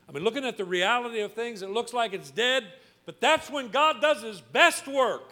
I 0.08 0.12
mean, 0.12 0.24
looking 0.24 0.46
at 0.46 0.58
the 0.58 0.66
reality 0.66 1.22
of 1.22 1.34
things, 1.34 1.62
it 1.62 1.70
looks 1.70 1.94
like 1.94 2.14
it's 2.14 2.32
dead, 2.32 2.66
but 3.06 3.20
that's 3.20 3.50
when 3.50 3.70
God 3.70 4.02
does 4.02 4.22
his 4.22 4.42
best 4.42 4.88
work. 4.88 5.24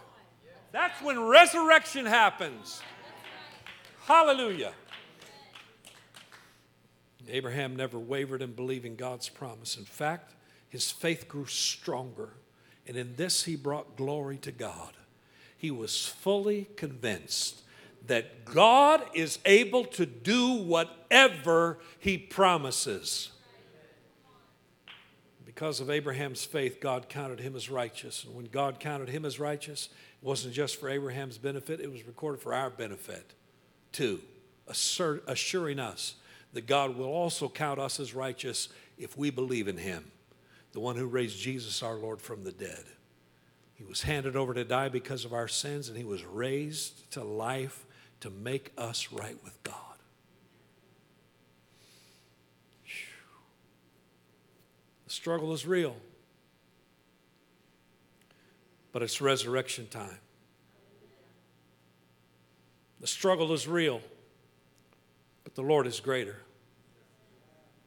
That's 0.71 0.99
when 1.01 1.19
resurrection 1.21 2.05
happens. 2.05 2.82
Hallelujah. 4.05 4.74
Abraham 7.30 7.76
never 7.76 7.97
wavered 7.97 8.41
in 8.41 8.53
believing 8.53 8.95
God's 8.95 9.30
promise. 9.30 9.78
In 9.78 9.86
fact, 9.86 10.34
his 10.69 10.91
faith 10.91 11.28
grew 11.28 11.45
stronger, 11.45 12.34
and 12.88 12.97
in 12.97 13.15
this 13.15 13.43
he 13.43 13.55
brought 13.55 13.95
glory 13.95 14.38
to 14.38 14.51
God. 14.51 14.93
He 15.57 15.71
was 15.71 16.05
fully 16.05 16.67
convinced 16.76 17.61
that 18.07 18.43
God 18.43 19.01
is 19.13 19.39
able 19.45 19.86
to 19.86 20.05
do 20.05 20.55
whatever 20.55 21.78
he 21.99 22.17
promises. 22.17 23.32
Because 25.54 25.80
of 25.80 25.91
Abraham's 25.91 26.43
faith, 26.43 26.80
God 26.80 27.10
counted 27.10 27.39
him 27.39 27.56
as 27.56 27.70
righteous. 27.70 28.24
And 28.24 28.34
when 28.34 28.45
God 28.45 28.80
counted 28.80 29.10
him 29.10 29.24
as 29.24 29.39
righteous, 29.39 29.89
it 30.22 30.26
wasn't 30.26 30.54
just 30.54 30.80
for 30.80 30.89
Abraham's 30.89 31.38
benefit, 31.38 31.80
it 31.80 31.91
was 31.91 32.08
recorded 32.08 32.41
for 32.41 32.54
our 32.54 32.72
benefit 32.72 33.34
too, 33.91 34.20
assert, 34.68 35.24
assuring 35.28 35.80
us 35.80 36.16
that 36.54 36.66
God 36.66 36.97
will 36.97 37.06
also 37.06 37.47
count 37.47 37.80
us 37.80 37.99
as 37.99 38.16
righteous 38.16 38.70
if 38.97 39.16
we 39.16 39.30
believe 39.30 39.68
in 39.68 39.78
him, 39.78 40.12
the 40.72 40.80
one 40.80 40.95
who 40.95 41.06
raised 41.06 41.38
Jesus 41.38 41.84
our 41.84 41.95
Lord 41.95 42.20
from 42.20 42.43
the 42.43 42.51
dead. 42.51 42.86
He 43.76 43.84
was 43.84 44.01
handed 44.01 44.36
over 44.36 44.54
to 44.54 44.64
die 44.64 44.89
because 44.89 45.26
of 45.26 45.34
our 45.34 45.47
sins, 45.47 45.88
and 45.88 45.97
he 45.97 46.04
was 46.04 46.26
raised 46.26 47.12
to 47.12 47.24
life 47.24 47.86
to 48.22 48.30
make 48.32 48.72
us 48.78 49.12
right 49.12 49.38
with 49.43 49.62
God. 49.64 49.93
Struggle 55.14 55.53
is 55.53 55.66
real. 55.66 55.95
But 58.91 59.03
it's 59.03 59.22
resurrection 59.22 59.88
time. 59.88 60.20
The 62.99 63.07
struggle 63.07 63.53
is 63.53 63.68
real, 63.68 64.01
but 65.43 65.55
the 65.55 65.61
Lord 65.61 65.88
is 65.88 65.99
greater. 65.99 66.38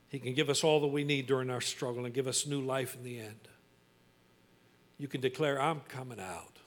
He 0.09 0.19
can 0.19 0.35
give 0.35 0.49
us 0.49 0.63
all 0.63 0.81
that 0.81 0.89
we 0.89 1.05
need 1.05 1.27
during 1.27 1.51
our 1.51 1.61
struggle 1.61 2.05
and 2.05 2.15
give 2.15 2.27
us 2.27 2.47
new 2.47 2.61
life 2.61 2.95
in 2.95 3.03
the 3.03 3.19
end. 3.19 3.49
You 4.99 5.09
can 5.09 5.21
declare, 5.21 5.61
I'm 5.61 5.81
coming 5.89 6.21
out. 6.21 6.59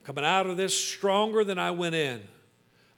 I'm 0.00 0.04
coming 0.04 0.24
out 0.24 0.46
of 0.46 0.56
this 0.56 0.76
stronger 0.76 1.44
than 1.44 1.58
I 1.58 1.70
went 1.70 1.94
in. 1.94 2.22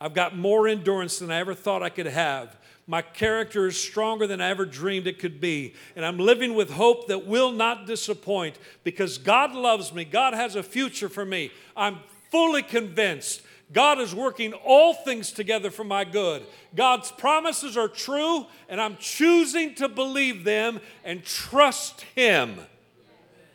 I've 0.01 0.15
got 0.15 0.37
more 0.37 0.67
endurance 0.67 1.19
than 1.19 1.31
I 1.31 1.39
ever 1.39 1.55
thought 1.55 1.83
I 1.83 1.91
could 1.91 2.07
have. 2.07 2.57
My 2.87 3.03
character 3.03 3.67
is 3.67 3.79
stronger 3.79 4.27
than 4.27 4.41
I 4.41 4.51
ever 4.51 4.65
dreamed 4.65 5.07
it 5.07 5.19
could 5.19 5.41
be. 5.41 5.75
And 5.95 6.05
I'm 6.05 6.19
living 6.19 6.55
with 6.55 6.71
hope 6.71 7.09
that 7.09 7.27
will 7.27 7.53
not 7.53 7.87
disappoint 7.87 8.59
because 8.83 9.19
God 9.19 9.55
loves 9.55 9.93
me. 9.93 10.05
God 10.05 10.35
has 10.35 10.57
a 10.57 10.63
future 10.63 11.09
for 11.09 11.25
me. 11.25 11.53
I'm 11.77 11.99
fully 12.31 12.63
convinced 12.63 13.43
God 13.73 14.01
is 14.01 14.15
working 14.15 14.53
all 14.53 14.93
things 14.93 15.33
together 15.33 15.71
for 15.71 15.85
my 15.85 16.05
good. 16.05 16.45
God's 16.75 17.11
promises 17.11 17.77
are 17.77 17.89
true, 17.89 18.47
and 18.69 18.81
I'm 18.81 18.97
choosing 18.99 19.75
to 19.77 19.89
believe 19.89 20.45
them 20.45 20.81
and 21.05 21.25
trust 21.25 22.03
Him. 22.15 22.59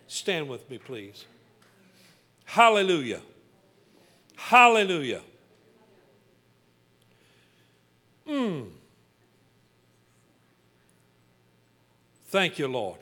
Stand 0.08 0.50
with 0.50 0.68
me, 0.70 0.80
please. 0.80 1.26
Hallelujah. 2.46 3.22
Hallelujah. 4.36 5.22
Mm. 8.28 8.70
Thank 12.28 12.60
you, 12.60 12.68
Lord. 12.68 13.00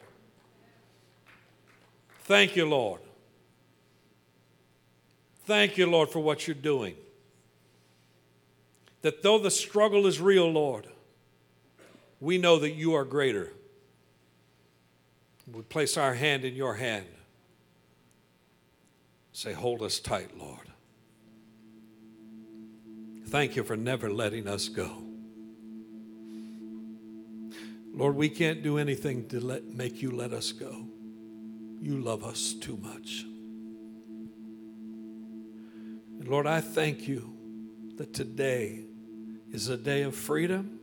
Thank 2.22 2.56
you, 2.56 2.68
Lord. 2.68 3.02
Thank 5.46 5.78
you, 5.78 5.86
Lord, 5.86 6.10
for 6.10 6.20
what 6.20 6.48
you're 6.48 6.56
doing. 6.56 6.96
That 9.02 9.22
though 9.22 9.38
the 9.38 9.52
struggle 9.52 10.08
is 10.08 10.20
real, 10.20 10.50
Lord, 10.50 10.88
we 12.20 12.40
know 12.40 12.58
that 12.58 12.72
you 12.72 12.96
are 12.96 13.06
greater. 13.06 13.52
We 15.52 15.62
place 15.62 15.98
our 15.98 16.16
hand 16.16 16.44
in 16.44 16.56
your 16.56 16.76
hand. 16.76 17.06
Say, 19.34 19.54
hold 19.54 19.84
us 19.84 20.00
tight, 20.00 20.36
Lord. 20.38 20.72
Thank 23.28 23.56
you 23.56 23.64
for 23.64 23.76
never 23.76 24.10
letting 24.10 24.48
us 24.48 24.70
go. 24.70 25.05
Lord, 27.96 28.18
we 28.18 28.28
can't 28.28 28.62
do 28.62 28.78
anything 28.78 29.26
to 29.30 29.40
let, 29.40 29.74
make 29.74 30.02
you 30.02 30.12
let 30.12 30.34
us 30.34 30.52
go. 30.52 30.86
You 31.80 32.02
love 32.02 32.26
us 32.26 32.54
too 32.54 32.76
much. 32.76 33.24
And 36.20 36.28
Lord, 36.28 36.46
I 36.46 36.60
thank 36.60 37.08
you 37.08 37.34
that 37.96 38.14
today 38.14 38.84
is 39.50 39.70
a 39.70 39.78
day 39.78 40.02
of 40.02 40.14
freedom. 40.14 40.78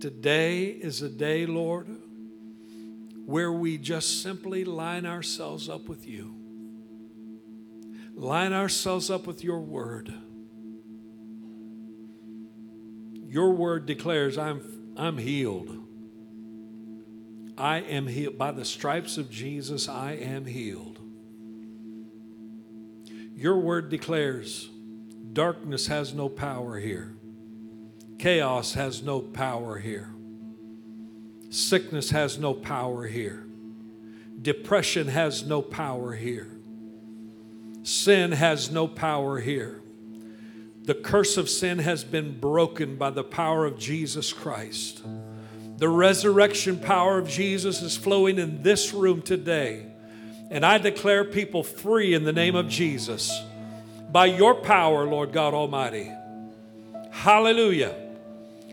Today 0.00 0.64
is 0.64 1.00
a 1.00 1.08
day, 1.08 1.46
Lord, 1.46 1.86
where 3.24 3.50
we 3.50 3.78
just 3.78 4.22
simply 4.22 4.66
line 4.66 5.06
ourselves 5.06 5.70
up 5.70 5.88
with 5.88 6.06
you, 6.06 6.34
line 8.14 8.52
ourselves 8.52 9.10
up 9.10 9.26
with 9.26 9.42
your 9.42 9.60
word. 9.60 10.12
Your 13.26 13.52
word 13.52 13.86
declares, 13.86 14.36
I'm 14.36 14.79
I'm 15.00 15.16
healed. 15.16 15.78
I 17.56 17.78
am 17.78 18.06
healed. 18.06 18.36
By 18.36 18.52
the 18.52 18.66
stripes 18.66 19.16
of 19.16 19.30
Jesus, 19.30 19.88
I 19.88 20.12
am 20.12 20.44
healed. 20.44 20.98
Your 23.34 23.56
word 23.56 23.88
declares 23.88 24.68
darkness 25.32 25.86
has 25.86 26.12
no 26.12 26.28
power 26.28 26.78
here, 26.78 27.14
chaos 28.18 28.74
has 28.74 29.02
no 29.02 29.20
power 29.20 29.78
here, 29.78 30.12
sickness 31.48 32.10
has 32.10 32.38
no 32.38 32.52
power 32.52 33.06
here, 33.06 33.46
depression 34.42 35.08
has 35.08 35.46
no 35.46 35.62
power 35.62 36.12
here, 36.12 36.50
sin 37.84 38.32
has 38.32 38.70
no 38.70 38.86
power 38.86 39.40
here. 39.40 39.80
The 40.84 40.94
curse 40.94 41.36
of 41.36 41.48
sin 41.48 41.78
has 41.78 42.04
been 42.04 42.38
broken 42.40 42.96
by 42.96 43.10
the 43.10 43.22
power 43.22 43.66
of 43.66 43.78
Jesus 43.78 44.32
Christ. 44.32 45.02
The 45.76 45.88
resurrection 45.88 46.78
power 46.78 47.18
of 47.18 47.28
Jesus 47.28 47.82
is 47.82 47.96
flowing 47.96 48.38
in 48.38 48.62
this 48.62 48.92
room 48.92 49.22
today. 49.22 49.86
And 50.50 50.64
I 50.64 50.78
declare 50.78 51.24
people 51.24 51.62
free 51.62 52.12
in 52.12 52.24
the 52.24 52.32
name 52.32 52.56
of 52.56 52.68
Jesus 52.68 53.30
by 54.10 54.26
your 54.26 54.54
power, 54.54 55.06
Lord 55.06 55.32
God 55.32 55.54
Almighty. 55.54 56.10
Hallelujah. 57.10 57.94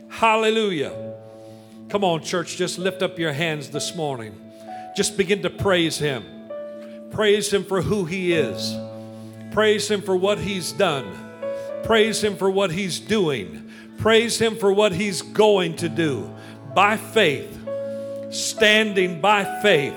Hallelujah. 0.10 1.14
Come 1.90 2.04
on, 2.04 2.24
church, 2.24 2.58
just 2.58 2.80
lift 2.80 3.02
up 3.02 3.20
your 3.20 3.34
hands 3.34 3.70
this 3.70 3.96
morning. 3.96 4.36
Just 4.96 5.18
begin 5.18 5.42
to 5.44 5.50
praise 5.50 5.98
Him. 5.98 6.26
Praise 7.12 7.54
Him 7.54 7.64
for 7.64 7.82
who 7.82 8.06
He 8.06 8.34
is. 8.34 8.76
Praise 9.52 9.90
Him 9.90 10.02
for 10.02 10.16
what 10.16 10.40
He's 10.40 10.72
done. 10.72 11.27
Praise 11.84 12.24
Him 12.24 12.36
for 12.36 12.50
what 12.50 12.72
He's 12.72 13.00
doing. 13.00 13.72
Praise 13.98 14.40
Him 14.40 14.56
for 14.56 14.72
what 14.72 14.92
He's 14.92 15.22
going 15.22 15.76
to 15.78 15.90
do. 15.90 16.34
By 16.74 16.98
faith, 16.98 17.54
standing 18.30 19.22
by 19.22 19.62
faith, 19.62 19.96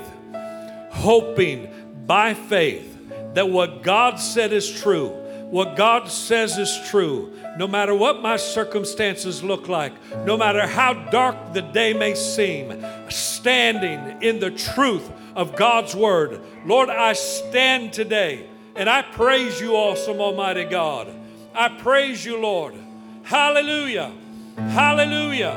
hoping 0.89 2.03
by 2.05 2.33
faith 2.33 2.87
that 3.33 3.49
what 3.49 3.83
God 3.83 4.19
said 4.19 4.51
is 4.51 4.69
true, 4.69 5.09
what 5.49 5.75
God 5.75 6.09
says 6.09 6.57
is 6.57 6.79
true, 6.89 7.33
no 7.57 7.67
matter 7.67 7.93
what 7.93 8.21
my 8.21 8.37
circumstances 8.37 9.43
look 9.43 9.67
like, 9.67 9.93
no 10.25 10.37
matter 10.37 10.65
how 10.65 10.93
dark 10.93 11.53
the 11.53 11.61
day 11.61 11.93
may 11.93 12.15
seem, 12.15 12.85
standing 13.09 14.21
in 14.21 14.39
the 14.39 14.51
truth 14.51 15.09
of 15.35 15.55
God's 15.55 15.95
word. 15.95 16.41
Lord, 16.65 16.89
I 16.89 17.13
stand 17.13 17.93
today 17.93 18.47
and 18.75 18.89
I 18.89 19.01
praise 19.01 19.59
you, 19.59 19.75
awesome 19.75 20.21
Almighty 20.21 20.63
God. 20.63 21.13
I 21.53 21.69
praise 21.69 22.25
you, 22.25 22.37
Lord. 22.37 22.75
Hallelujah. 23.23 24.11
Hallelujah. 24.55 25.53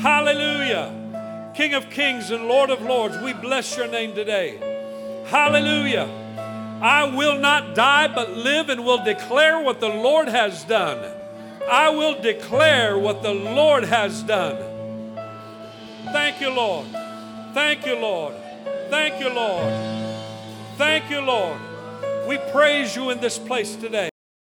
Hallelujah. 0.00 1.52
King 1.54 1.74
of 1.74 1.90
kings 1.90 2.30
and 2.30 2.46
Lord 2.48 2.70
of 2.70 2.82
lords, 2.82 3.18
we 3.18 3.32
bless 3.32 3.76
your 3.76 3.88
name 3.88 4.14
today. 4.14 4.58
Hallelujah. 5.26 6.08
I 6.82 7.04
will 7.04 7.38
not 7.38 7.74
die, 7.74 8.08
but 8.08 8.36
live 8.36 8.68
and 8.68 8.84
will 8.84 9.02
declare 9.02 9.60
what 9.60 9.80
the 9.80 9.88
Lord 9.88 10.28
has 10.28 10.64
done. 10.64 11.12
I 11.70 11.88
will 11.88 12.20
declare 12.20 12.98
what 12.98 13.22
the 13.22 13.32
Lord 13.32 13.84
has 13.84 14.22
done. 14.22 14.56
Thank 16.12 16.40
you, 16.40 16.50
Lord. 16.50 16.86
Thank 17.54 17.86
you, 17.86 17.98
Lord. 17.98 18.34
Thank 18.90 19.20
you, 19.20 19.30
Lord. 19.30 19.72
Thank 20.76 21.10
you, 21.10 21.20
Lord. 21.20 21.58
We 22.28 22.38
praise 22.52 22.94
you 22.94 23.10
in 23.10 23.20
this 23.20 23.38
place 23.38 23.74
today. 23.76 24.10